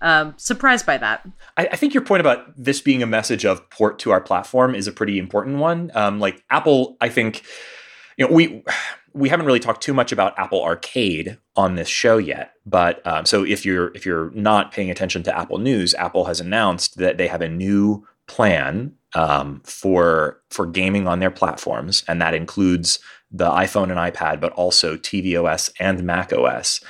Um, 0.00 0.34
surprised 0.36 0.84
by 0.84 0.98
that. 0.98 1.26
I, 1.56 1.68
I, 1.68 1.76
think 1.76 1.94
your 1.94 2.02
point 2.02 2.20
about 2.20 2.52
this 2.62 2.82
being 2.82 3.02
a 3.02 3.06
message 3.06 3.46
of 3.46 3.70
port 3.70 3.98
to 4.00 4.10
our 4.10 4.20
platform 4.20 4.74
is 4.74 4.86
a 4.86 4.92
pretty 4.92 5.18
important 5.18 5.58
one. 5.58 5.90
Um, 5.94 6.20
like 6.20 6.42
Apple, 6.50 6.98
I 7.00 7.08
think, 7.08 7.42
you 8.18 8.26
know, 8.26 8.34
we 8.34 8.62
we 9.14 9.28
haven't 9.28 9.46
really 9.46 9.60
talked 9.60 9.82
too 9.82 9.94
much 9.94 10.10
about 10.12 10.38
Apple 10.38 10.62
Arcade 10.62 11.38
on 11.56 11.76
this 11.76 11.88
show 11.88 12.18
yet, 12.18 12.54
but 12.66 13.04
um, 13.06 13.24
so 13.24 13.44
if 13.44 13.64
you're 13.64 13.92
if 13.94 14.04
you're 14.04 14.30
not 14.32 14.72
paying 14.72 14.90
attention 14.90 15.22
to 15.22 15.36
Apple 15.36 15.58
News, 15.58 15.94
Apple 15.94 16.24
has 16.24 16.40
announced 16.40 16.98
that 16.98 17.16
they 17.16 17.28
have 17.28 17.40
a 17.40 17.48
new 17.48 18.06
plan 18.26 18.92
um, 19.14 19.62
for 19.64 20.40
for 20.50 20.66
gaming 20.66 21.06
on 21.06 21.20
their 21.20 21.30
platforms, 21.30 22.04
and 22.08 22.20
that 22.20 22.34
includes 22.34 22.98
the 23.30 23.48
iPhone 23.48 23.84
and 23.84 24.14
iPad, 24.14 24.40
but 24.40 24.52
also 24.52 24.96
tvOS 24.96 25.70
and 25.78 26.02
macOS. 26.04 26.80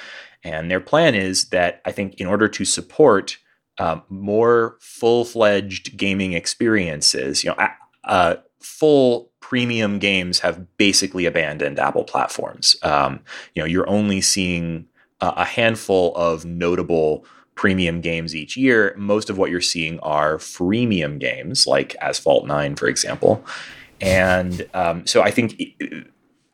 And 0.43 0.71
their 0.71 0.81
plan 0.81 1.15
is 1.15 1.47
that 1.51 1.81
I 1.85 1.93
think 1.93 2.15
in 2.15 2.27
order 2.27 2.49
to 2.49 2.65
support 2.65 3.39
um, 3.79 4.03
more 4.09 4.77
full 4.81 5.25
fledged 5.25 5.97
gaming 5.97 6.33
experiences, 6.33 7.45
you 7.45 7.51
know, 7.51 7.69
uh, 8.05 8.37
full 8.61 9.31
premium 9.45 9.99
games 9.99 10.39
have 10.39 10.67
basically 10.79 11.27
abandoned 11.27 11.79
Apple 11.79 12.03
platforms. 12.03 12.77
Um, 12.83 13.21
you 13.55 13.61
know, 13.61 13.67
you're 13.67 13.89
only 13.91 14.23
seeing 14.23 14.87
a 15.21 15.45
handful 15.45 16.17
of 16.17 16.47
notable 16.47 17.27
premium 17.55 18.01
games 18.01 18.35
each 18.35 18.57
year. 18.57 18.95
Most 18.97 19.29
of 19.29 19.37
what 19.37 19.51
you're 19.51 19.61
seeing 19.61 20.01
are 20.01 20.39
freemium 20.39 21.19
games, 21.19 21.67
like 21.67 21.95
Asphalt 22.01 22.47
9, 22.47 22.75
for 22.77 22.89
example. 22.89 23.45
And 24.01 24.67
um, 24.73 25.07
so 25.07 25.21
I 25.21 25.31
think 25.31 25.61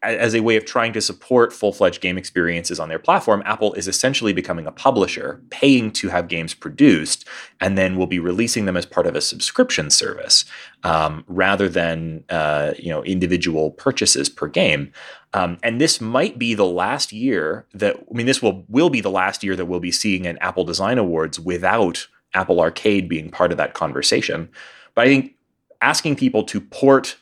as 0.02 0.34
a 0.34 0.40
way 0.40 0.56
of 0.56 0.64
trying 0.64 0.92
to 0.94 1.00
support 1.00 1.52
full-fledged 1.52 2.00
game 2.00 2.16
experiences 2.16 2.80
on 2.80 2.88
their 2.88 2.98
platform, 2.98 3.42
Apple 3.44 3.74
is 3.74 3.86
essentially 3.86 4.32
becoming 4.32 4.66
a 4.66 4.72
publisher, 4.72 5.42
paying 5.50 5.90
to 5.92 6.08
have 6.08 6.28
games 6.28 6.54
produced, 6.54 7.26
and 7.60 7.76
then 7.76 7.96
will 7.96 8.06
be 8.06 8.18
releasing 8.18 8.64
them 8.64 8.78
as 8.78 8.86
part 8.86 9.06
of 9.06 9.14
a 9.14 9.20
subscription 9.20 9.90
service, 9.90 10.46
um, 10.84 11.22
rather 11.26 11.68
than 11.68 12.24
uh, 12.30 12.72
you 12.78 12.88
know 12.88 13.04
individual 13.04 13.72
purchases 13.72 14.28
per 14.28 14.46
game. 14.46 14.90
Um, 15.34 15.58
and 15.62 15.80
this 15.80 16.00
might 16.00 16.38
be 16.38 16.54
the 16.54 16.66
last 16.66 17.12
year 17.12 17.66
that 17.74 17.96
I 17.96 18.14
mean, 18.14 18.26
this 18.26 18.40
will 18.40 18.64
will 18.68 18.90
be 18.90 19.02
the 19.02 19.10
last 19.10 19.44
year 19.44 19.54
that 19.54 19.66
we'll 19.66 19.80
be 19.80 19.92
seeing 19.92 20.26
an 20.26 20.38
Apple 20.38 20.64
Design 20.64 20.96
Awards 20.96 21.38
without 21.38 22.06
Apple 22.32 22.60
Arcade 22.60 23.08
being 23.08 23.30
part 23.30 23.52
of 23.52 23.58
that 23.58 23.74
conversation. 23.74 24.48
But 24.94 25.06
I 25.06 25.08
think 25.08 25.34
asking 25.82 26.16
people 26.16 26.44
to 26.44 26.60
port 26.60 27.16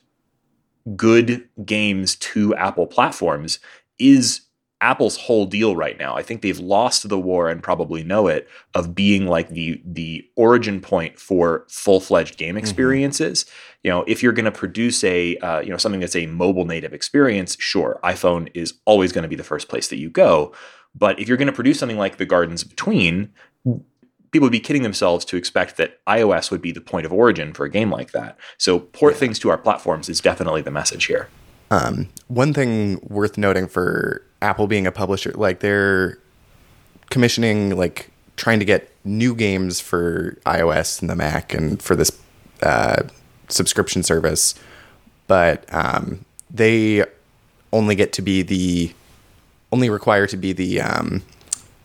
good 0.97 1.49
games 1.65 2.17
to 2.17 2.55
Apple 2.55 2.87
platforms 2.87 3.59
is 3.99 4.43
Apple's 4.81 5.17
whole 5.17 5.45
deal 5.45 5.75
right 5.75 5.99
now. 5.99 6.15
I 6.15 6.23
think 6.23 6.41
they've 6.41 6.59
lost 6.59 7.09
the 7.09 7.19
war 7.19 7.49
and 7.49 7.63
probably 7.63 8.05
know 8.05 8.29
it 8.29 8.49
of 8.75 8.95
being 8.95 9.27
like 9.27 9.49
the 9.49 9.83
the 9.85 10.25
origin 10.37 10.81
point 10.81 11.19
for 11.19 11.67
full 11.69 12.01
fledged 12.01 12.37
game 12.37 12.51
mm-hmm. 12.51 12.59
experiences. 12.59 13.45
Mm-hmm. 13.45 13.79
You 13.83 13.91
know, 13.91 14.05
if 14.07 14.23
you're 14.23 14.33
going 14.33 14.45
to 14.45 14.53
produce 14.53 15.03
a 15.03 15.37
uh, 15.39 15.61
you 15.61 15.71
know 15.71 15.79
something 15.79 16.01
that's 16.01 16.15
a 16.15 16.27
mobile 16.27 16.65
native 16.65 16.93
experience, 16.93 17.57
sure, 17.59 17.99
iPhone 18.05 18.51
is 18.55 18.75
always 18.85 19.11
going 19.11 19.23
to 19.23 19.29
be 19.29 19.37
the 19.37 19.45
first 19.45 19.69
place 19.69 19.89
that 19.89 19.99
you 19.99 20.11
go. 20.11 20.55
But 20.95 21.19
if 21.19 21.27
you're 21.27 21.37
going 21.37 21.47
to 21.47 21.53
produce 21.53 21.79
something 21.81 21.99
like 21.99 22.17
the 22.17 22.27
Gardens 22.27 22.63
Between, 22.63 23.33
people 24.31 24.47
would 24.47 24.53
be 24.53 24.61
kidding 24.61 24.83
themselves 24.83 25.25
to 25.27 25.37
expect 25.37 25.77
that 25.77 26.05
iOS 26.07 26.51
would 26.51 26.63
be 26.63 26.73
the 26.73 26.81
point 26.81 27.07
of 27.07 27.13
origin 27.13 27.53
for 27.53 27.65
a 27.65 27.71
game 27.71 27.91
like 27.91 28.13
that. 28.13 28.39
So 28.57 28.81
port 28.81 29.15
yeah. 29.15 29.21
things 29.21 29.39
to 29.41 29.51
our 29.51 29.59
platforms 29.59 30.09
is 30.09 30.21
definitely 30.21 30.63
the 30.63 30.71
message 30.71 31.07
here. 31.07 31.29
Um, 31.71 32.09
one 32.29 32.55
thing 32.55 33.01
worth 33.09 33.37
noting 33.37 33.69
for 33.69 34.23
Apple 34.41 34.67
being 34.67 34.87
a 34.87 34.93
publisher, 34.93 35.33
like 35.33 35.61
they're 35.61 36.19
commissioning, 37.11 37.77
like 37.77 38.11
trying 38.37 38.59
to 38.59 38.65
get 38.65 38.91
new 39.05 39.35
games 39.35 39.81
for 39.81 40.39
iOS 40.47 41.01
and 41.01 41.11
the 41.11 41.17
Mac 41.17 41.53
and 41.53 41.83
for 41.83 41.95
this 41.97 42.11
uh, 42.63 43.03
subscription 43.49 44.03
service, 44.03 44.55
but 45.27 45.65
um, 45.75 46.25
they 46.51 47.05
only 47.73 47.95
get 47.95 48.13
to 48.15 48.23
be 48.23 48.43
the 48.43 48.93
only 49.73 49.91
require 49.91 50.27
to 50.27 50.37
be 50.37 50.53
the 50.55 50.81
um, 50.81 51.23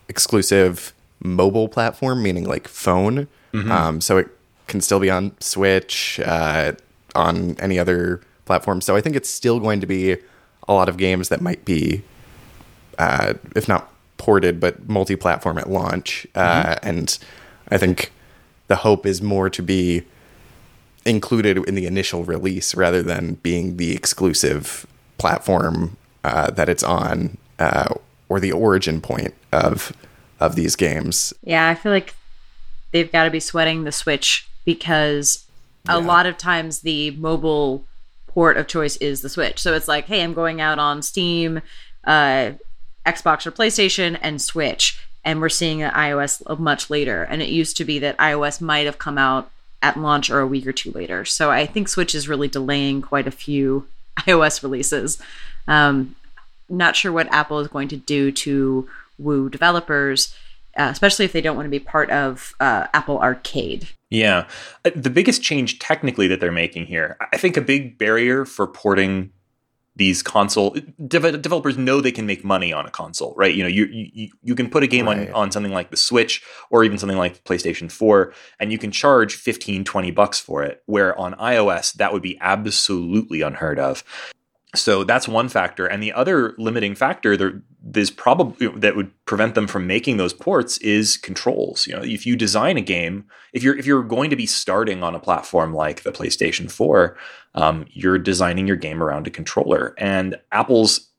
exclusive 0.08 0.93
mobile 1.24 1.68
platform, 1.68 2.22
meaning 2.22 2.44
like 2.44 2.68
phone. 2.68 3.26
Mm-hmm. 3.52 3.72
Um, 3.72 4.00
so 4.00 4.18
it 4.18 4.28
can 4.68 4.80
still 4.80 5.00
be 5.00 5.10
on 5.10 5.32
Switch, 5.40 6.20
uh, 6.24 6.72
on 7.14 7.56
any 7.58 7.78
other 7.78 8.20
platform. 8.44 8.80
So 8.80 8.94
I 8.94 9.00
think 9.00 9.16
it's 9.16 9.30
still 9.30 9.58
going 9.58 9.80
to 9.80 9.86
be 9.86 10.16
a 10.68 10.72
lot 10.72 10.88
of 10.88 10.96
games 10.96 11.28
that 11.30 11.40
might 11.40 11.64
be, 11.64 12.02
uh, 12.98 13.34
if 13.56 13.68
not 13.68 13.90
ported, 14.16 14.60
but 14.60 14.88
multi 14.88 15.16
platform 15.16 15.58
at 15.58 15.68
launch. 15.68 16.26
Uh, 16.34 16.74
mm-hmm. 16.74 16.88
And 16.88 17.18
I 17.68 17.78
think 17.78 18.12
the 18.68 18.76
hope 18.76 19.06
is 19.06 19.20
more 19.20 19.50
to 19.50 19.62
be 19.62 20.04
included 21.04 21.58
in 21.68 21.74
the 21.74 21.86
initial 21.86 22.24
release 22.24 22.74
rather 22.74 23.02
than 23.02 23.34
being 23.34 23.76
the 23.76 23.94
exclusive 23.94 24.86
platform 25.18 25.96
uh, 26.22 26.50
that 26.50 26.68
it's 26.68 26.82
on 26.82 27.36
uh, 27.58 27.94
or 28.28 28.40
the 28.40 28.52
origin 28.52 29.00
point 29.00 29.34
of 29.52 29.92
of 30.40 30.56
these 30.56 30.76
games. 30.76 31.32
Yeah, 31.42 31.68
I 31.68 31.74
feel 31.74 31.92
like 31.92 32.14
they've 32.92 33.10
got 33.10 33.24
to 33.24 33.30
be 33.30 33.40
sweating 33.40 33.84
the 33.84 33.92
Switch 33.92 34.48
because 34.64 35.44
yeah. 35.86 35.96
a 35.96 35.98
lot 35.98 36.26
of 36.26 36.38
times 36.38 36.80
the 36.80 37.10
mobile 37.12 37.84
port 38.26 38.56
of 38.56 38.66
choice 38.66 38.96
is 38.96 39.20
the 39.20 39.28
Switch. 39.28 39.60
So 39.60 39.74
it's 39.74 39.88
like, 39.88 40.06
hey, 40.06 40.22
I'm 40.22 40.34
going 40.34 40.60
out 40.60 40.78
on 40.78 41.02
Steam, 41.02 41.60
uh, 42.04 42.52
Xbox 43.06 43.46
or 43.46 43.52
PlayStation, 43.52 44.18
and 44.20 44.40
Switch. 44.40 45.00
And 45.24 45.40
we're 45.40 45.48
seeing 45.48 45.82
an 45.82 45.90
iOS 45.92 46.58
much 46.58 46.90
later. 46.90 47.22
And 47.22 47.40
it 47.40 47.48
used 47.48 47.76
to 47.78 47.84
be 47.84 47.98
that 48.00 48.18
iOS 48.18 48.60
might 48.60 48.86
have 48.86 48.98
come 48.98 49.18
out 49.18 49.50
at 49.82 49.98
launch 49.98 50.30
or 50.30 50.40
a 50.40 50.46
week 50.46 50.66
or 50.66 50.72
two 50.72 50.90
later. 50.92 51.24
So 51.24 51.50
I 51.50 51.66
think 51.66 51.88
Switch 51.88 52.14
is 52.14 52.28
really 52.28 52.48
delaying 52.48 53.02
quite 53.02 53.26
a 53.26 53.30
few 53.30 53.86
iOS 54.20 54.62
releases. 54.62 55.20
Um, 55.68 56.16
not 56.68 56.96
sure 56.96 57.12
what 57.12 57.32
Apple 57.32 57.60
is 57.60 57.68
going 57.68 57.88
to 57.88 57.96
do 57.96 58.32
to 58.32 58.88
woo 59.18 59.48
developers, 59.48 60.34
uh, 60.76 60.88
especially 60.90 61.24
if 61.24 61.32
they 61.32 61.40
don't 61.40 61.56
want 61.56 61.66
to 61.66 61.70
be 61.70 61.78
part 61.78 62.10
of 62.10 62.54
uh, 62.60 62.86
Apple 62.92 63.18
Arcade. 63.18 63.88
Yeah. 64.10 64.46
Uh, 64.84 64.90
the 64.94 65.10
biggest 65.10 65.42
change 65.42 65.78
technically 65.78 66.28
that 66.28 66.40
they're 66.40 66.52
making 66.52 66.86
here, 66.86 67.16
I 67.32 67.36
think 67.36 67.56
a 67.56 67.60
big 67.60 67.98
barrier 67.98 68.44
for 68.44 68.66
porting 68.66 69.30
these 69.96 70.22
console 70.22 70.76
de- 71.06 71.38
developers 71.38 71.78
know 71.78 72.00
they 72.00 72.10
can 72.10 72.26
make 72.26 72.44
money 72.44 72.72
on 72.72 72.84
a 72.86 72.90
console, 72.90 73.32
right? 73.36 73.54
You 73.54 73.62
know, 73.62 73.68
you 73.68 73.86
you 73.86 74.30
you 74.42 74.54
can 74.54 74.68
put 74.68 74.82
a 74.82 74.86
game 74.86 75.06
right. 75.06 75.28
on 75.28 75.34
on 75.34 75.52
something 75.52 75.72
like 75.72 75.90
the 75.90 75.96
Switch 75.96 76.42
or 76.70 76.84
even 76.84 76.98
something 76.98 77.18
like 77.18 77.44
PlayStation 77.44 77.90
4 77.90 78.32
and 78.58 78.72
you 78.72 78.78
can 78.78 78.90
charge 78.90 79.36
15 79.36 79.84
20 79.84 80.10
bucks 80.10 80.40
for 80.40 80.62
it 80.62 80.82
where 80.86 81.16
on 81.18 81.34
iOS 81.34 81.94
that 81.94 82.12
would 82.12 82.22
be 82.22 82.38
absolutely 82.40 83.42
unheard 83.42 83.78
of. 83.78 84.02
So 84.74 85.04
that's 85.04 85.28
one 85.28 85.48
factor, 85.48 85.86
and 85.86 86.02
the 86.02 86.12
other 86.12 86.54
limiting 86.58 86.94
factor 86.94 87.36
there 87.36 87.62
is 87.94 88.10
probably 88.10 88.68
that 88.68 88.96
would 88.96 89.12
prevent 89.26 89.54
them 89.54 89.66
from 89.66 89.86
making 89.86 90.16
those 90.16 90.32
ports 90.32 90.78
is 90.78 91.16
controls. 91.16 91.86
You 91.86 91.94
know, 91.96 92.02
if 92.02 92.26
you 92.26 92.36
design 92.36 92.76
a 92.76 92.82
game, 92.82 93.24
if 93.52 93.62
you're 93.62 93.76
if 93.76 93.86
you're 93.86 94.02
going 94.02 94.30
to 94.30 94.36
be 94.36 94.46
starting 94.46 95.02
on 95.02 95.14
a 95.14 95.20
platform 95.20 95.74
like 95.74 96.02
the 96.02 96.12
PlayStation 96.12 96.70
Four, 96.70 97.16
um, 97.54 97.86
you're 97.90 98.18
designing 98.18 98.66
your 98.66 98.76
game 98.76 99.02
around 99.02 99.26
a 99.26 99.30
controller, 99.30 99.94
and 99.98 100.38
Apple's 100.52 101.10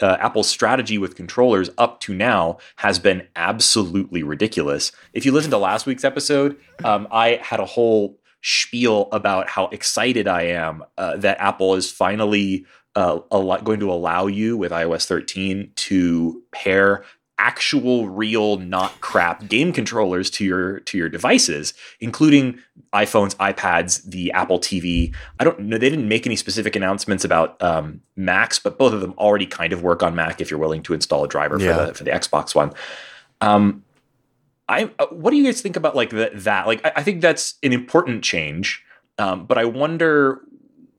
uh, 0.00 0.16
Apple's 0.20 0.48
strategy 0.48 0.98
with 0.98 1.14
controllers 1.14 1.70
up 1.78 2.00
to 2.00 2.14
now 2.14 2.58
has 2.76 2.98
been 2.98 3.26
absolutely 3.36 4.22
ridiculous. 4.22 4.92
If 5.12 5.24
you 5.24 5.32
listen 5.32 5.50
to 5.52 5.58
last 5.58 5.86
week's 5.86 6.04
episode, 6.04 6.56
um, 6.82 7.06
I 7.10 7.40
had 7.42 7.60
a 7.60 7.66
whole 7.66 8.18
spiel 8.42 9.08
about 9.10 9.48
how 9.48 9.68
excited 9.68 10.28
I 10.28 10.42
am 10.42 10.84
uh, 10.98 11.16
that 11.16 11.40
Apple 11.40 11.74
is 11.76 11.90
finally 11.90 12.66
uh, 12.96 13.18
going 13.58 13.80
to 13.80 13.90
allow 13.90 14.26
you 14.26 14.56
with 14.56 14.72
iOS 14.72 15.06
13 15.06 15.70
to 15.74 16.42
pair 16.52 17.04
actual 17.36 18.08
real 18.08 18.58
not 18.58 19.00
crap 19.00 19.48
game 19.48 19.72
controllers 19.72 20.30
to 20.30 20.44
your 20.44 20.78
to 20.80 20.96
your 20.96 21.08
devices 21.08 21.74
including 21.98 22.56
iPhones 22.92 23.34
iPads 23.36 24.04
the 24.04 24.30
Apple 24.30 24.60
TV 24.60 25.12
I 25.40 25.44
don't 25.44 25.58
know 25.58 25.76
they 25.76 25.90
didn't 25.90 26.06
make 26.06 26.26
any 26.26 26.36
specific 26.36 26.76
announcements 26.76 27.24
about 27.24 27.60
um, 27.60 28.00
Macs 28.14 28.60
but 28.60 28.78
both 28.78 28.92
of 28.92 29.00
them 29.00 29.14
already 29.18 29.46
kind 29.46 29.72
of 29.72 29.82
work 29.82 30.00
on 30.02 30.14
Mac 30.14 30.40
if 30.40 30.48
you're 30.48 30.60
willing 30.60 30.82
to 30.84 30.94
install 30.94 31.24
a 31.24 31.28
driver 31.28 31.58
yeah. 31.58 31.76
for 31.76 31.86
the 31.86 31.94
for 31.94 32.04
the 32.04 32.10
Xbox 32.12 32.54
one. 32.54 32.72
Um, 33.40 33.84
I 34.68 34.92
uh, 35.00 35.06
what 35.06 35.32
do 35.32 35.36
you 35.36 35.44
guys 35.44 35.60
think 35.60 35.74
about 35.74 35.96
like 35.96 36.10
the, 36.10 36.30
that? 36.32 36.68
Like 36.68 36.86
I, 36.86 36.92
I, 36.96 37.02
think 37.02 37.20
that's 37.20 37.54
an 37.64 37.72
important 37.72 38.22
change 38.22 38.84
um, 39.18 39.46
but 39.46 39.58
I 39.58 39.64
wonder 39.64 40.40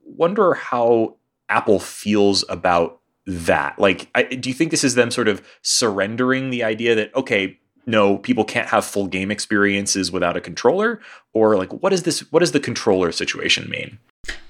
wonder 0.04 0.54
how 0.54 1.16
Apple 1.50 1.80
feels 1.80 2.44
about 2.50 3.00
that. 3.26 3.78
Like, 3.80 4.10
I, 4.16 4.24
do 4.24 4.50
you 4.50 4.56
think 4.56 4.72
this 4.72 4.84
is 4.84 4.96
them 4.96 5.12
sort 5.12 5.28
of 5.28 5.46
surrendering 5.62 6.50
the 6.50 6.64
idea 6.64 6.96
that 6.96 7.16
okay, 7.16 7.60
no, 7.86 8.18
people 8.18 8.44
can't 8.44 8.70
have 8.70 8.84
full 8.86 9.08
game 9.08 9.32
experiences 9.32 10.12
without 10.12 10.36
a 10.36 10.42
controller, 10.42 11.00
or 11.34 11.56
like, 11.56 11.72
what 11.72 11.94
is 11.94 12.04
this? 12.04 12.32
What 12.32 12.40
does 12.40 12.52
the 12.52 12.60
controller 12.60 13.12
situation 13.12 13.70
mean? 13.70 14.00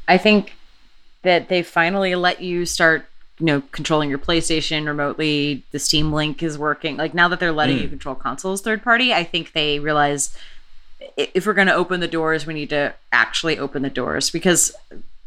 I 0.08 0.18
think 0.18 0.54
that 1.24 1.50
they 1.50 1.64
finally 1.64 2.16
let 2.16 2.42
you 2.42 2.66
start 2.66 3.06
you 3.40 3.46
know 3.46 3.62
controlling 3.72 4.10
your 4.10 4.20
playstation 4.20 4.86
remotely 4.86 5.64
the 5.72 5.80
steam 5.80 6.14
link 6.14 6.42
is 6.42 6.58
working 6.58 6.96
like 6.96 7.14
now 7.14 7.28
that 7.28 7.40
they're 7.40 7.52
letting 7.52 7.78
mm. 7.78 7.82
you 7.82 7.90
control 7.90 8.16
consoles 8.16 8.62
third 8.62 8.82
party 8.82 9.14
i 9.14 9.26
think 9.26 9.52
they 9.52 9.78
realize 9.80 10.38
if 11.18 11.46
we're 11.46 11.54
going 11.54 11.68
to 11.68 11.74
open 11.74 12.00
the 12.00 12.08
doors 12.08 12.46
we 12.46 12.54
need 12.54 12.70
to 12.70 12.94
actually 13.12 13.60
open 13.60 13.82
the 13.82 13.90
doors 13.90 14.30
because 14.30 14.74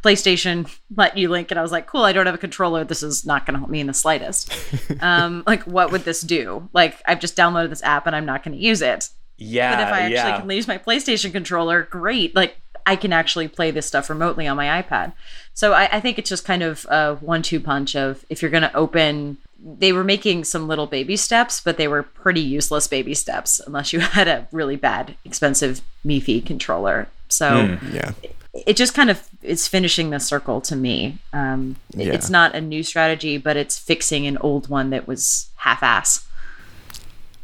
PlayStation 0.05 0.73
let 0.97 1.19
you 1.19 1.29
link, 1.29 1.51
and 1.51 1.59
I 1.59 1.63
was 1.63 1.73
like, 1.73 1.87
cool, 1.87 2.03
I 2.03 2.13
don't 2.13 2.27
have 2.27 2.35
a 2.35 2.39
controller. 2.39 2.85
This 2.85 3.03
is 3.03 3.27
not 3.27 3.45
going 3.45 3.55
to 3.55 3.59
help 3.59 3.71
me 3.71 3.81
in 3.81 3.87
the 3.87 3.95
slightest. 3.95 4.53
um, 5.01 5.43
like, 5.47 5.65
what 5.65 5.91
would 5.91 6.05
this 6.05 6.21
do? 6.21 6.69
Like, 6.73 7.01
I've 7.07 7.21
just 7.21 7.37
downloaded 7.37 7.71
this 7.71 7.83
app 7.83 8.07
and 8.07 8.15
I'm 8.15 8.27
not 8.27 8.45
going 8.45 8.57
to 8.57 8.63
use 8.63 8.81
it. 8.81 9.09
Yeah. 9.37 9.75
But 9.75 9.83
if 9.83 9.95
I 9.95 10.01
actually 10.01 10.15
yeah. 10.15 10.41
can 10.41 10.51
use 10.51 10.69
my 10.69 10.79
PlayStation 10.79 11.33
controller, 11.33 11.83
great. 11.83 12.35
Like, 12.35 12.57
I 12.87 12.97
can 12.97 13.13
actually 13.13 13.49
play 13.49 13.71
this 13.71 13.87
stuff 13.87 14.09
remotely 14.09 14.47
on 14.47 14.57
my 14.57 14.83
iPad. 14.83 15.13
So 15.53 15.73
I, 15.73 15.89
I 15.97 16.01
think 16.01 16.19
it's 16.19 16.31
just 16.31 16.45
kind 16.45 16.63
of 16.63 16.87
a 16.89 17.17
one 17.17 17.43
two 17.43 17.61
punch 17.61 17.97
of 17.97 18.25
if 18.31 18.41
you're 18.41 18.51
going 18.51 18.63
to 18.63 18.75
open, 18.75 19.37
they 19.61 19.93
were 19.93 20.05
making 20.05 20.45
some 20.45 20.69
little 20.69 20.87
baby 20.87 21.17
steps, 21.17 21.61
but 21.61 21.77
they 21.77 21.89
were 21.89 22.03
pretty 22.05 22.41
useless 22.41 22.87
baby 22.87 23.15
steps 23.15 23.61
unless 23.67 23.93
you 23.93 24.01
had 24.01 24.29
a 24.29 24.47
really 24.53 24.77
bad, 24.77 25.17
expensive 25.25 25.81
MFI 26.07 26.47
controller. 26.47 27.09
So 27.29 27.51
mm, 27.51 27.93
yeah 27.93 28.13
it 28.23 28.38
just 28.75 28.95
kind 28.95 29.11
of 29.11 29.29
is 29.43 29.69
finishing 29.69 30.11
the 30.11 30.21
circle 30.21 30.61
to 30.63 30.77
me. 30.77 31.19
Um, 31.33 31.77
yeah. 31.95 32.13
It's 32.13 32.31
not 32.31 32.55
a 32.55 32.61
new 32.61 32.83
strategy, 32.83 33.39
but 33.39 33.57
it's 33.57 33.79
fixing 33.79 34.27
an 34.27 34.39
old 34.39 34.69
one 34.69 34.91
that 34.91 35.07
was 35.07 35.49
half-ass. 35.57 36.27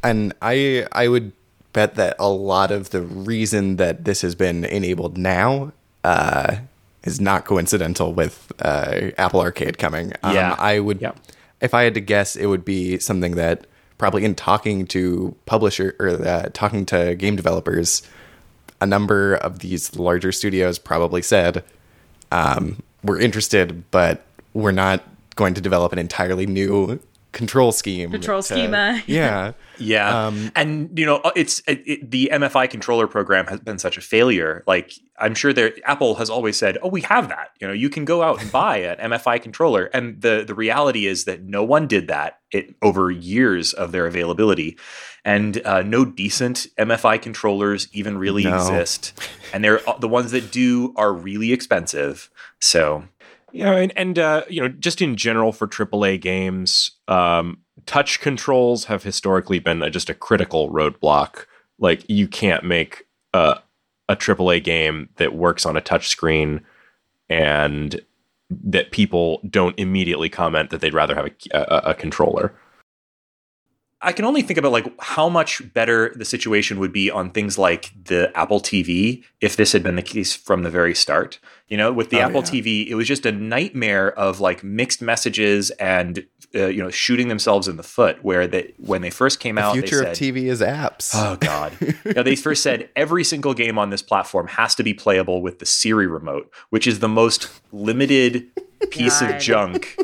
And 0.03 0.35
I 0.43 0.87
I 0.93 1.09
would 1.09 1.33
bet 1.73 1.95
that 1.97 2.17
a 2.19 2.29
lot 2.29 2.71
of 2.71 2.91
the 2.91 3.03
reason 3.03 3.77
that 3.77 4.05
this 4.05 4.23
has 4.23 4.35
been 4.35 4.65
enabled 4.65 5.19
now 5.19 5.73
uh, 6.05 6.57
is 7.03 7.21
not 7.21 7.45
coincidental 7.45 8.13
with 8.13 8.53
uh, 8.61 9.11
Apple 9.19 9.41
Arcade 9.41 9.79
coming. 9.79 10.13
Um, 10.23 10.35
yeah, 10.35 10.57
I 10.59 10.81
would. 10.81 11.01
Yeah. 11.01 11.13
If 11.61 11.75
I 11.75 11.85
had 11.85 11.95
to 11.95 12.01
guess, 12.01 12.37
it 12.37 12.47
would 12.47 12.65
be 12.65 12.99
something 12.99 13.37
that 13.37 13.67
probably 13.97 14.25
in 14.25 14.35
talking 14.35 14.87
to 14.89 15.35
publisher 15.47 15.97
or 15.99 16.09
uh, 16.09 16.49
talking 16.53 16.85
to 16.87 17.15
game 17.15 17.37
developers 17.37 18.03
a 18.85 18.87
number 18.87 19.35
of 19.37 19.61
these 19.61 19.97
larger 19.97 20.31
studios 20.31 20.79
probably 20.79 21.23
said, 21.23 21.65
um, 22.31 22.83
we're 23.03 23.19
interested, 23.19 23.91
but 23.91 24.25
we're 24.53 24.73
not 24.73 25.03
going 25.37 25.55
to 25.55 25.61
develop 25.61 25.93
an 25.93 25.99
entirely 25.99 26.47
new 26.47 27.01
control 27.33 27.73
scheme. 27.73 28.11
Control 28.11 28.43
to, 28.43 28.47
schema. 28.47 29.03
Yeah. 29.07 29.53
yeah. 29.79 30.27
Um, 30.27 30.53
and, 30.55 30.97
you 30.97 31.07
know, 31.07 31.21
it's 31.35 31.63
it, 31.67 31.83
it, 31.87 32.11
the 32.11 32.31
MFI 32.31 32.69
controller 32.71 33.07
program 33.07 33.47
has 33.47 33.59
been 33.59 33.79
such 33.79 33.97
a 33.97 34.03
failure. 34.03 34.63
Like, 34.67 34.93
I'm 35.19 35.35
sure 35.35 35.53
there, 35.55 35.73
Apple 35.85 36.17
has 36.17 36.29
always 36.29 36.57
said, 36.57 36.77
oh, 36.83 36.89
we 36.89 37.01
have 37.01 37.29
that. 37.31 37.53
You 37.61 37.67
know, 37.67 37.73
you 37.73 37.89
can 37.89 38.05
go 38.05 38.23
out 38.23 38.41
and 38.43 38.53
buy 38.63 38.77
an 38.79 39.11
MFI 39.11 39.43
controller. 39.43 39.87
And 39.87 40.21
the, 40.21 40.45
the 40.47 40.55
reality 40.55 41.07
is 41.07 41.25
that 41.25 41.43
no 41.43 41.65
one 41.65 41.89
did 41.89 42.07
that 42.09 42.41
it, 42.53 42.75
over 42.83 43.11
years 43.11 43.73
of 43.73 43.93
their 43.93 44.07
availability 44.07 44.77
and 45.25 45.65
uh, 45.65 45.83
no 45.83 46.05
decent 46.05 46.67
MFI 46.79 47.21
controllers 47.21 47.89
even 47.93 48.19
really 48.19 48.45
no. 48.45 48.57
exist. 48.57 49.13
And 49.53 49.65
they're 49.65 49.89
uh, 49.89 49.99
the 49.99 50.09
ones 50.09 50.33
that 50.33 50.51
do 50.51 50.93
are 50.97 51.13
really 51.13 51.53
expensive. 51.53 52.31
So 52.61 53.05
yeah, 53.53 53.73
and, 53.73 53.93
and 53.97 54.19
uh, 54.19 54.43
you 54.49 54.61
know, 54.61 54.69
just 54.69 55.01
in 55.01 55.17
general 55.17 55.53
for 55.53 55.67
AAA 55.67 56.21
games, 56.21 56.93
um, 57.09 57.59
touch 57.87 58.21
controls 58.21 58.87
have 58.87 59.03
historically 59.03 59.61
been 59.61 59.83
a, 59.83 59.91
just 59.91 60.11
a 60.11 60.15
critical 60.15 60.71
roadblock. 60.71 61.47
Like 61.79 62.09
you 62.09 62.29
can't 62.29 62.65
make 62.65 63.07
a 63.33 63.59
a 64.09 64.17
AAA 64.17 64.63
game 64.63 65.09
that 65.17 65.35
works 65.35 65.65
on 65.65 65.77
a 65.77 65.81
touch 65.81 66.09
screen 66.09 66.61
and 67.31 68.01
that 68.51 68.91
people 68.91 69.41
don't 69.49 69.79
immediately 69.79 70.29
comment 70.29 70.71
that 70.71 70.81
they'd 70.81 70.93
rather 70.93 71.15
have 71.15 71.27
a, 71.27 71.33
a, 71.53 71.91
a 71.91 71.95
controller. 71.95 72.55
I 74.05 74.13
can 74.13 74.25
only 74.25 74.43
think 74.43 74.59
about 74.59 74.73
like 74.73 74.87
how 75.01 75.29
much 75.29 75.63
better 75.75 76.13
the 76.15 76.25
situation 76.25 76.79
would 76.79 76.93
be 76.93 77.11
on 77.11 77.31
things 77.31 77.59
like 77.59 77.91
the 78.05 78.31
Apple 78.37 78.61
TV 78.61 79.25
if 79.41 79.57
this 79.57 79.73
had 79.73 79.83
been 79.83 79.97
the 79.97 80.03
case 80.03 80.35
from 80.35 80.63
the 80.63 80.71
very 80.71 80.95
start. 80.95 81.39
You 81.69 81.77
know, 81.79 81.93
with 81.93 82.11
the 82.11 82.19
Oh, 82.19 82.27
Apple 82.27 82.43
yeah. 82.45 82.51
TV, 82.63 82.87
it 82.87 82.95
was 82.95 83.09
just 83.09 83.25
a 83.27 83.33
nightmare 83.33 84.13
of 84.19 84.39
like 84.41 84.63
mixed 84.63 85.01
messages 85.01 85.71
and 85.73 86.25
uh, 86.55 86.67
you 86.67 86.83
know 86.83 86.91
shooting 86.91 87.29
themselves 87.29 87.67
in 87.67 87.77
the 87.77 87.83
foot. 87.83 88.23
Where 88.23 88.47
they 88.47 88.75
when 88.79 89.01
they 89.03 89.11
first 89.11 89.41
came 89.41 89.55
The 89.55 89.63
out, 89.63 89.73
future 89.73 90.03
they 90.03 90.11
of 90.11 90.17
TV 90.17 90.45
is 90.45 90.61
apps. 90.61 91.13
Oh 91.15 91.37
God! 91.41 91.73
now 92.15 92.23
they 92.23 92.37
first 92.37 92.63
said 92.63 92.91
every 92.95 93.25
single 93.25 93.55
game 93.55 93.79
on 93.79 93.91
this 93.91 94.03
platform 94.03 94.47
has 94.49 94.75
to 94.77 94.83
be 94.83 94.93
playable 94.95 95.41
with 95.43 95.59
the 95.59 95.67
Siri 95.67 96.07
remote, 96.07 96.53
which 96.71 96.87
is 96.87 97.01
the 97.01 97.09
most 97.09 97.49
limited 97.73 98.51
piece 98.91 99.21
of 99.23 99.39
junk. 99.39 99.97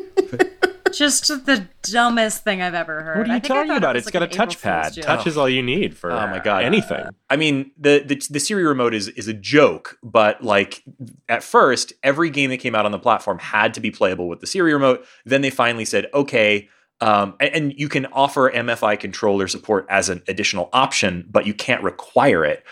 Just 0.92 1.28
the 1.46 1.66
dumbest 1.82 2.44
thing 2.44 2.62
I've 2.62 2.74
ever 2.74 3.02
heard. 3.02 3.18
What 3.18 3.28
are 3.28 3.32
I 3.32 3.34
you 3.36 3.40
think 3.40 3.48
talking 3.54 3.70
about? 3.70 3.74
it 3.74 3.78
about? 3.78 3.94
was 3.96 4.06
It's 4.06 4.06
like 4.06 4.12
got 4.12 4.22
a 4.22 4.24
an 4.26 4.32
April 4.32 4.46
Fool's 4.46 4.56
touchpad. 4.62 4.94
joke. 4.94 5.04
Touch 5.04 5.26
is 5.26 5.36
all 5.38 5.48
you 5.48 5.62
need 5.62 5.96
for 5.96 6.10
Oh 6.12 6.26
my 6.28 6.38
God. 6.38 6.64
anything. 6.64 7.06
I 7.28 7.36
mean, 7.36 7.70
the, 7.78 8.02
the 8.04 8.20
the 8.30 8.40
Siri 8.40 8.64
remote 8.64 8.94
is 8.94 9.08
is 9.08 9.28
a 9.28 9.32
joke, 9.34 9.98
but 10.02 10.42
like 10.42 10.82
at 11.28 11.42
first, 11.42 11.92
every 12.02 12.30
game 12.30 12.50
that 12.50 12.58
came 12.58 12.74
out 12.74 12.84
on 12.86 12.92
the 12.92 12.98
platform 12.98 13.38
had 13.38 13.74
to 13.74 13.80
be 13.80 13.90
playable 13.90 14.28
with 14.28 14.40
the 14.40 14.46
Siri 14.46 14.72
remote. 14.72 15.04
Then 15.24 15.40
they 15.42 15.50
finally 15.50 15.84
said, 15.84 16.06
okay. 16.14 16.68
Um, 17.02 17.34
and, 17.40 17.54
and 17.54 17.72
you 17.78 17.88
can 17.88 18.04
offer 18.06 18.50
MFI 18.50 19.00
controller 19.00 19.48
support 19.48 19.86
as 19.88 20.10
an 20.10 20.22
additional 20.28 20.68
option, 20.74 21.26
but 21.30 21.46
you 21.46 21.54
can't 21.54 21.82
require 21.82 22.44
it. 22.44 22.62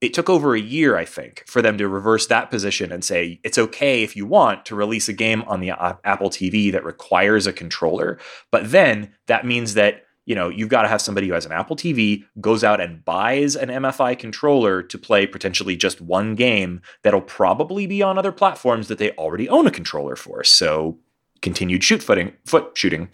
It 0.00 0.12
took 0.12 0.28
over 0.28 0.54
a 0.54 0.60
year, 0.60 0.96
I 0.96 1.06
think, 1.06 1.44
for 1.46 1.62
them 1.62 1.78
to 1.78 1.88
reverse 1.88 2.26
that 2.26 2.50
position 2.50 2.92
and 2.92 3.02
say 3.02 3.40
it's 3.42 3.56
okay 3.56 4.02
if 4.02 4.14
you 4.14 4.26
want 4.26 4.66
to 4.66 4.76
release 4.76 5.08
a 5.08 5.14
game 5.14 5.42
on 5.46 5.60
the 5.60 5.70
uh, 5.70 5.94
Apple 6.04 6.28
TV 6.28 6.70
that 6.72 6.84
requires 6.84 7.46
a 7.46 7.52
controller. 7.52 8.18
But 8.50 8.70
then 8.70 9.14
that 9.26 9.46
means 9.46 9.74
that 9.74 10.02
you 10.26 10.34
know 10.34 10.50
you've 10.50 10.68
got 10.68 10.82
to 10.82 10.88
have 10.88 11.00
somebody 11.00 11.28
who 11.28 11.32
has 11.32 11.46
an 11.46 11.52
Apple 11.52 11.76
TV 11.76 12.24
goes 12.40 12.62
out 12.62 12.80
and 12.80 13.04
buys 13.06 13.56
an 13.56 13.70
MFI 13.70 14.18
controller 14.18 14.82
to 14.82 14.98
play 14.98 15.26
potentially 15.26 15.76
just 15.76 16.02
one 16.02 16.34
game 16.34 16.82
that'll 17.02 17.22
probably 17.22 17.86
be 17.86 18.02
on 18.02 18.18
other 18.18 18.32
platforms 18.32 18.88
that 18.88 18.98
they 18.98 19.12
already 19.12 19.48
own 19.48 19.66
a 19.66 19.70
controller 19.70 20.16
for. 20.16 20.44
So 20.44 20.98
continued 21.40 21.82
shoot 21.82 22.02
footing, 22.02 22.34
foot 22.44 22.72
shooting, 22.74 23.08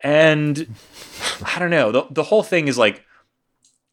and 0.00 0.76
I 1.44 1.58
don't 1.58 1.70
know. 1.70 1.90
The 1.90 2.06
the 2.10 2.24
whole 2.24 2.44
thing 2.44 2.68
is 2.68 2.78
like 2.78 3.04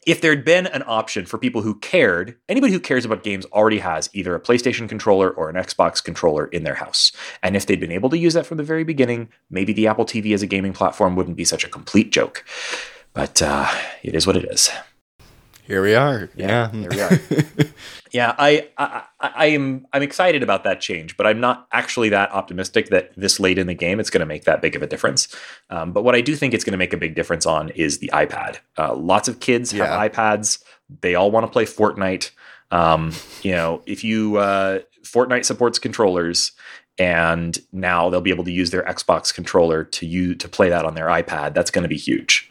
if 0.06 0.22
there'd 0.22 0.46
been 0.46 0.68
an 0.68 0.84
option 0.88 1.26
for 1.26 1.38
people 1.38 1.62
who 1.62 1.76
cared, 1.76 2.38
anybody 2.48 2.72
who 2.72 2.80
cares 2.80 3.06
about 3.06 3.24
games 3.24 3.46
already 3.48 3.80
has 3.80 4.10
either 4.14 4.34
a 4.34 4.40
PlayStation 4.40 4.88
controller 4.88 5.30
or 5.30 5.50
an 5.50 5.56
Xbox 5.56 6.04
controller 6.04 6.46
in 6.48 6.64
their 6.64 6.76
house. 6.76 7.12
And 7.44 7.56
if 7.56 7.66
they'd 7.66 7.80
been 7.80 7.92
able 7.92 8.10
to 8.10 8.18
use 8.18 8.34
that 8.34 8.46
from 8.46 8.58
the 8.58 8.64
very 8.64 8.84
beginning, 8.84 9.30
maybe 9.50 9.74
the 9.74 9.88
Apple 9.88 10.06
TV 10.06 10.34
as 10.34 10.42
a 10.42 10.48
gaming 10.48 10.74
platform 10.74 11.16
wouldn't 11.16 11.38
be 11.38 11.46
such 11.46 11.64
a 11.64 11.70
complete 11.70 12.12
joke. 12.12 12.46
But 13.14 13.42
uh, 13.42 13.68
it 14.02 14.16
is 14.16 14.26
what 14.26 14.38
it 14.38 14.46
is. 14.46 14.70
Here 15.70 15.84
we 15.84 15.94
are. 15.94 16.30
Yeah. 16.36 16.70
There 16.74 16.90
we 16.90 17.00
are. 17.02 17.20
yeah, 18.12 18.34
I, 18.38 18.68
I 18.78 19.04
I 19.20 19.32
I 19.36 19.46
am 19.48 19.86
I'm 19.94 20.02
excited 20.02 20.42
about 20.44 20.64
that 20.64 20.82
change, 20.82 21.16
but 21.16 21.28
I'm 21.28 21.40
not 21.40 21.68
actually 21.72 22.10
that 22.10 22.32
optimistic 22.32 22.90
that 22.90 23.12
this 23.16 23.40
late 23.40 23.58
in 23.60 23.68
the 23.68 23.76
game 23.76 24.00
it's 24.00 24.10
going 24.10 24.20
to 24.22 24.26
make 24.26 24.46
that 24.46 24.62
big 24.64 24.76
of 24.76 24.82
a 24.82 24.88
difference. 24.88 25.28
Um, 25.70 25.94
but 25.94 26.04
what 26.04 26.16
I 26.16 26.22
do 26.22 26.36
think 26.36 26.54
it's 26.56 26.64
going 26.64 26.72
to 26.72 26.78
make 26.78 26.92
a 26.92 26.98
big 26.98 27.14
difference 27.14 27.46
on 27.46 27.70
is 27.70 28.00
the 28.00 28.10
iPad. 28.14 28.58
Uh, 28.80 28.96
lots 28.96 29.28
of 29.28 29.40
kids 29.40 29.72
Yeah. 29.72 29.86
have 29.86 30.12
iPads. 30.12 30.64
They 31.02 31.14
all 31.14 31.30
want 31.30 31.46
to 31.46 31.52
play 31.52 31.66
Fortnite. 31.66 32.32
Um, 32.72 33.14
you 33.44 33.52
know, 33.52 33.84
if 33.86 34.04
you 34.04 34.38
uh, 34.38 34.80
Fortnite 35.04 35.46
supports 35.46 35.78
controllers, 35.78 36.52
and 36.98 37.58
now 37.72 38.10
they'll 38.10 38.22
be 38.22 38.32
able 38.32 38.44
to 38.44 38.52
use 38.52 38.72
their 38.72 38.84
Xbox 38.84 39.34
controller 39.34 39.84
to 39.86 40.06
use 40.06 40.38
to 40.40 40.50
play 40.50 40.70
that 40.70 40.84
on 40.84 40.96
their 40.96 41.08
iPad. 41.08 41.54
That's 41.54 41.72
going 41.72 41.84
to 41.84 41.88
be 41.90 41.96
huge. 41.98 42.49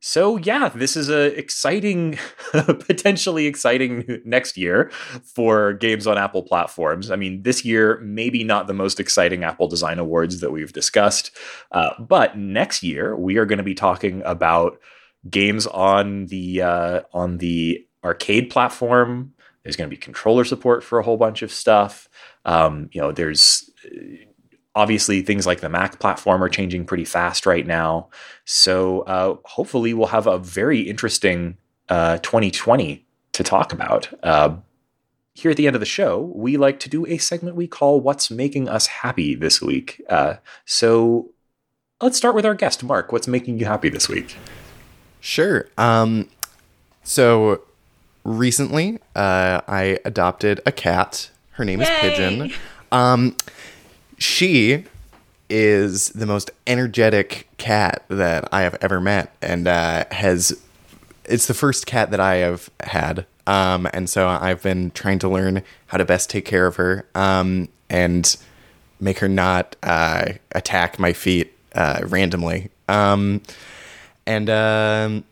So 0.00 0.36
yeah, 0.36 0.68
this 0.68 0.96
is 0.96 1.08
a 1.08 1.36
exciting, 1.36 2.18
potentially 2.52 3.46
exciting 3.46 4.20
next 4.24 4.56
year 4.56 4.90
for 5.24 5.72
games 5.72 6.06
on 6.06 6.16
Apple 6.16 6.42
platforms. 6.42 7.10
I 7.10 7.16
mean, 7.16 7.42
this 7.42 7.64
year 7.64 7.98
maybe 8.00 8.44
not 8.44 8.68
the 8.68 8.74
most 8.74 9.00
exciting 9.00 9.42
Apple 9.42 9.66
Design 9.66 9.98
Awards 9.98 10.40
that 10.40 10.52
we've 10.52 10.72
discussed, 10.72 11.36
uh, 11.72 11.90
but 11.98 12.38
next 12.38 12.82
year 12.82 13.16
we 13.16 13.38
are 13.38 13.46
going 13.46 13.58
to 13.58 13.64
be 13.64 13.74
talking 13.74 14.22
about 14.24 14.78
games 15.28 15.66
on 15.66 16.26
the 16.26 16.62
uh, 16.62 17.00
on 17.12 17.38
the 17.38 17.84
arcade 18.04 18.50
platform. 18.50 19.34
There's 19.64 19.74
going 19.76 19.90
to 19.90 19.94
be 19.94 20.00
controller 20.00 20.44
support 20.44 20.84
for 20.84 21.00
a 21.00 21.02
whole 21.02 21.16
bunch 21.16 21.42
of 21.42 21.52
stuff. 21.52 22.08
Um, 22.44 22.88
you 22.92 23.00
know, 23.00 23.10
there's 23.10 23.68
obviously 24.74 25.22
things 25.22 25.46
like 25.46 25.60
the 25.60 25.68
Mac 25.68 25.98
platform 25.98 26.42
are 26.42 26.48
changing 26.48 26.84
pretty 26.84 27.04
fast 27.04 27.46
right 27.46 27.66
now. 27.66 28.08
So 28.44 29.00
uh, 29.02 29.36
hopefully 29.44 29.94
we'll 29.94 30.08
have 30.08 30.26
a 30.26 30.38
very 30.38 30.80
interesting 30.80 31.56
uh, 31.88 32.18
2020 32.18 33.04
to 33.32 33.42
talk 33.42 33.72
about. 33.72 34.08
Uh, 34.22 34.56
here 35.34 35.52
at 35.52 35.56
the 35.56 35.66
end 35.66 35.76
of 35.76 35.80
the 35.80 35.86
show, 35.86 36.32
we 36.34 36.56
like 36.56 36.80
to 36.80 36.88
do 36.88 37.06
a 37.06 37.16
segment 37.18 37.54
we 37.54 37.68
call 37.68 38.00
"What's 38.00 38.30
Making 38.30 38.68
Us 38.68 38.86
Happy 38.88 39.36
This 39.36 39.62
Week." 39.62 40.02
Uh, 40.08 40.34
so 40.64 41.30
let's 42.00 42.16
start 42.16 42.34
with 42.34 42.44
our 42.44 42.54
guest, 42.54 42.82
Mark. 42.82 43.12
What's 43.12 43.28
making 43.28 43.58
you 43.58 43.66
happy 43.66 43.88
this 43.88 44.08
week? 44.08 44.36
Sure. 45.20 45.68
Um, 45.78 46.28
so 47.04 47.62
recently, 48.24 48.98
uh, 49.14 49.60
I 49.68 50.00
adopted 50.04 50.60
a 50.66 50.72
cat. 50.72 51.30
Her 51.52 51.64
name 51.64 51.80
is 51.80 51.88
Pigeon. 52.00 52.52
Um, 52.90 53.36
she 54.18 54.84
is 55.48 56.10
the 56.10 56.26
most 56.26 56.50
energetic 56.66 57.48
cat 57.56 58.04
that 58.08 58.48
I 58.52 58.62
have 58.62 58.76
ever 58.80 59.00
met, 59.00 59.34
and 59.40 59.66
uh, 59.66 60.04
has. 60.10 60.60
It's 61.24 61.46
the 61.46 61.54
first 61.54 61.86
cat 61.86 62.10
that 62.10 62.20
I 62.20 62.36
have 62.36 62.70
had, 62.80 63.26
um, 63.46 63.88
and 63.92 64.08
so 64.08 64.28
I've 64.28 64.62
been 64.62 64.90
trying 64.92 65.18
to 65.20 65.28
learn 65.28 65.62
how 65.86 65.98
to 65.98 66.04
best 66.04 66.30
take 66.30 66.44
care 66.44 66.66
of 66.66 66.76
her, 66.76 67.06
um, 67.14 67.68
and 67.88 68.36
make 69.00 69.18
her 69.18 69.28
not 69.28 69.76
uh, 69.82 70.32
attack 70.52 70.98
my 70.98 71.12
feet 71.12 71.52
uh, 71.74 72.00
randomly. 72.04 72.70
Um, 72.88 73.42
and 74.26 74.50
um, 74.50 75.24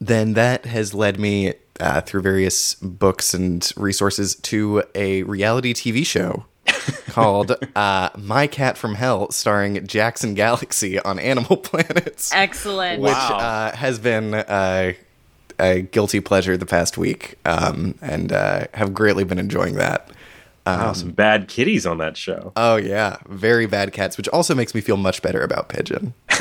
then 0.00 0.34
that 0.34 0.66
has 0.66 0.94
led 0.94 1.18
me 1.18 1.54
uh, 1.80 2.00
through 2.00 2.22
various 2.22 2.74
books 2.74 3.34
and 3.34 3.70
resources 3.76 4.34
to 4.36 4.82
a 4.94 5.22
reality 5.24 5.72
TV 5.72 6.04
show 6.04 6.44
called 7.08 7.56
uh, 7.76 8.10
My 8.18 8.46
Cat 8.46 8.76
from 8.78 8.94
Hell, 8.96 9.30
starring 9.30 9.86
Jackson 9.86 10.34
Galaxy 10.34 10.98
on 10.98 11.18
Animal 11.18 11.56
Planets, 11.62 12.32
Excellent. 12.32 13.00
which 13.02 13.12
Wow. 13.12 13.38
uh, 13.38 13.76
has 13.76 13.98
been 13.98 14.34
uh, 14.34 14.92
a 15.58 15.82
guilty 15.82 16.20
pleasure 16.20 16.56
the 16.56 16.66
past 16.66 16.98
week, 16.98 17.36
um, 17.44 17.94
and 18.02 18.32
uh, 18.32 18.66
have 18.74 18.92
greatly 18.94 19.24
been 19.24 19.38
enjoying 19.38 19.74
that. 19.74 20.10
Wow, 20.66 20.94
some 20.94 21.10
bad 21.10 21.46
kitties 21.48 21.84
on 21.84 21.98
that 21.98 22.16
show. 22.16 22.52
Oh 22.56 22.76
yeah, 22.76 23.18
very 23.28 23.66
bad 23.66 23.92
cats, 23.92 24.16
which 24.16 24.28
also 24.28 24.54
makes 24.54 24.74
me 24.74 24.80
feel 24.80 24.96
much 24.96 25.20
better 25.20 25.42
about 25.42 25.68
Pigeon. 25.68 26.14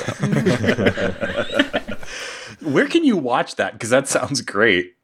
Where 2.62 2.88
can 2.88 3.04
you 3.04 3.18
watch 3.18 3.56
that? 3.58 3.74
Because 3.74 3.90
that 3.90 4.08
sounds 4.08 4.40
great. 4.42 4.96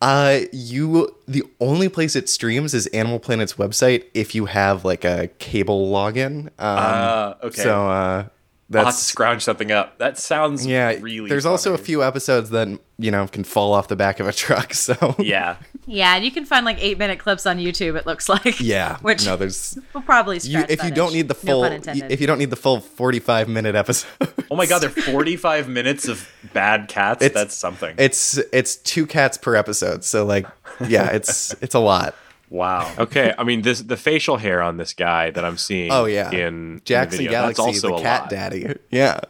Uh, 0.00 0.40
you 0.52 1.14
the 1.28 1.42
only 1.60 1.88
place 1.88 2.16
it 2.16 2.28
streams 2.28 2.72
is 2.72 2.86
Animal 2.88 3.18
Planet's 3.18 3.54
website 3.54 4.04
if 4.14 4.34
you 4.34 4.46
have 4.46 4.84
like 4.84 5.04
a 5.04 5.28
cable 5.38 5.90
login. 5.90 6.46
Um, 6.46 6.50
Uh, 6.58 7.34
okay. 7.42 7.62
So 7.62 7.88
uh, 7.88 8.24
I'll 8.72 8.84
have 8.84 8.94
to 8.94 8.96
that's 8.96 9.02
scrounge 9.02 9.42
something 9.42 9.72
up. 9.72 9.98
That 9.98 10.16
sounds 10.18 10.64
yeah. 10.66 10.94
really. 11.00 11.28
there's 11.28 11.46
also 11.46 11.74
a 11.74 11.78
few 11.78 12.02
episodes 12.04 12.50
that 12.50 12.68
you 12.98 13.10
know 13.10 13.26
can 13.26 13.42
fall 13.44 13.72
off 13.72 13.88
the 13.88 13.96
back 13.96 14.20
of 14.20 14.28
a 14.28 14.32
truck. 14.44 14.74
So 14.74 15.16
Yeah. 15.18 15.56
yeah, 15.86 16.14
and 16.14 16.24
you 16.24 16.30
can 16.30 16.44
find 16.44 16.64
like 16.64 16.76
eight 16.80 16.98
minute 16.98 17.18
clips 17.18 17.46
on 17.46 17.58
YouTube. 17.58 17.96
It 17.98 18.06
looks 18.06 18.28
like. 18.28 18.60
yeah. 18.60 18.98
Which 19.02 19.26
no, 19.26 19.36
there's 19.36 19.78
we'll 19.92 20.02
probably 20.04 20.36
you, 20.36 20.40
scratch 20.40 20.70
if 20.70 20.78
that 20.80 20.88
you 20.88 20.94
don't 20.94 21.08
itch. 21.08 21.14
need 21.14 21.28
the 21.28 21.34
full 21.34 21.62
pun 21.62 21.72
intended. 21.72 22.12
if 22.12 22.20
you 22.20 22.26
don't 22.26 22.38
need 22.38 22.50
the 22.50 22.56
full 22.56 22.80
45 22.80 23.48
minute 23.48 23.74
episode. 23.74 24.08
Oh 24.50 24.56
my 24.56 24.66
god, 24.66 24.80
they're 24.82 24.90
45 25.12 25.68
minutes 25.68 26.06
of 26.08 26.28
bad 26.52 26.88
cats. 26.88 27.22
It's- 27.24 27.34
That's 27.40 27.54
something. 27.56 27.94
It's 27.98 28.38
it's 28.52 28.76
two 28.76 29.06
cats 29.06 29.36
per 29.36 29.56
episode. 29.56 30.04
So 30.04 30.24
like 30.24 30.46
yeah, 30.86 31.08
it's 31.10 31.54
it's 31.62 31.74
a 31.74 31.80
lot. 31.80 32.14
Wow. 32.50 32.92
Okay, 32.98 33.32
I 33.38 33.44
mean 33.44 33.62
this 33.62 33.80
the 33.80 33.96
facial 33.96 34.36
hair 34.36 34.60
on 34.62 34.76
this 34.76 34.92
guy 34.92 35.30
that 35.30 35.44
I'm 35.44 35.56
seeing. 35.56 35.90
Oh 35.90 36.04
yeah. 36.04 36.30
in 36.30 36.82
Jackson 36.84 37.18
the 37.18 37.24
video, 37.24 37.40
Galaxy, 37.40 37.62
that's 37.62 37.84
also 37.84 37.88
the 37.88 37.94
a 37.94 38.02
cat 38.02 38.20
lot. 38.22 38.30
daddy. 38.30 38.74
Yeah. 38.90 39.20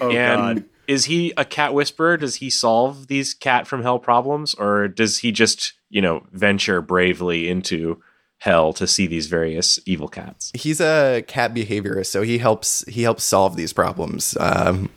Oh 0.00 0.10
and 0.10 0.60
god. 0.60 0.64
is 0.88 1.04
he 1.04 1.32
a 1.36 1.44
cat 1.44 1.74
whisperer? 1.74 2.16
Does 2.16 2.36
he 2.36 2.50
solve 2.50 3.06
these 3.06 3.34
cat 3.34 3.66
from 3.66 3.82
hell 3.82 3.98
problems, 3.98 4.54
or 4.54 4.88
does 4.88 5.18
he 5.18 5.30
just 5.30 5.74
you 5.90 6.02
know 6.02 6.26
venture 6.32 6.80
bravely 6.80 7.48
into 7.48 8.02
hell 8.38 8.72
to 8.72 8.86
see 8.86 9.06
these 9.06 9.26
various 9.26 9.78
evil 9.86 10.08
cats? 10.08 10.50
he's 10.54 10.80
a 10.80 11.22
cat 11.28 11.54
behaviorist, 11.54 12.06
so 12.06 12.22
he 12.22 12.38
helps 12.38 12.84
he 12.88 13.02
helps 13.02 13.22
solve 13.24 13.56
these 13.56 13.72
problems. 13.72 14.36
Um, 14.40 14.90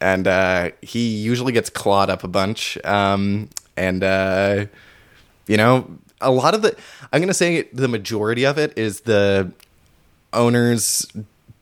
and 0.00 0.26
uh, 0.26 0.70
he 0.80 1.08
usually 1.08 1.52
gets 1.52 1.68
clawed 1.68 2.08
up 2.10 2.24
a 2.24 2.28
bunch. 2.28 2.78
Um, 2.84 3.50
and 3.76 4.02
uh, 4.02 4.66
you 5.46 5.56
know, 5.56 5.90
a 6.20 6.30
lot 6.30 6.54
of 6.54 6.62
the 6.62 6.76
I'm 7.12 7.20
gonna 7.20 7.34
say 7.34 7.62
the 7.72 7.88
majority 7.88 8.44
of 8.44 8.58
it 8.58 8.76
is 8.76 9.00
the 9.00 9.52
owners 10.32 11.06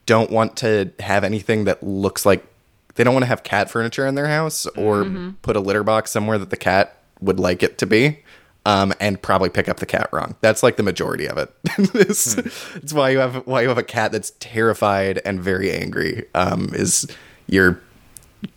don't 0.06 0.30
want 0.30 0.56
to 0.56 0.90
have 1.00 1.24
anything 1.24 1.64
that 1.64 1.82
looks 1.82 2.24
like 2.24 2.44
they 2.94 3.04
don't 3.04 3.14
want 3.14 3.22
to 3.22 3.28
have 3.28 3.42
cat 3.42 3.70
furniture 3.70 4.06
in 4.06 4.14
their 4.14 4.26
house 4.26 4.66
or 4.68 5.04
put 5.42 5.54
a 5.54 5.60
litter 5.60 5.84
box 5.84 6.10
somewhere 6.10 6.38
that 6.38 6.50
the 6.50 6.56
cat 6.56 6.98
would 7.20 7.38
like 7.38 7.62
it 7.62 7.78
to 7.78 7.86
be. 7.86 8.20
Um, 8.66 8.92
and 9.00 9.22
probably 9.22 9.48
pick 9.48 9.66
up 9.66 9.78
the 9.78 9.86
cat 9.86 10.10
wrong. 10.12 10.34
That's 10.42 10.62
like 10.62 10.76
the 10.76 10.82
majority 10.82 11.26
of 11.26 11.38
it. 11.38 11.50
it's, 11.78 12.36
it's 12.76 12.92
why 12.92 13.08
you 13.10 13.18
have 13.18 13.46
why 13.46 13.62
you 13.62 13.68
have 13.68 13.78
a 13.78 13.82
cat 13.82 14.12
that's 14.12 14.32
terrified 14.40 15.22
and 15.24 15.40
very 15.40 15.72
angry. 15.72 16.26
Um, 16.34 16.70
is 16.74 17.06
you're 17.46 17.80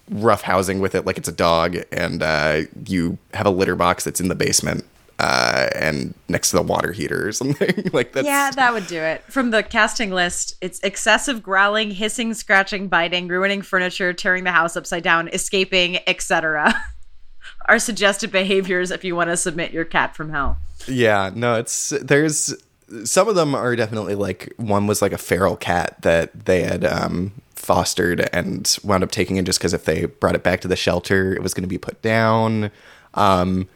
rough 0.09 0.41
housing 0.41 0.81
with 0.81 0.95
it 0.95 1.05
like 1.05 1.17
it's 1.17 1.29
a 1.29 1.33
dog, 1.33 1.77
and 1.93 2.21
uh, 2.21 2.63
you 2.85 3.19
have 3.33 3.45
a 3.45 3.51
litter 3.51 3.75
box 3.75 4.03
that's 4.03 4.19
in 4.19 4.27
the 4.27 4.35
basement 4.35 4.83
uh, 5.22 5.69
and 5.76 6.15
next 6.30 6.49
to 6.49 6.55
the 6.55 6.63
water 6.63 6.91
heater 6.91 7.28
or 7.28 7.32
something. 7.32 7.89
like 7.93 8.11
that's 8.13 8.26
Yeah, 8.26 8.49
that 8.49 8.74
would 8.74 8.88
do 8.88 8.99
it. 8.99 9.24
From 9.26 9.51
the 9.51 9.61
casting 9.61 10.09
list, 10.09 10.55
it's 10.61 10.80
excessive 10.80 11.43
growling, 11.43 11.91
hissing, 11.91 12.34
scratching, 12.34 12.88
biting, 12.88 13.28
ruining 13.28 13.61
furniture, 13.61 14.13
tearing 14.13 14.45
the 14.45 14.51
house 14.51 14.76
upside 14.76 15.03
down, 15.03 15.28
escaping, 15.28 15.99
etc. 16.07 16.74
Are 17.67 17.78
suggested 17.78 18.32
behaviors 18.32 18.89
if 18.89 19.03
you 19.03 19.15
want 19.15 19.30
to 19.30 19.38
submit 19.38 19.72
your 19.72 19.86
cat 19.86 20.15
from 20.15 20.32
hell. 20.32 20.57
Yeah, 20.88 21.30
no, 21.36 21.53
it's 21.53 21.89
there's 22.01 22.55
some 23.03 23.28
of 23.28 23.36
them 23.36 23.53
are 23.53 23.76
definitely 23.76 24.15
like 24.15 24.51
one 24.57 24.88
was 24.88 25.03
like 25.03 25.13
a 25.13 25.19
feral 25.19 25.55
cat 25.55 26.01
that 26.01 26.45
they 26.45 26.63
had 26.63 26.84
um, 26.84 27.32
fostered 27.53 28.28
and 28.34 28.76
wound 28.84 29.03
up 29.03 29.11
taking 29.11 29.38
in 29.38 29.45
just 29.45 29.59
because 29.59 29.74
if 29.74 29.86
they 29.86 30.05
brought 30.05 30.34
it 30.34 30.41
back 30.41 30.61
to 30.61 30.67
the 30.67 30.76
shelter, 30.76 31.32
it 31.32 31.43
was 31.43 31.53
going 31.53 31.63
to 31.63 31.69
be 31.69 31.78
put 31.78 32.01
down. 32.01 32.72
Um, 33.13 33.69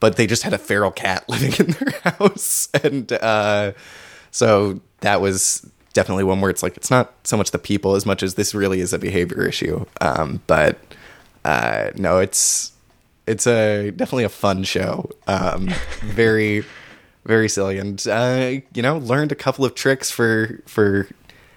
but 0.00 0.16
they 0.16 0.26
just 0.26 0.42
had 0.42 0.52
a 0.52 0.58
feral 0.58 0.90
cat 0.90 1.24
living 1.28 1.52
in 1.58 1.72
their 1.72 2.00
house, 2.12 2.68
and 2.82 3.12
uh, 3.12 3.72
so 4.30 4.80
that 5.00 5.20
was 5.20 5.68
definitely 5.92 6.24
one 6.24 6.40
where 6.40 6.50
it's 6.50 6.62
like 6.62 6.76
it's 6.76 6.90
not 6.90 7.14
so 7.24 7.36
much 7.36 7.50
the 7.52 7.58
people 7.58 7.94
as 7.94 8.04
much 8.04 8.22
as 8.22 8.34
this 8.34 8.54
really 8.54 8.80
is 8.80 8.92
a 8.92 8.98
behavior 8.98 9.46
issue. 9.46 9.84
Um, 10.00 10.42
but 10.46 10.78
uh, 11.44 11.90
no, 11.96 12.18
it's 12.18 12.72
it's 13.26 13.46
a 13.46 13.90
definitely 13.90 14.24
a 14.24 14.28
fun 14.28 14.64
show. 14.64 15.08
Um, 15.26 15.68
very 16.02 16.64
very 17.24 17.48
silly, 17.48 17.78
and 17.78 18.06
uh, 18.06 18.60
you 18.74 18.82
know, 18.82 18.98
learned 18.98 19.32
a 19.32 19.34
couple 19.34 19.64
of 19.64 19.74
tricks 19.74 20.10
for 20.10 20.62
for 20.66 21.08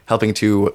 helping 0.06 0.34
to 0.34 0.74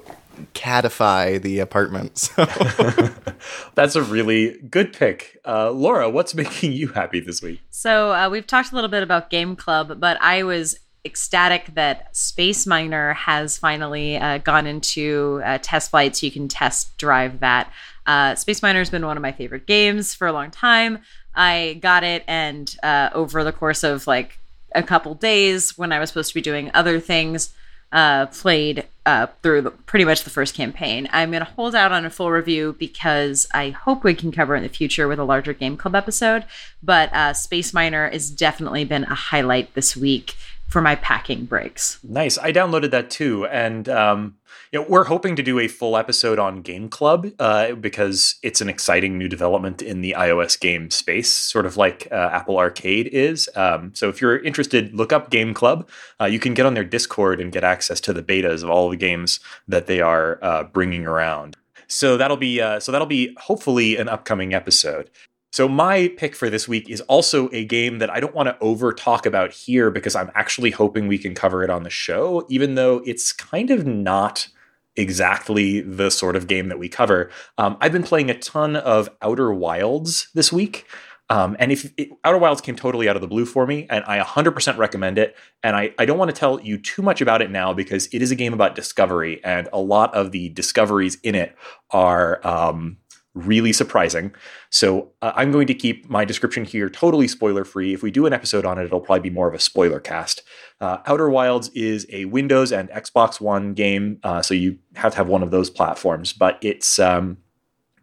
catify 0.53 1.41
the 1.41 1.59
apartment. 1.59 2.31
So 2.35 2.45
That's 3.75 3.95
a 3.95 4.01
really 4.01 4.57
good 4.69 4.93
pick. 4.93 5.37
Uh, 5.45 5.71
Laura, 5.71 6.09
what's 6.09 6.33
making 6.33 6.71
you 6.73 6.87
happy 6.89 7.19
this 7.19 7.41
week? 7.41 7.61
So 7.69 8.13
uh, 8.13 8.29
we've 8.29 8.47
talked 8.47 8.71
a 8.71 8.75
little 8.75 8.89
bit 8.89 9.03
about 9.03 9.29
Game 9.29 9.55
Club, 9.55 9.99
but 9.99 10.17
I 10.21 10.43
was 10.43 10.79
ecstatic 11.05 11.67
that 11.75 12.15
Space 12.15 12.65
Miner 12.65 13.13
has 13.13 13.57
finally 13.57 14.17
uh, 14.17 14.39
gone 14.39 14.65
into 14.65 15.41
uh, 15.45 15.59
test 15.61 15.91
flight, 15.91 16.15
so 16.15 16.25
you 16.25 16.31
can 16.31 16.47
test 16.47 16.97
drive 16.97 17.39
that. 17.39 17.71
Uh, 18.05 18.35
Space 18.35 18.61
Miner 18.61 18.79
has 18.79 18.89
been 18.89 19.05
one 19.05 19.17
of 19.17 19.21
my 19.21 19.31
favorite 19.31 19.67
games 19.67 20.13
for 20.13 20.27
a 20.27 20.33
long 20.33 20.51
time. 20.51 20.99
I 21.35 21.79
got 21.81 22.03
it, 22.03 22.23
and 22.27 22.75
uh, 22.81 23.09
over 23.13 23.43
the 23.43 23.51
course 23.51 23.83
of 23.83 24.07
like 24.07 24.39
a 24.73 24.83
couple 24.83 25.13
days, 25.15 25.77
when 25.77 25.91
I 25.91 25.99
was 25.99 26.09
supposed 26.09 26.29
to 26.29 26.35
be 26.35 26.41
doing 26.41 26.71
other 26.73 26.99
things, 26.99 27.53
uh, 27.95 28.25
played 28.27 28.85
uh, 29.05 29.27
through 29.41 29.61
the, 29.61 29.71
pretty 29.71 30.03
much 30.03 30.25
the 30.25 30.29
first 30.29 30.53
campaign. 30.53 31.07
I'm 31.13 31.31
going 31.31 31.43
to 31.45 31.51
hold 31.51 31.73
out 31.73 31.93
on 31.93 32.05
a 32.05 32.09
full 32.09 32.29
review 32.29 32.75
because 32.77 33.47
I 33.53 33.69
hope 33.69 34.03
we 34.03 34.13
can 34.13 34.33
cover 34.33 34.53
in 34.53 34.63
the 34.63 34.69
future 34.69 35.07
with 35.07 35.17
a 35.17 35.23
larger 35.23 35.53
Game 35.53 35.77
Club 35.77 35.95
episode. 35.95 36.43
But 36.83 37.11
uh, 37.13 37.33
Space 37.33 37.73
Miner 37.73 38.09
has 38.09 38.29
definitely 38.29 38.83
been 38.83 39.05
a 39.05 39.15
highlight 39.15 39.73
this 39.75 39.95
week 39.95 40.35
for 40.67 40.81
my 40.81 40.95
packing 40.95 41.45
breaks. 41.45 41.99
Nice. 42.03 42.37
I 42.37 42.51
downloaded 42.51 42.91
that 42.91 43.09
too, 43.09 43.45
and 43.45 43.87
um, 43.87 44.35
we're 44.79 45.05
hoping 45.05 45.35
to 45.35 45.43
do 45.43 45.59
a 45.59 45.67
full 45.67 45.95
episode 45.97 46.39
on 46.39 46.61
Game 46.61 46.89
Club 46.89 47.27
uh, 47.39 47.73
because 47.73 48.35
it's 48.41 48.61
an 48.61 48.69
exciting 48.69 49.17
new 49.17 49.27
development 49.27 49.81
in 49.81 50.01
the 50.01 50.15
iOS 50.17 50.59
game 50.59 50.89
space, 50.89 51.31
sort 51.31 51.65
of 51.65 51.77
like 51.77 52.07
uh, 52.11 52.29
Apple 52.31 52.57
Arcade 52.57 53.07
is. 53.07 53.49
Um, 53.55 53.93
so 53.93 54.09
if 54.09 54.21
you're 54.21 54.39
interested, 54.39 54.93
look 54.93 55.13
up 55.13 55.29
Game 55.29 55.53
Club. 55.53 55.89
Uh, 56.19 56.25
you 56.25 56.39
can 56.39 56.53
get 56.53 56.65
on 56.65 56.73
their 56.73 56.83
Discord 56.83 57.39
and 57.39 57.51
get 57.51 57.63
access 57.63 57.99
to 58.01 58.13
the 58.13 58.23
betas 58.23 58.63
of 58.63 58.69
all 58.69 58.89
the 58.89 58.97
games 58.97 59.39
that 59.67 59.87
they 59.87 60.01
are 60.01 60.39
uh, 60.41 60.63
bringing 60.63 61.05
around. 61.05 61.55
So 61.87 62.17
that'll 62.17 62.37
be 62.37 62.61
uh, 62.61 62.79
so 62.79 62.91
that'll 62.91 63.07
be 63.07 63.35
hopefully 63.39 63.97
an 63.97 64.09
upcoming 64.09 64.53
episode. 64.53 65.09
So 65.55 65.69
my 65.69 66.09
pick 66.17 66.35
for 66.35 66.49
this 66.49 66.67
week 66.67 66.89
is 66.89 66.99
also 67.01 67.49
a 67.53 67.63
game 67.63 67.99
that 67.99 68.09
I 68.09 68.19
don't 68.19 68.35
want 68.35 68.49
to 68.49 68.59
over 68.59 68.91
talk 68.91 69.25
about 69.25 69.53
here 69.53 69.89
because 69.89 70.13
I'm 70.13 70.29
actually 70.35 70.71
hoping 70.71 71.07
we 71.07 71.17
can 71.17 71.33
cover 71.33 71.63
it 71.63 71.69
on 71.69 71.83
the 71.83 71.89
show, 71.89 72.45
even 72.49 72.75
though 72.75 73.01
it's 73.05 73.31
kind 73.31 73.71
of 73.71 73.85
not 73.85 74.49
exactly 74.97 75.81
the 75.81 76.09
sort 76.09 76.35
of 76.35 76.47
game 76.47 76.69
that 76.69 76.79
we 76.79 76.89
cover. 76.89 77.29
Um, 77.57 77.77
I've 77.81 77.91
been 77.91 78.03
playing 78.03 78.29
a 78.29 78.37
ton 78.37 78.75
of 78.75 79.09
Outer 79.21 79.53
Wilds 79.53 80.29
this 80.33 80.51
week. 80.51 80.85
Um, 81.29 81.55
and 81.57 81.71
if 81.71 81.91
it, 81.97 82.09
Outer 82.23 82.37
Wilds 82.37 82.61
came 82.61 82.75
totally 82.75 83.09
out 83.09 83.15
of 83.15 83.21
the 83.21 83.27
blue 83.27 83.45
for 83.45 83.65
me, 83.65 83.87
and 83.89 84.05
I 84.05 84.19
100% 84.19 84.77
recommend 84.77 85.17
it. 85.17 85.35
And 85.63 85.75
I, 85.75 85.91
I 85.97 86.05
don't 86.05 86.19
want 86.19 86.29
to 86.29 86.39
tell 86.39 86.59
you 86.61 86.77
too 86.77 87.01
much 87.01 87.19
about 87.19 87.41
it 87.41 87.49
now 87.49 87.73
because 87.73 88.07
it 88.13 88.21
is 88.21 88.29
a 88.31 88.35
game 88.35 88.53
about 88.53 88.75
discovery, 88.75 89.43
and 89.43 89.67
a 89.73 89.79
lot 89.79 90.13
of 90.13 90.31
the 90.31 90.49
discoveries 90.49 91.17
in 91.23 91.33
it 91.33 91.55
are 91.89 92.45
um, 92.45 92.97
really 93.35 93.73
surprising. 93.73 94.33
So 94.69 95.11
uh, 95.21 95.33
I'm 95.35 95.51
going 95.51 95.67
to 95.67 95.73
keep 95.75 96.09
my 96.09 96.25
description 96.25 96.63
here 96.63 96.89
totally 96.89 97.27
spoiler 97.27 97.65
free. 97.65 97.93
If 97.93 98.01
we 98.01 98.09
do 98.09 98.25
an 98.25 98.33
episode 98.33 98.65
on 98.65 98.79
it, 98.79 98.85
it'll 98.85 99.01
probably 99.01 99.29
be 99.29 99.33
more 99.33 99.47
of 99.47 99.53
a 99.53 99.59
spoiler 99.59 99.99
cast. 99.99 100.41
Uh, 100.81 100.97
Outer 101.05 101.29
Wilds 101.29 101.69
is 101.69 102.07
a 102.09 102.25
Windows 102.25 102.71
and 102.71 102.89
Xbox 102.89 103.39
One 103.39 103.73
game, 103.73 104.19
uh, 104.23 104.41
so 104.41 104.53
you 104.53 104.79
have 104.95 105.11
to 105.11 105.17
have 105.17 105.27
one 105.27 105.43
of 105.43 105.51
those 105.51 105.69
platforms. 105.69 106.33
But 106.33 106.57
it's 106.61 106.97
um, 106.97 107.37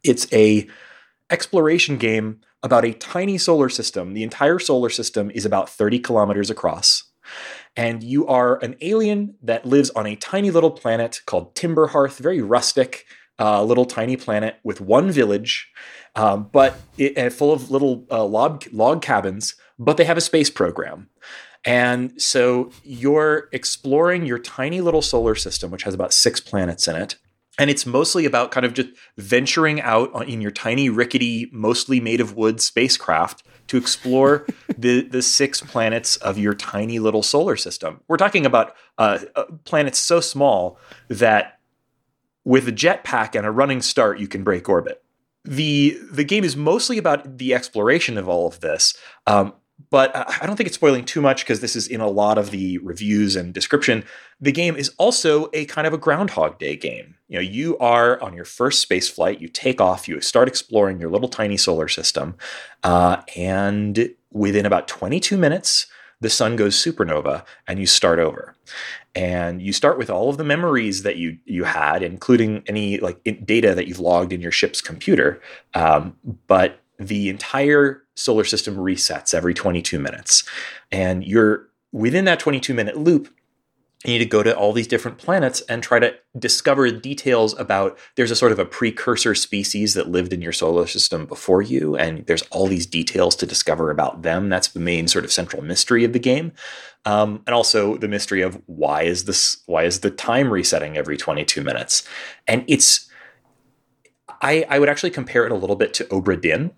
it's 0.04 0.32
a 0.32 0.68
exploration 1.30 1.96
game 1.96 2.40
about 2.62 2.84
a 2.84 2.92
tiny 2.92 3.38
solar 3.38 3.68
system. 3.68 4.14
The 4.14 4.22
entire 4.22 4.58
solar 4.58 4.90
system 4.90 5.30
is 5.30 5.44
about 5.44 5.68
30 5.68 5.98
kilometers 5.98 6.50
across. 6.50 7.04
And 7.74 8.02
you 8.02 8.26
are 8.26 8.62
an 8.62 8.76
alien 8.80 9.34
that 9.42 9.64
lives 9.64 9.90
on 9.90 10.06
a 10.06 10.16
tiny 10.16 10.50
little 10.50 10.70
planet 10.70 11.22
called 11.26 11.54
Timberhearth, 11.54 12.18
very 12.18 12.42
rustic, 12.42 13.06
uh, 13.42 13.60
little 13.64 13.84
tiny 13.84 14.16
planet 14.16 14.56
with 14.62 14.80
one 14.80 15.10
village, 15.10 15.68
um, 16.14 16.48
but 16.52 16.78
it, 16.96 17.32
full 17.32 17.52
of 17.52 17.72
little 17.72 18.06
uh, 18.08 18.24
log 18.24 18.64
log 18.72 19.02
cabins. 19.02 19.56
But 19.80 19.96
they 19.96 20.04
have 20.04 20.16
a 20.16 20.20
space 20.20 20.48
program, 20.48 21.08
and 21.64 22.20
so 22.22 22.70
you're 22.84 23.48
exploring 23.50 24.26
your 24.26 24.38
tiny 24.38 24.80
little 24.80 25.02
solar 25.02 25.34
system, 25.34 25.72
which 25.72 25.82
has 25.82 25.92
about 25.92 26.12
six 26.12 26.38
planets 26.38 26.86
in 26.86 26.94
it. 26.94 27.16
And 27.58 27.68
it's 27.68 27.84
mostly 27.84 28.24
about 28.24 28.52
kind 28.52 28.64
of 28.64 28.74
just 28.74 28.90
venturing 29.18 29.80
out 29.80 30.10
on- 30.14 30.28
in 30.28 30.40
your 30.40 30.52
tiny, 30.52 30.88
rickety, 30.88 31.50
mostly 31.52 32.00
made 32.00 32.20
of 32.20 32.36
wood 32.36 32.60
spacecraft 32.60 33.42
to 33.66 33.76
explore 33.76 34.46
the, 34.78 35.02
the 35.02 35.20
six 35.20 35.60
planets 35.60 36.16
of 36.16 36.38
your 36.38 36.54
tiny 36.54 36.98
little 36.98 37.22
solar 37.22 37.56
system. 37.56 38.00
We're 38.08 38.16
talking 38.16 38.46
about 38.46 38.74
uh, 38.98 39.18
uh, 39.34 39.44
planets 39.64 39.98
so 39.98 40.20
small 40.20 40.78
that 41.08 41.58
with 42.44 42.68
a 42.68 42.72
jetpack 42.72 43.34
and 43.34 43.46
a 43.46 43.50
running 43.50 43.82
start, 43.82 44.18
you 44.18 44.28
can 44.28 44.42
break 44.42 44.68
orbit. 44.68 45.02
The 45.44 45.98
the 46.10 46.24
game 46.24 46.44
is 46.44 46.56
mostly 46.56 46.98
about 46.98 47.38
the 47.38 47.54
exploration 47.54 48.16
of 48.16 48.28
all 48.28 48.46
of 48.46 48.60
this, 48.60 48.94
um, 49.26 49.54
but 49.90 50.14
I 50.14 50.46
don't 50.46 50.56
think 50.56 50.68
it's 50.68 50.76
spoiling 50.76 51.04
too 51.04 51.20
much 51.20 51.42
because 51.42 51.60
this 51.60 51.74
is 51.74 51.88
in 51.88 52.00
a 52.00 52.08
lot 52.08 52.38
of 52.38 52.50
the 52.50 52.78
reviews 52.78 53.34
and 53.34 53.52
description. 53.52 54.04
The 54.40 54.52
game 54.52 54.76
is 54.76 54.90
also 54.98 55.50
a 55.52 55.64
kind 55.66 55.86
of 55.86 55.92
a 55.92 55.98
Groundhog 55.98 56.58
Day 56.58 56.76
game. 56.76 57.16
You 57.28 57.36
know, 57.36 57.42
you 57.42 57.76
are 57.78 58.20
on 58.20 58.34
your 58.34 58.44
first 58.44 58.80
space 58.80 59.08
flight, 59.08 59.40
you 59.40 59.48
take 59.48 59.80
off, 59.80 60.06
you 60.06 60.20
start 60.20 60.48
exploring 60.48 61.00
your 61.00 61.10
little 61.10 61.28
tiny 61.28 61.56
solar 61.56 61.88
system, 61.88 62.36
uh, 62.84 63.22
and 63.34 64.14
within 64.30 64.66
about 64.66 64.88
22 64.88 65.36
minutes, 65.36 65.86
the 66.20 66.30
sun 66.30 66.54
goes 66.54 66.76
supernova 66.76 67.44
and 67.66 67.80
you 67.80 67.86
start 67.86 68.18
over 68.18 68.54
and 69.14 69.60
you 69.60 69.72
start 69.72 69.98
with 69.98 70.08
all 70.08 70.30
of 70.30 70.38
the 70.38 70.44
memories 70.44 71.02
that 71.02 71.16
you 71.16 71.38
you 71.44 71.64
had 71.64 72.02
including 72.02 72.62
any 72.66 72.98
like 72.98 73.22
data 73.44 73.74
that 73.74 73.86
you've 73.86 74.00
logged 74.00 74.32
in 74.32 74.40
your 74.40 74.52
ship's 74.52 74.80
computer 74.80 75.40
um, 75.74 76.16
but 76.46 76.82
the 76.98 77.28
entire 77.28 78.02
solar 78.14 78.44
system 78.44 78.76
resets 78.76 79.34
every 79.34 79.54
22 79.54 79.98
minutes. 79.98 80.44
And 80.90 81.24
you're 81.24 81.68
within 81.92 82.24
that 82.24 82.40
22 82.40 82.74
minute 82.74 82.96
loop 82.96 83.32
you 84.04 84.14
need 84.14 84.18
to 84.18 84.24
go 84.24 84.42
to 84.42 84.56
all 84.56 84.72
these 84.72 84.88
different 84.88 85.18
planets 85.18 85.60
and 85.68 85.80
try 85.80 86.00
to 86.00 86.12
discover 86.36 86.90
details 86.90 87.56
about 87.56 87.96
there's 88.16 88.32
a 88.32 88.36
sort 88.36 88.50
of 88.50 88.58
a 88.58 88.64
precursor 88.64 89.32
species 89.32 89.94
that 89.94 90.10
lived 90.10 90.32
in 90.32 90.42
your 90.42 90.52
solar 90.52 90.88
system 90.88 91.24
before 91.24 91.62
you 91.62 91.94
and 91.94 92.26
there's 92.26 92.42
all 92.50 92.66
these 92.66 92.84
details 92.84 93.36
to 93.36 93.46
discover 93.46 93.92
about 93.92 94.22
them. 94.22 94.48
That's 94.48 94.66
the 94.68 94.80
main 94.80 95.06
sort 95.06 95.24
of 95.24 95.30
central 95.30 95.62
mystery 95.62 96.02
of 96.02 96.12
the 96.12 96.18
game 96.18 96.50
um, 97.04 97.42
and 97.46 97.54
also 97.54 97.96
the 97.96 98.08
mystery 98.08 98.42
of 98.42 98.60
why 98.66 99.02
is 99.02 99.24
this 99.24 99.62
why 99.66 99.84
is 99.84 100.00
the 100.00 100.10
time 100.10 100.52
resetting 100.52 100.96
every 100.96 101.16
22 101.16 101.62
minutes? 101.62 102.06
And 102.46 102.64
it's 102.68 103.08
I, 104.40 104.64
I 104.68 104.78
would 104.78 104.88
actually 104.88 105.10
compare 105.10 105.44
it 105.46 105.52
a 105.52 105.56
little 105.56 105.76
bit 105.76 105.94
to 105.94 106.04
Obra 106.06 106.72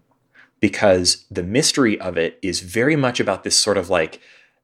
because 0.61 1.27
the 1.31 1.43
mystery 1.43 2.01
of 2.01 2.17
it 2.17 2.39
is 2.43 2.61
very 2.61 2.97
much 2.97 3.21
about 3.21 3.45
this 3.45 3.57
sort 3.57 3.77
of 3.77 3.91
like 3.91 4.21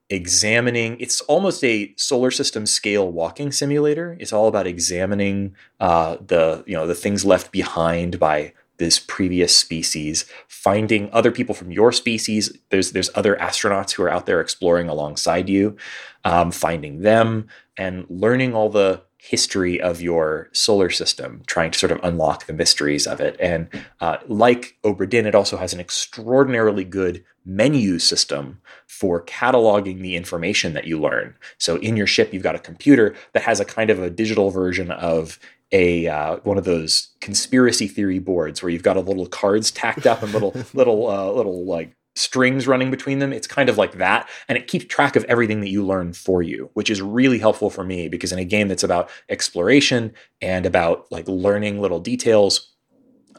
examining 0.08 0.96
it's 0.98 1.20
almost 1.22 1.62
a 1.62 1.94
solar 1.96 2.30
system 2.30 2.66
scale 2.66 3.10
walking 3.10 3.52
simulator. 3.52 4.16
It's 4.18 4.32
all 4.32 4.48
about 4.48 4.66
examining 4.66 5.54
uh, 5.78 6.16
the 6.26 6.64
you 6.66 6.74
know 6.74 6.86
the 6.86 6.94
things 6.94 7.24
left 7.24 7.52
behind 7.52 8.18
by 8.18 8.54
this 8.80 8.98
previous 8.98 9.56
species 9.56 10.24
finding 10.48 11.08
other 11.12 11.30
people 11.30 11.54
from 11.54 11.70
your 11.70 11.92
species 11.92 12.58
there's 12.70 12.90
there's 12.90 13.10
other 13.14 13.36
astronauts 13.36 13.92
who 13.92 14.02
are 14.02 14.10
out 14.10 14.26
there 14.26 14.40
exploring 14.40 14.88
alongside 14.88 15.48
you 15.48 15.76
um, 16.24 16.50
finding 16.50 17.02
them 17.02 17.46
and 17.76 18.04
learning 18.08 18.54
all 18.54 18.68
the 18.68 19.02
history 19.22 19.78
of 19.78 20.00
your 20.00 20.48
solar 20.52 20.88
system, 20.88 21.42
trying 21.46 21.70
to 21.70 21.78
sort 21.78 21.92
of 21.92 22.00
unlock 22.02 22.46
the 22.46 22.54
mysteries 22.54 23.06
of 23.06 23.20
it. 23.20 23.36
And 23.38 23.68
uh, 24.00 24.16
like 24.28 24.78
Obra 24.82 25.08
Dinn, 25.08 25.26
it 25.26 25.34
also 25.34 25.58
has 25.58 25.74
an 25.74 25.80
extraordinarily 25.80 26.84
good 26.84 27.22
menu 27.44 27.98
system 27.98 28.60
for 28.86 29.22
cataloging 29.24 30.00
the 30.00 30.16
information 30.16 30.72
that 30.72 30.86
you 30.86 30.98
learn. 30.98 31.34
So 31.58 31.76
in 31.76 31.98
your 31.98 32.06
ship, 32.06 32.32
you've 32.32 32.42
got 32.42 32.54
a 32.54 32.60
computer 32.60 33.14
that 33.32 33.42
has 33.42 33.60
a 33.60 33.64
kind 33.64 33.90
of 33.90 34.00
a 34.02 34.10
digital 34.10 34.50
version 34.50 34.90
of 34.90 35.38
a 35.72 36.06
uh, 36.08 36.36
one 36.38 36.58
of 36.58 36.64
those 36.64 37.08
conspiracy 37.20 37.86
theory 37.86 38.18
boards 38.18 38.62
where 38.62 38.70
you've 38.70 38.82
got 38.82 38.96
a 38.96 39.00
little 39.00 39.26
cards 39.26 39.70
tacked 39.70 40.06
up 40.06 40.22
and 40.22 40.32
little 40.32 40.54
little 40.74 41.08
uh, 41.08 41.30
little 41.32 41.64
like 41.64 41.94
strings 42.16 42.66
running 42.66 42.90
between 42.90 43.18
them. 43.18 43.32
It's 43.32 43.46
kind 43.46 43.68
of 43.68 43.78
like 43.78 43.98
that. 43.98 44.28
And 44.48 44.58
it 44.58 44.66
keeps 44.66 44.84
track 44.86 45.16
of 45.16 45.24
everything 45.24 45.60
that 45.60 45.68
you 45.68 45.84
learn 45.84 46.12
for 46.12 46.42
you, 46.42 46.70
which 46.74 46.90
is 46.90 47.00
really 47.00 47.38
helpful 47.38 47.70
for 47.70 47.84
me 47.84 48.08
because 48.08 48.32
in 48.32 48.38
a 48.38 48.44
game 48.44 48.68
that's 48.68 48.82
about 48.82 49.08
exploration 49.28 50.12
and 50.42 50.66
about 50.66 51.10
like 51.10 51.28
learning 51.28 51.80
little 51.80 52.00
details, 52.00 52.72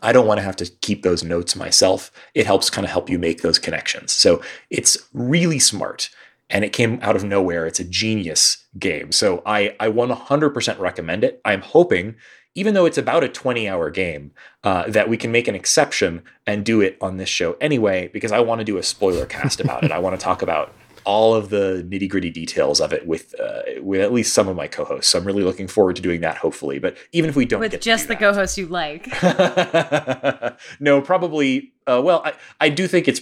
I 0.02 0.14
don't 0.14 0.26
want 0.26 0.40
to 0.40 0.44
have 0.44 0.56
to 0.58 0.66
keep 0.82 1.04
those 1.04 1.24
notes 1.24 1.56
myself. 1.56 2.12
It 2.34 2.46
helps 2.46 2.70
kind 2.70 2.86
of 2.86 2.92
help 2.92 3.10
you 3.10 3.20
make 3.20 3.42
those 3.42 3.60
connections. 3.60 4.12
So 4.14 4.42
it's 4.70 4.98
really 5.14 5.60
smart 5.60 6.10
and 6.50 6.66
it 6.66 6.74
came 6.74 6.98
out 7.02 7.16
of 7.16 7.24
nowhere. 7.24 7.68
It's 7.68 7.80
a 7.80 7.84
genius 7.86 8.61
game. 8.78 9.12
So 9.12 9.42
I, 9.46 9.76
I 9.80 9.90
100% 9.90 10.80
recommend 10.80 11.24
it. 11.24 11.42
I'm 11.44 11.62
hoping 11.62 12.16
even 12.54 12.74
though 12.74 12.86
it's 12.86 12.98
about 12.98 13.24
a 13.24 13.30
20 13.30 13.68
hour 13.70 13.90
game, 13.90 14.32
uh, 14.64 14.84
that 14.90 15.08
we 15.08 15.18
can 15.18 15.32
make 15.32 15.48
an 15.48 15.56
exception 15.56 16.22
and 16.46 16.66
do 16.66 16.82
it 16.82 16.98
on 17.02 17.18
this 17.18 17.30
show 17.30 17.56
anyway, 17.62 18.10
because 18.12 18.32
I 18.32 18.40
want 18.40 18.60
to 18.60 18.66
do 18.66 18.78
a 18.78 18.84
spoiler 18.84 19.26
cast 19.26 19.60
about 19.60 19.84
it. 19.84 19.92
I 19.92 20.00
want 20.00 20.20
to 20.20 20.24
talk 20.24 20.42
about 20.42 20.74
all 21.04 21.34
of 21.34 21.50
the 21.50 21.86
nitty 21.90 22.10
gritty 22.10 22.30
details 22.30 22.80
of 22.80 22.94
it 22.94 23.08
with 23.08 23.34
uh, 23.40 23.62
with 23.82 24.02
at 24.02 24.14
least 24.14 24.34
some 24.34 24.48
of 24.48 24.56
my 24.56 24.68
co-hosts. 24.68 25.12
So 25.12 25.20
I'm 25.20 25.26
really 25.26 25.44
looking 25.44 25.68
forward 25.68 25.96
to 25.96 26.02
doing 26.02 26.22
that. 26.22 26.38
Hopefully, 26.38 26.78
but 26.78 26.98
even 27.12 27.30
if 27.30 27.36
we 27.36 27.46
don't, 27.46 27.60
with 27.60 27.80
just 27.82 28.08
the 28.08 28.16
co-hosts 28.16 28.58
you 28.58 28.68
like, 28.68 29.08
no, 30.80 31.02
probably. 31.02 31.74
Uh, 31.88 32.02
well, 32.04 32.22
I 32.24 32.34
I 32.60 32.70
do 32.70 32.88
think 32.88 33.08
it's 33.08 33.22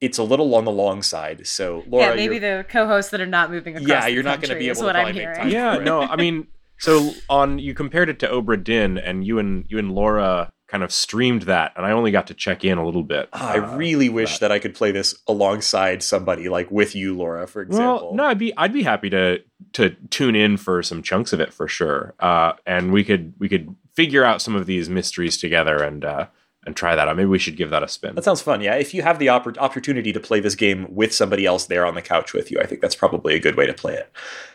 it's 0.00 0.18
a 0.18 0.22
little 0.22 0.54
on 0.54 0.64
the 0.64 0.72
long 0.72 1.02
side. 1.02 1.46
So 1.46 1.84
Laura, 1.86 2.08
yeah, 2.08 2.14
maybe 2.14 2.38
the 2.38 2.64
co-hosts 2.68 3.10
that 3.10 3.20
are 3.20 3.26
not 3.26 3.50
moving 3.50 3.76
across. 3.76 3.88
Yeah, 3.88 4.06
you're 4.06 4.22
not 4.22 4.40
going 4.40 4.50
to 4.50 4.58
be 4.58 4.68
able 4.68 4.80
to 4.80 4.86
what 4.86 4.96
I'm 4.96 5.14
hearing. 5.14 5.50
Yeah, 5.50 5.78
no, 5.78 6.02
I 6.02 6.16
mean 6.16 6.46
so 6.78 7.12
on 7.28 7.58
you 7.58 7.74
compared 7.74 8.08
it 8.08 8.18
to 8.20 8.28
Obra 8.28 8.62
Dinn, 8.62 8.98
and 8.98 9.26
you 9.26 9.38
and 9.38 9.64
you 9.68 9.78
and 9.78 9.92
Laura 9.92 10.52
kind 10.66 10.82
of 10.82 10.92
streamed 10.92 11.42
that, 11.42 11.72
and 11.76 11.86
I 11.86 11.92
only 11.92 12.10
got 12.10 12.26
to 12.28 12.34
check 12.34 12.64
in 12.64 12.78
a 12.78 12.84
little 12.84 13.02
bit. 13.04 13.28
Oh, 13.32 13.38
I 13.38 13.58
uh, 13.58 13.76
really 13.76 14.08
wish 14.08 14.32
that. 14.32 14.48
that 14.48 14.52
I 14.52 14.58
could 14.58 14.74
play 14.74 14.90
this 14.90 15.14
alongside 15.28 16.02
somebody, 16.02 16.48
like 16.48 16.70
with 16.70 16.96
you, 16.96 17.16
Laura, 17.16 17.46
for 17.46 17.62
example. 17.62 18.08
Well, 18.08 18.14
no, 18.14 18.24
I'd 18.24 18.38
be 18.38 18.56
I'd 18.56 18.72
be 18.72 18.82
happy 18.82 19.10
to 19.10 19.40
to 19.74 19.90
tune 20.10 20.34
in 20.34 20.56
for 20.56 20.82
some 20.82 21.02
chunks 21.02 21.32
of 21.32 21.40
it 21.40 21.52
for 21.52 21.68
sure, 21.68 22.14
uh, 22.20 22.54
and 22.66 22.92
we 22.92 23.04
could 23.04 23.34
we 23.38 23.48
could 23.48 23.74
figure 23.94 24.24
out 24.24 24.42
some 24.42 24.56
of 24.56 24.66
these 24.66 24.88
mysteries 24.88 25.36
together 25.38 25.76
and 25.82 26.04
uh, 26.04 26.26
and 26.66 26.76
try 26.76 26.94
that 26.96 27.08
out. 27.08 27.16
Maybe 27.16 27.28
we 27.28 27.38
should 27.38 27.56
give 27.56 27.70
that 27.70 27.82
a 27.82 27.88
spin. 27.88 28.14
That 28.14 28.24
sounds 28.24 28.40
fun. 28.40 28.60
Yeah, 28.60 28.74
if 28.74 28.94
you 28.94 29.02
have 29.02 29.18
the 29.18 29.26
oppor- 29.26 29.58
opportunity 29.58 30.12
to 30.12 30.20
play 30.20 30.40
this 30.40 30.54
game 30.54 30.86
with 30.88 31.14
somebody 31.14 31.46
else 31.46 31.66
there 31.66 31.86
on 31.86 31.94
the 31.94 32.02
couch 32.02 32.32
with 32.32 32.50
you, 32.50 32.58
I 32.60 32.66
think 32.66 32.80
that's 32.80 32.94
probably 32.94 33.34
a 33.34 33.38
good 33.38 33.56
way 33.56 33.66
to 33.66 33.74
play 33.74 33.94
it. 33.94 34.10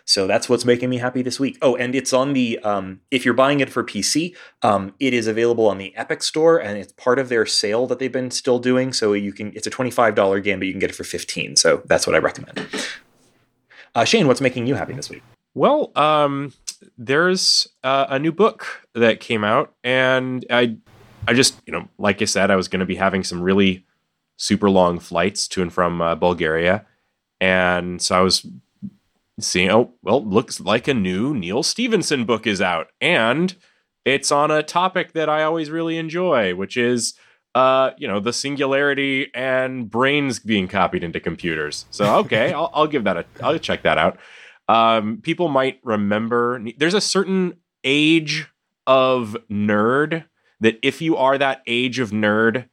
So 0.05 0.25
that's 0.25 0.49
what's 0.49 0.65
making 0.65 0.89
me 0.89 0.97
happy 0.97 1.21
this 1.21 1.39
week. 1.39 1.57
Oh, 1.61 1.75
and 1.75 1.93
it's 1.93 2.13
on 2.13 2.33
the 2.33 2.59
um, 2.59 3.01
if 3.11 3.25
you're 3.25 3.33
buying 3.33 3.59
it 3.59 3.69
for 3.69 3.83
PC, 3.83 4.35
um, 4.63 4.93
it 4.99 5.13
is 5.13 5.27
available 5.27 5.67
on 5.67 5.77
the 5.77 5.95
Epic 5.95 6.23
Store, 6.23 6.57
and 6.57 6.77
it's 6.77 6.93
part 6.93 7.19
of 7.19 7.29
their 7.29 7.45
sale 7.45 7.85
that 7.87 7.99
they've 7.99 8.11
been 8.11 8.31
still 8.31 8.59
doing. 8.59 8.91
So 8.91 9.13
you 9.13 9.31
can 9.31 9.53
it's 9.55 9.67
a 9.67 9.69
twenty 9.69 9.91
five 9.91 10.15
dollar 10.15 10.39
game, 10.39 10.59
but 10.59 10.65
you 10.65 10.73
can 10.73 10.79
get 10.79 10.89
it 10.89 10.95
for 10.95 11.03
fifteen. 11.03 11.55
So 11.55 11.83
that's 11.85 12.07
what 12.07 12.15
I 12.15 12.19
recommend. 12.19 12.67
Uh, 13.95 14.05
Shane, 14.05 14.27
what's 14.27 14.41
making 14.41 14.67
you 14.67 14.75
happy 14.75 14.93
this 14.93 15.09
week? 15.09 15.23
Well, 15.55 15.91
um, 15.95 16.53
there's 16.97 17.67
uh, 17.83 18.05
a 18.09 18.19
new 18.19 18.31
book 18.31 18.87
that 18.93 19.19
came 19.19 19.43
out, 19.43 19.73
and 19.83 20.45
I 20.49 20.77
I 21.29 21.33
just, 21.33 21.61
you 21.67 21.71
know, 21.71 21.87
like 21.99 22.23
I 22.23 22.25
said, 22.25 22.49
I 22.49 22.55
was 22.55 22.67
going 22.67 22.79
to 22.79 22.87
be 22.87 22.95
having 22.95 23.23
some 23.23 23.39
really 23.39 23.85
super 24.37 24.67
long 24.67 24.97
flights 24.97 25.47
to 25.49 25.61
and 25.61 25.71
from 25.71 26.01
uh, 26.01 26.15
Bulgaria. 26.15 26.87
And 27.39 28.01
so 28.01 28.17
I 28.17 28.21
was 28.21 28.47
seeing, 29.39 29.69
oh, 29.69 29.93
well, 30.01 30.25
looks 30.25 30.59
like 30.59 30.87
a 30.87 30.93
new 30.95 31.35
Neal 31.35 31.61
Stephenson 31.61 32.25
book 32.25 32.47
is 32.47 32.61
out. 32.61 32.87
And 32.99 33.55
it's 34.05 34.31
on 34.31 34.49
a 34.49 34.63
topic 34.63 35.13
that 35.13 35.29
I 35.29 35.43
always 35.43 35.69
really 35.69 35.97
enjoy, 35.97 36.55
which 36.55 36.75
is, 36.75 37.13
uh, 37.53 37.91
you 37.95 38.07
know, 38.07 38.19
the 38.19 38.33
singularity 38.33 39.29
and 39.35 39.87
brains 39.87 40.39
being 40.39 40.67
copied 40.67 41.03
into 41.03 41.19
computers. 41.19 41.85
So, 41.91 42.15
okay, 42.21 42.53
I'll, 42.53 42.71
I'll 42.73 42.87
give 42.87 43.03
that 43.03 43.17
a, 43.17 43.25
I'll 43.43 43.59
check 43.59 43.83
that 43.83 43.99
out. 43.99 44.17
Um, 44.67 45.19
people 45.21 45.47
might 45.47 45.79
remember 45.83 46.59
there's 46.79 46.95
a 46.95 47.01
certain 47.01 47.53
age 47.83 48.47
of 48.87 49.37
nerd 49.51 50.25
that 50.59 50.79
if 50.81 51.01
you 51.01 51.15
are 51.17 51.37
that 51.37 51.61
age 51.67 51.99
of 51.99 52.11
nerd, 52.11 52.67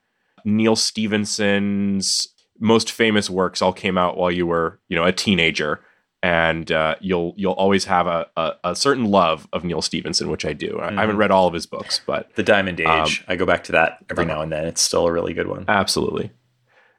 Neal 0.45 0.77
Stephenson's 0.77 2.29
most 2.59 2.91
famous 2.91 3.29
works 3.29 3.61
all 3.61 3.73
came 3.73 3.99
out 3.99 4.17
while 4.17 4.31
you 4.31 4.47
were, 4.47 4.81
you 4.89 4.97
know, 4.97 5.05
a 5.05 5.13
teenager, 5.13 5.81
and 6.23 6.73
uh, 6.73 6.97
you'll 7.01 7.35
you'll 7.37 7.53
always 7.53 7.85
have 7.85 8.07
a, 8.07 8.27
a, 8.37 8.53
a, 8.65 8.77
certain 8.77 9.05
love 9.05 9.47
of 9.53 9.65
Neil 9.65 9.83
Stevenson, 9.83 10.31
which 10.31 10.45
I 10.45 10.53
do. 10.53 10.73
Mm-hmm. 10.73 10.81
I 10.81 10.85
haven't 10.85 11.11
mm-hmm. 11.11 11.19
read 11.19 11.31
all 11.31 11.47
of 11.47 11.55
his 11.55 11.67
books, 11.67 12.01
but 12.07 12.35
The 12.35 12.43
Diamond 12.43 12.81
Age, 12.81 12.89
um, 12.89 13.25
I 13.29 13.37
go 13.37 13.47
back 13.47 13.65
to 13.65 13.73
that 13.73 13.99
every 14.11 14.25
uh, 14.25 14.29
now 14.29 14.43
and 14.43 14.51
then. 14.51 14.67
It's 14.67 14.81
still 14.81 15.07
a 15.07 15.13
really 15.13 15.35
good 15.35 15.49
one. 15.49 15.65
Absolutely, 15.69 16.31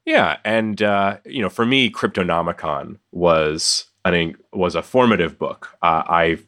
yeah. 0.05 0.37
And 0.45 0.81
uh, 0.81 1.17
you 1.25 1.41
know, 1.41 1.49
for 1.49 1.65
me, 1.65 1.89
Cryptonomicon 1.89 2.97
was 3.11 3.85
I 4.05 4.11
think 4.11 4.37
was 4.53 4.75
a 4.75 4.83
formative 4.83 5.39
book. 5.39 5.75
Uh, 5.81 6.03
I've 6.07 6.45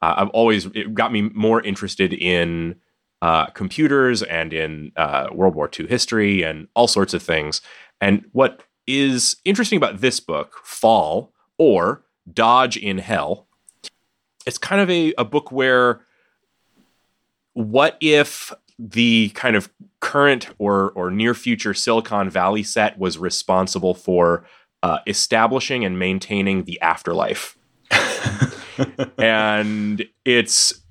uh, 0.00 0.14
I've 0.18 0.30
always 0.30 0.66
it 0.66 0.94
got 0.94 1.12
me 1.12 1.22
more 1.22 1.60
interested 1.62 2.12
in 2.12 2.76
uh, 3.24 3.46
computers 3.46 4.22
and 4.22 4.52
in 4.52 4.92
uh, 4.96 5.28
World 5.32 5.54
War 5.54 5.70
II 5.80 5.86
history 5.86 6.42
and 6.42 6.68
all 6.74 6.86
sorts 6.86 7.14
of 7.14 7.22
things. 7.22 7.62
And 7.98 8.26
what 8.32 8.64
is 8.86 9.36
interesting 9.46 9.78
about 9.78 10.02
this 10.02 10.20
book, 10.20 10.60
Fall 10.62 11.32
or 11.56 12.04
Dodge 12.30 12.76
in 12.76 12.98
Hell, 12.98 13.46
it's 14.44 14.58
kind 14.58 14.78
of 14.78 14.90
a, 14.90 15.14
a 15.16 15.24
book 15.24 15.50
where 15.50 16.02
what 17.54 17.96
if 18.02 18.52
the 18.78 19.30
kind 19.30 19.56
of 19.56 19.70
current 20.00 20.50
or 20.58 20.90
or 20.90 21.10
near 21.10 21.32
future 21.32 21.72
Silicon 21.72 22.28
Valley 22.28 22.62
set 22.62 22.98
was 22.98 23.16
responsible 23.16 23.94
for 23.94 24.44
uh, 24.82 24.98
establishing 25.06 25.82
and 25.82 25.98
maintaining 25.98 26.64
the 26.64 26.78
afterlife. 26.82 27.56
and 29.16 30.06
it's 30.26 30.83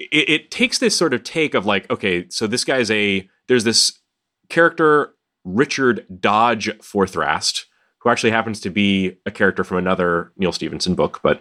it, 0.00 0.30
it 0.30 0.50
takes 0.50 0.78
this 0.78 0.96
sort 0.96 1.12
of 1.14 1.22
take 1.22 1.54
of 1.54 1.66
like, 1.66 1.90
okay, 1.90 2.26
so 2.30 2.46
this 2.46 2.64
guy's 2.64 2.90
a 2.90 3.28
there's 3.48 3.64
this 3.64 4.00
character 4.48 5.14
Richard 5.44 6.06
Dodge 6.20 6.68
Forthrast, 6.78 7.64
who 7.98 8.10
actually 8.10 8.30
happens 8.30 8.60
to 8.60 8.70
be 8.70 9.18
a 9.26 9.30
character 9.30 9.64
from 9.64 9.76
another 9.76 10.32
Neal 10.36 10.52
Stephenson 10.52 10.94
book. 10.94 11.20
But 11.22 11.40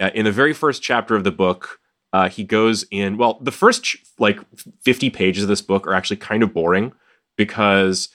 uh, 0.00 0.10
in 0.14 0.24
the 0.24 0.32
very 0.32 0.52
first 0.52 0.82
chapter 0.82 1.14
of 1.14 1.24
the 1.24 1.32
book, 1.32 1.80
uh, 2.12 2.28
he 2.28 2.44
goes 2.44 2.84
in. 2.90 3.18
Well, 3.18 3.38
the 3.42 3.52
first 3.52 3.96
like 4.18 4.40
50 4.84 5.10
pages 5.10 5.42
of 5.42 5.48
this 5.48 5.62
book 5.62 5.86
are 5.86 5.94
actually 5.94 6.16
kind 6.16 6.42
of 6.42 6.54
boring 6.54 6.92
because 7.36 8.08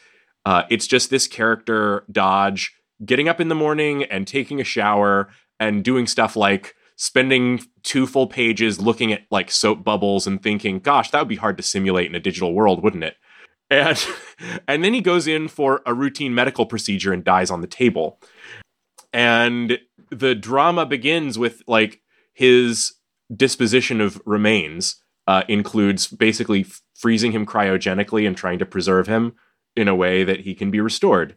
uh, 0.45 0.63
it's 0.69 0.87
just 0.87 1.09
this 1.09 1.27
character 1.27 2.03
Dodge 2.11 2.73
getting 3.05 3.27
up 3.27 3.39
in 3.39 3.49
the 3.49 3.55
morning 3.55 4.03
and 4.05 4.27
taking 4.27 4.59
a 4.59 4.63
shower 4.63 5.29
and 5.59 5.83
doing 5.83 6.07
stuff 6.07 6.35
like 6.35 6.75
spending 6.95 7.61
two 7.81 8.05
full 8.05 8.27
pages 8.27 8.79
looking 8.79 9.11
at 9.11 9.23
like 9.31 9.51
soap 9.51 9.83
bubbles 9.83 10.27
and 10.27 10.41
thinking, 10.41 10.79
gosh, 10.79 11.11
that 11.11 11.19
would 11.19 11.27
be 11.27 11.35
hard 11.35 11.57
to 11.57 11.63
simulate 11.63 12.07
in 12.07 12.15
a 12.15 12.19
digital 12.19 12.53
world, 12.53 12.83
wouldn't 12.83 13.03
it? 13.03 13.15
And 13.69 14.05
and 14.67 14.83
then 14.83 14.93
he 14.93 15.01
goes 15.01 15.27
in 15.27 15.47
for 15.47 15.81
a 15.85 15.93
routine 15.93 16.33
medical 16.35 16.65
procedure 16.65 17.13
and 17.13 17.23
dies 17.23 17.51
on 17.51 17.61
the 17.61 17.67
table. 17.67 18.19
And 19.11 19.79
the 20.09 20.35
drama 20.35 20.85
begins 20.85 21.37
with 21.37 21.61
like 21.67 22.01
his 22.33 22.93
disposition 23.35 24.01
of 24.01 24.21
remains 24.25 25.01
uh, 25.27 25.43
includes 25.47 26.07
basically 26.07 26.65
freezing 26.95 27.31
him 27.31 27.45
cryogenically 27.45 28.27
and 28.27 28.35
trying 28.35 28.59
to 28.59 28.65
preserve 28.65 29.07
him 29.07 29.33
in 29.75 29.87
a 29.87 29.95
way 29.95 30.23
that 30.23 30.41
he 30.41 30.53
can 30.53 30.71
be 30.71 30.79
restored. 30.79 31.35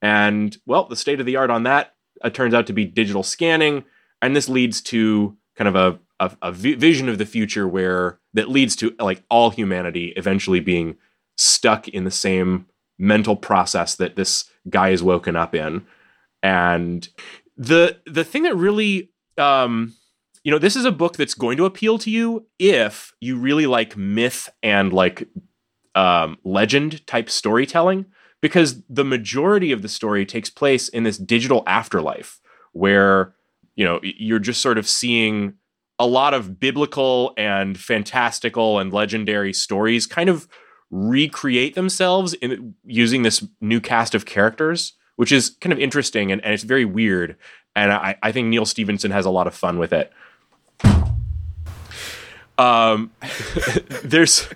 And 0.00 0.56
well, 0.66 0.84
the 0.84 0.96
state 0.96 1.20
of 1.20 1.26
the 1.26 1.36
art 1.36 1.50
on 1.50 1.64
that 1.64 1.94
uh, 2.22 2.30
turns 2.30 2.54
out 2.54 2.66
to 2.68 2.72
be 2.72 2.84
digital 2.84 3.22
scanning, 3.22 3.84
and 4.22 4.34
this 4.34 4.48
leads 4.48 4.80
to 4.82 5.36
kind 5.56 5.74
of 5.74 6.00
a, 6.20 6.36
a, 6.42 6.52
vision 6.52 7.08
of 7.08 7.18
the 7.18 7.26
future 7.26 7.66
where 7.66 8.18
that 8.34 8.48
leads 8.48 8.76
to 8.76 8.94
like 8.98 9.22
all 9.30 9.50
humanity 9.50 10.12
eventually 10.16 10.60
being 10.60 10.96
stuck 11.36 11.88
in 11.88 12.04
the 12.04 12.10
same 12.10 12.66
mental 12.98 13.36
process 13.36 13.94
that 13.94 14.16
this 14.16 14.50
guy 14.68 14.90
is 14.90 15.02
woken 15.02 15.36
up 15.36 15.54
in. 15.54 15.86
And 16.42 17.08
the 17.56 17.98
the 18.06 18.24
thing 18.24 18.44
that 18.44 18.56
really 18.56 19.10
um 19.36 19.94
you 20.44 20.52
know, 20.52 20.58
this 20.58 20.76
is 20.76 20.86
a 20.86 20.92
book 20.92 21.16
that's 21.16 21.34
going 21.34 21.58
to 21.58 21.66
appeal 21.66 21.98
to 21.98 22.10
you 22.10 22.46
if 22.58 23.12
you 23.20 23.36
really 23.36 23.66
like 23.66 23.98
myth 23.98 24.48
and 24.62 24.94
like 24.94 25.28
um, 25.94 26.38
legend 26.42 27.06
type 27.06 27.28
storytelling, 27.28 28.06
because 28.40 28.82
the 28.88 29.04
majority 29.04 29.72
of 29.72 29.82
the 29.82 29.88
story 29.88 30.24
takes 30.24 30.48
place 30.48 30.88
in 30.88 31.02
this 31.02 31.18
digital 31.18 31.64
afterlife 31.66 32.40
where, 32.72 33.34
you 33.78 33.84
know, 33.84 34.00
you're 34.02 34.40
just 34.40 34.60
sort 34.60 34.76
of 34.76 34.88
seeing 34.88 35.54
a 36.00 36.06
lot 36.06 36.34
of 36.34 36.58
biblical 36.58 37.32
and 37.36 37.78
fantastical 37.78 38.80
and 38.80 38.92
legendary 38.92 39.52
stories 39.52 40.04
kind 40.04 40.28
of 40.28 40.48
recreate 40.90 41.76
themselves 41.76 42.34
in 42.34 42.74
using 42.84 43.22
this 43.22 43.46
new 43.60 43.80
cast 43.80 44.16
of 44.16 44.26
characters, 44.26 44.94
which 45.14 45.30
is 45.30 45.50
kind 45.60 45.72
of 45.72 45.78
interesting 45.78 46.32
and, 46.32 46.44
and 46.44 46.52
it's 46.52 46.64
very 46.64 46.84
weird. 46.84 47.36
And 47.76 47.92
I, 47.92 48.16
I 48.20 48.32
think 48.32 48.48
neal 48.48 48.66
stephenson 48.66 49.12
has 49.12 49.24
a 49.24 49.30
lot 49.30 49.46
of 49.46 49.54
fun 49.54 49.78
with 49.78 49.92
it. 49.92 50.12
Um, 52.58 53.12
there's 54.02 54.48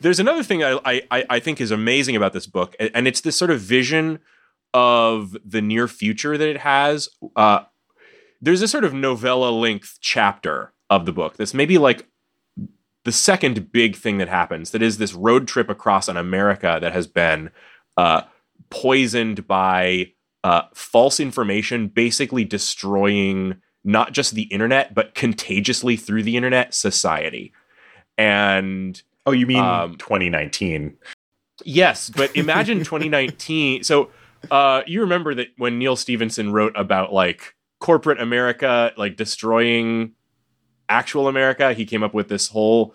there's 0.00 0.18
another 0.18 0.42
thing 0.42 0.64
I, 0.64 0.80
I 0.84 1.24
I 1.30 1.38
think 1.38 1.60
is 1.60 1.70
amazing 1.70 2.16
about 2.16 2.32
this 2.32 2.48
book, 2.48 2.74
and 2.80 3.06
it's 3.06 3.20
this 3.20 3.36
sort 3.36 3.52
of 3.52 3.60
vision 3.60 4.18
of 4.74 5.36
the 5.44 5.62
near 5.62 5.86
future 5.86 6.36
that 6.36 6.48
it 6.48 6.58
has. 6.58 7.08
Uh, 7.36 7.60
there's 8.40 8.62
a 8.62 8.68
sort 8.68 8.84
of 8.84 8.94
novella 8.94 9.50
length 9.50 9.98
chapter 10.00 10.72
of 10.88 11.06
the 11.06 11.12
book 11.12 11.36
that's 11.36 11.54
maybe 11.54 11.78
like 11.78 12.06
the 13.04 13.12
second 13.12 13.72
big 13.72 13.96
thing 13.96 14.18
that 14.18 14.28
happens. 14.28 14.70
That 14.70 14.82
is 14.82 14.98
this 14.98 15.14
road 15.14 15.48
trip 15.48 15.68
across 15.70 16.08
an 16.08 16.16
America 16.16 16.78
that 16.80 16.92
has 16.92 17.06
been 17.06 17.50
uh, 17.96 18.22
poisoned 18.70 19.46
by 19.46 20.12
uh, 20.44 20.62
false 20.74 21.20
information, 21.20 21.88
basically 21.88 22.44
destroying 22.44 23.56
not 23.84 24.12
just 24.12 24.34
the 24.34 24.42
internet, 24.44 24.94
but 24.94 25.14
contagiously 25.14 25.96
through 25.96 26.22
the 26.22 26.36
internet 26.36 26.74
society. 26.74 27.52
And 28.18 29.00
oh, 29.26 29.32
you 29.32 29.46
mean 29.46 29.58
Um, 29.64 29.96
2019? 29.96 30.96
yes, 31.64 32.10
but 32.10 32.34
imagine 32.36 32.78
2019. 32.78 33.84
So 33.84 34.10
uh, 34.50 34.82
you 34.86 35.00
remember 35.00 35.34
that 35.34 35.48
when 35.56 35.78
Neal 35.78 35.96
Stephenson 35.96 36.52
wrote 36.52 36.72
about 36.76 37.12
like 37.12 37.54
corporate 37.80 38.20
America, 38.20 38.92
like 38.96 39.16
destroying 39.16 40.12
actual 40.88 41.28
America, 41.28 41.72
he 41.72 41.84
came 41.84 42.02
up 42.02 42.14
with 42.14 42.28
this 42.28 42.48
whole 42.48 42.94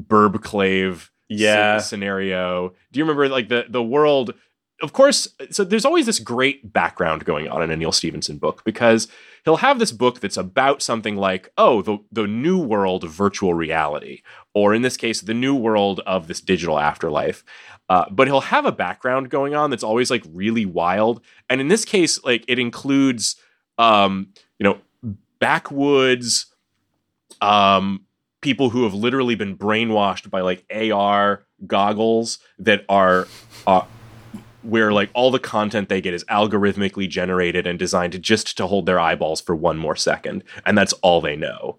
burb 0.00 0.42
clave 0.42 1.10
Yeah. 1.28 1.78
scenario. 1.78 2.74
Do 2.92 2.98
you 2.98 3.04
remember 3.04 3.28
like 3.28 3.48
the 3.48 3.66
the 3.68 3.82
world? 3.82 4.34
Of 4.82 4.92
course, 4.92 5.28
so 5.50 5.62
there's 5.62 5.84
always 5.84 6.04
this 6.04 6.18
great 6.18 6.72
background 6.72 7.24
going 7.24 7.48
on 7.48 7.62
in 7.62 7.70
a 7.70 7.76
Neal 7.76 7.92
Stephenson 7.92 8.38
book 8.38 8.64
because 8.64 9.06
he'll 9.44 9.58
have 9.58 9.78
this 9.78 9.92
book 9.92 10.18
that's 10.18 10.36
about 10.36 10.82
something 10.82 11.16
like, 11.16 11.48
oh, 11.56 11.80
the 11.80 11.98
the 12.10 12.26
new 12.26 12.58
world 12.58 13.04
of 13.04 13.10
virtual 13.12 13.54
reality, 13.54 14.22
or 14.52 14.74
in 14.74 14.82
this 14.82 14.96
case, 14.96 15.20
the 15.20 15.32
new 15.32 15.54
world 15.54 16.00
of 16.06 16.26
this 16.26 16.40
digital 16.40 16.78
afterlife. 16.80 17.44
Uh, 17.88 18.06
but 18.10 18.26
he'll 18.26 18.40
have 18.40 18.66
a 18.66 18.72
background 18.72 19.30
going 19.30 19.54
on 19.54 19.70
that's 19.70 19.84
always 19.84 20.10
like 20.10 20.24
really 20.32 20.66
wild, 20.66 21.20
and 21.48 21.60
in 21.60 21.68
this 21.68 21.84
case, 21.84 22.22
like 22.24 22.44
it 22.48 22.58
includes, 22.58 23.36
um, 23.78 24.28
you 24.58 24.64
know, 24.64 24.78
backwoods, 25.38 26.46
um, 27.40 28.04
people 28.40 28.70
who 28.70 28.84
have 28.84 28.94
literally 28.94 29.34
been 29.34 29.56
brainwashed 29.56 30.30
by 30.30 30.40
like 30.40 30.64
AR 30.70 31.44
goggles 31.66 32.38
that 32.58 32.84
are 32.88 33.26
uh, 33.66 33.82
where 34.62 34.92
like 34.92 35.10
all 35.14 35.30
the 35.30 35.38
content 35.38 35.88
they 35.88 36.00
get 36.00 36.14
is 36.14 36.24
algorithmically 36.24 37.08
generated 37.08 37.66
and 37.66 37.78
designed 37.78 38.20
just 38.22 38.56
to 38.56 38.66
hold 38.66 38.86
their 38.86 38.98
eyeballs 38.98 39.40
for 39.40 39.54
one 39.54 39.76
more 39.76 39.96
second, 39.96 40.42
and 40.66 40.76
that's 40.76 40.92
all 40.94 41.20
they 41.20 41.36
know. 41.36 41.78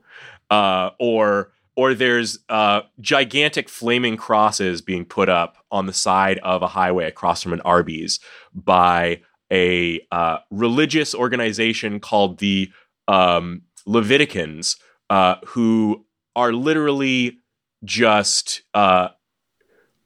Uh, 0.50 0.92
or 1.00 1.52
or 1.76 1.94
there's 1.94 2.40
uh, 2.50 2.82
gigantic 3.02 3.68
flaming 3.68 4.16
crosses 4.16 4.82
being 4.82 5.04
put 5.04 5.28
up 5.28 5.58
on 5.72 5.88
the 5.88 5.94
side 5.94 6.40
of 6.40 6.62
a 6.62 6.68
highway 6.68 7.06
across 7.06 7.44
from 7.44 7.54
an 7.54 7.62
Arby's 7.62 8.20
by 8.54 9.22
a 9.52 10.06
uh, 10.12 10.38
religious 10.50 11.14
organization 11.14 12.00
called 12.00 12.40
the 12.40 12.72
um, 13.08 13.64
Leviticans, 13.88 14.78
uh, 15.10 15.36
who 15.46 16.06
are 16.36 16.52
literally 16.52 17.40
just 17.84 18.64
uh, 18.74 19.10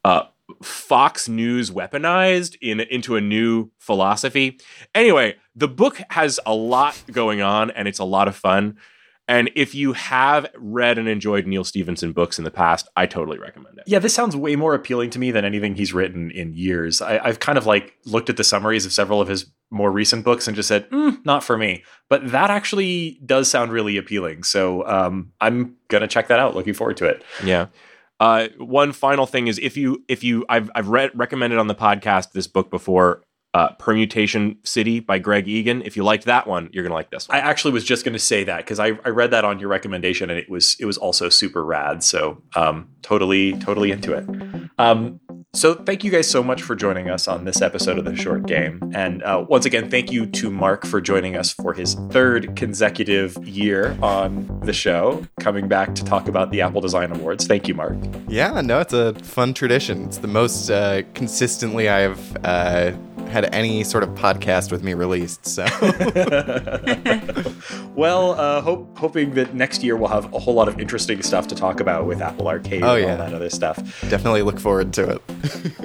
uh, 0.04 0.24
Fox 0.62 1.30
News 1.30 1.72
weaponized 1.72 2.58
in 2.62 2.80
into 2.82 3.16
a 3.16 3.22
new 3.22 3.72
philosophy. 3.78 4.60
Anyway, 4.94 5.36
the 5.56 5.68
book 5.68 6.02
has 6.10 6.40
a 6.46 6.54
lot 6.54 7.02
going 7.12 7.42
on, 7.42 7.72
and 7.72 7.88
it's 7.88 8.00
a 8.00 8.06
lot 8.06 8.28
of 8.28 8.36
fun. 8.36 8.78
And 9.30 9.52
if 9.56 9.76
you 9.76 9.94
have 9.94 10.48
read 10.58 10.98
and 10.98 11.08
enjoyed 11.08 11.46
Neal 11.46 11.64
Stephenson 11.64 12.14
books 12.14 12.40
in 12.40 12.46
the 12.46 12.52
past, 12.52 12.90
I 12.98 13.06
totally 13.06 13.38
recommend 13.38 13.78
it. 13.78 13.84
Yeah, 13.86 14.00
this 14.00 14.12
sounds 14.12 14.36
way 14.36 14.56
more 14.56 14.74
appealing 14.74 15.12
to 15.12 15.20
me 15.20 15.30
than 15.30 15.46
anything 15.46 15.76
he's 15.76 15.94
written 15.94 16.32
in 16.32 16.56
years. 16.56 17.00
I, 17.00 17.20
I've 17.20 17.40
kind 17.40 17.56
of 17.56 17.68
like 17.68 17.94
looked 18.06 18.32
at 18.32 18.38
the 18.38 18.44
summaries 18.44 18.88
of 18.88 18.92
several 18.92 19.22
of 19.22 19.28
his 19.28 19.46
more 19.70 19.92
recent 19.92 20.26
books 20.26 20.48
and 20.48 20.56
just 20.56 20.68
said, 20.68 20.90
mm, 20.90 21.24
not 21.26 21.44
for 21.44 21.60
me. 21.60 21.84
But 22.10 22.32
that 22.32 22.50
actually 22.50 23.20
does 23.24 23.48
sound 23.48 23.72
really 23.72 23.98
appealing. 23.98 24.42
So 24.42 24.84
um, 24.88 25.32
I'm 25.40 25.76
gonna 25.90 26.08
check 26.08 26.28
that 26.30 26.40
out. 26.40 26.56
Looking 26.56 26.74
forward 26.74 26.98
to 26.98 27.06
it. 27.06 27.24
Yeah. 27.46 27.68
Uh, 28.20 28.48
one 28.58 28.94
final 28.94 29.28
thing 29.28 29.46
is 29.46 29.60
if 29.60 29.78
you 29.78 30.04
if 30.08 30.24
you 30.24 30.44
I've 30.50 30.72
I've 30.74 30.88
read 30.90 31.12
recommended 31.14 31.60
on 31.60 31.68
the 31.68 31.76
podcast 31.76 32.32
this 32.32 32.48
book 32.48 32.72
before, 32.72 33.22
uh, 33.54 33.70
Permutation 33.74 34.58
City 34.64 35.00
by 35.00 35.20
Greg 35.20 35.48
Egan. 35.48 35.82
If 35.82 35.98
you 35.98 36.04
liked 36.04 36.26
that 36.26 36.48
one, 36.48 36.70
you're 36.72 36.84
gonna 36.84 36.96
like 36.96 37.10
this 37.10 37.28
one. 37.28 37.38
I 37.38 37.42
actually 37.42 37.74
was 37.74 37.84
just 37.84 38.06
going 38.06 38.14
to 38.14 38.20
say 38.20 38.44
that 38.44 38.58
because 38.58 38.80
I, 38.80 39.00
I 39.04 39.10
read 39.10 39.32
that 39.32 39.46
on 39.46 39.60
your 39.60 39.70
recommendation 39.70 40.30
and 40.30 40.40
it 40.40 40.50
was 40.50 40.76
it 40.80 40.86
was 40.86 40.98
also 40.98 41.30
super 41.30 41.64
rad. 41.66 42.04
So 42.04 42.42
um, 42.56 42.90
totally 43.02 43.54
totally 43.54 43.92
into 43.92 44.14
it. 44.14 44.70
Um, 44.78 45.20
so 45.54 45.74
thank 45.74 46.04
you 46.04 46.12
guys 46.12 46.30
so 46.30 46.44
much 46.44 46.62
for 46.62 46.76
joining 46.76 47.10
us 47.10 47.28
on 47.28 47.44
this 47.44 47.60
episode 47.60 47.98
of 47.98 48.06
the 48.06 48.16
Short 48.16 48.46
Game. 48.46 48.80
And 48.94 49.24
uh, 49.24 49.46
once 49.50 49.66
again, 49.66 49.90
thank 49.90 50.12
you 50.12 50.28
to 50.28 50.52
Mark 50.52 50.86
for 50.86 51.02
joining 51.02 51.36
us 51.36 51.52
for 51.52 51.74
his 51.74 51.96
third 52.12 52.56
consecutive 52.56 53.36
year 53.48 53.98
on 54.04 54.60
the 54.64 54.74
show, 54.74 55.26
coming 55.40 55.68
back 55.68 55.96
to 55.96 56.04
talk 56.04 56.28
about 56.28 56.52
the 56.52 56.62
Apple 56.62 56.82
Design 56.82 57.12
Awards. 57.12 57.48
Thank 57.48 57.68
you, 57.68 57.74
Mark. 57.74 57.98
Yeah, 58.28 58.62
no, 58.62 58.80
it's 58.80 58.94
a 58.94 59.16
fun 59.16 59.56
tradition. 59.56 60.06
It's 60.06 60.20
the 60.20 60.28
most 60.28 60.70
uh, 60.70 61.02
consistently 61.16 61.90
I've 61.90 62.38
uh, 62.46 62.92
had 63.28 63.54
any 63.54 63.84
sort 63.84 64.04
of 64.04 64.10
podcast 64.12 64.72
with 64.72 64.84
me 64.84 64.94
released. 64.94 65.46
So 65.46 65.64
well, 67.96 68.32
uh, 68.40 68.62
hope, 68.62 68.98
hoping 68.98 69.34
that 69.36 69.54
next 69.54 69.84
year 69.84 69.96
we'll 69.96 70.10
have 70.10 70.34
a 70.34 70.40
whole 70.40 70.54
lot 70.54 70.68
of 70.68 70.80
interesting 70.80 71.22
stuff 71.22 71.48
to 71.48 71.56
talk 71.56 71.80
about 71.80 72.06
with 72.06 72.22
Apple 72.22 72.48
Arcade 72.48 72.84
Oh, 72.84 72.96
and 72.96 73.04
yeah. 73.06 73.12
all 73.12 73.18
that 73.18 73.34
other 73.34 73.50
stuff. 73.50 73.78
definitely 74.10 74.42
look 74.42 74.60
forward 74.60 74.94
to 74.94 75.10
it. 75.12 75.22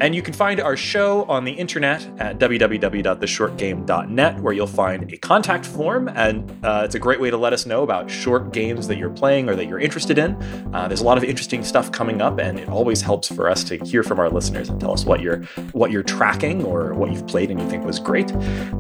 And 0.00 0.14
you 0.14 0.22
can 0.22 0.34
find 0.34 0.60
our 0.60 0.76
show 0.76 1.24
on 1.24 1.44
the 1.44 1.52
internet 1.52 2.06
at 2.18 2.38
www.theshortgame.net, 2.38 4.40
where 4.40 4.52
you'll 4.52 4.66
find 4.66 5.10
a 5.12 5.16
contact 5.16 5.64
form. 5.64 6.08
And 6.08 6.50
uh, 6.64 6.82
it's 6.84 6.94
a 6.94 6.98
great 6.98 7.20
way 7.20 7.30
to 7.30 7.36
let 7.38 7.52
us 7.54 7.64
know 7.64 7.82
about 7.82 8.10
short 8.10 8.52
games 8.52 8.86
that 8.88 8.98
you're 8.98 9.08
playing 9.10 9.48
or 9.48 9.54
that 9.56 9.66
you're 9.66 9.78
interested 9.78 10.18
in. 10.18 10.34
Uh, 10.74 10.88
there's 10.88 11.00
a 11.00 11.04
lot 11.04 11.16
of 11.16 11.24
interesting 11.24 11.64
stuff 11.64 11.90
coming 11.92 12.20
up, 12.20 12.38
and 12.38 12.58
it 12.58 12.68
always 12.68 13.00
helps 13.00 13.28
for 13.34 13.48
us 13.48 13.64
to 13.64 13.76
hear 13.78 14.02
from 14.02 14.18
our 14.18 14.28
listeners 14.28 14.68
and 14.68 14.78
tell 14.80 14.92
us 14.92 15.04
what 15.06 15.20
you're 15.22 15.42
what 15.72 15.90
you're 15.90 16.02
tracking 16.02 16.62
or 16.64 16.92
what 16.94 17.10
you've 17.12 17.23
played 17.26 17.50
and 17.50 17.60
you 17.60 17.68
think 17.68 17.84
was 17.84 17.98
great. 17.98 18.32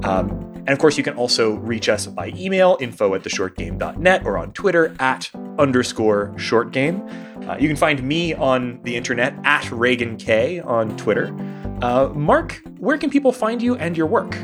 Um, 0.04 0.54
and 0.66 0.70
of 0.70 0.78
course, 0.78 0.96
you 0.96 1.04
can 1.04 1.16
also 1.16 1.54
reach 1.56 1.88
us 1.88 2.06
by 2.06 2.32
email, 2.36 2.78
info 2.80 3.14
at 3.14 3.22
theshortgame.net, 3.22 4.24
or 4.24 4.38
on 4.38 4.52
Twitter 4.52 4.96
at 4.98 5.30
underscore 5.58 6.28
shortgame. 6.36 7.48
Uh, 7.48 7.56
you 7.58 7.68
can 7.68 7.76
find 7.76 8.02
me 8.02 8.32
on 8.32 8.80
the 8.82 8.96
internet 8.96 9.34
at 9.44 9.70
Reagan 9.70 10.16
K 10.16 10.60
on 10.60 10.96
Twitter. 10.96 11.34
Uh, 11.82 12.08
Mark, 12.14 12.62
where 12.78 12.96
can 12.96 13.10
people 13.10 13.30
find 13.30 13.60
you 13.60 13.74
and 13.76 13.96
your 13.96 14.06
work? 14.06 14.34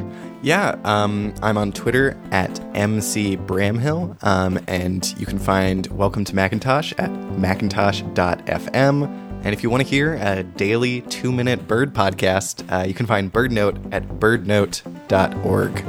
Yeah, 0.42 0.78
um, 0.84 1.32
I'm 1.42 1.56
on 1.56 1.72
Twitter 1.72 2.18
at 2.32 2.60
MC 2.74 3.36
Bramhill, 3.38 4.22
um, 4.22 4.58
and 4.66 5.18
you 5.18 5.24
can 5.26 5.38
find 5.38 5.86
Welcome 5.86 6.24
to 6.24 6.34
Macintosh 6.34 6.92
at 6.98 7.10
macintosh.fm. 7.38 9.29
And 9.42 9.54
if 9.54 9.62
you 9.62 9.70
want 9.70 9.82
to 9.82 9.88
hear 9.88 10.14
a 10.14 10.42
daily 10.42 11.00
two 11.02 11.32
minute 11.32 11.66
bird 11.66 11.94
podcast, 11.94 12.64
uh, 12.70 12.84
you 12.86 12.94
can 12.94 13.06
find 13.06 13.32
BirdNote 13.32 13.92
at 13.92 14.06
birdnote.org. 14.20 15.84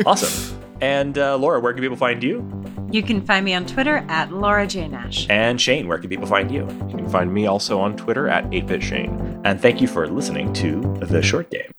Awesome. 0.06 0.58
and 0.80 1.16
uh, 1.18 1.36
Laura, 1.36 1.60
where 1.60 1.72
can 1.72 1.82
people 1.82 1.96
find 1.96 2.22
you? 2.22 2.44
You 2.92 3.02
can 3.02 3.24
find 3.24 3.44
me 3.44 3.54
on 3.54 3.66
Twitter 3.66 4.04
at 4.08 4.32
Laura 4.32 4.66
J. 4.66 4.88
Nash. 4.88 5.26
And 5.30 5.60
Shane, 5.60 5.86
where 5.88 5.98
can 5.98 6.08
people 6.10 6.26
find 6.26 6.50
you? 6.50 6.62
You 6.88 6.96
can 6.96 7.08
find 7.08 7.32
me 7.32 7.46
also 7.46 7.78
on 7.80 7.96
Twitter 7.96 8.28
at 8.28 8.44
8bitshane. 8.50 9.40
And 9.44 9.60
thank 9.60 9.80
you 9.80 9.86
for 9.88 10.06
listening 10.08 10.52
to 10.54 10.80
The 11.00 11.22
Short 11.22 11.50
Game. 11.50 11.70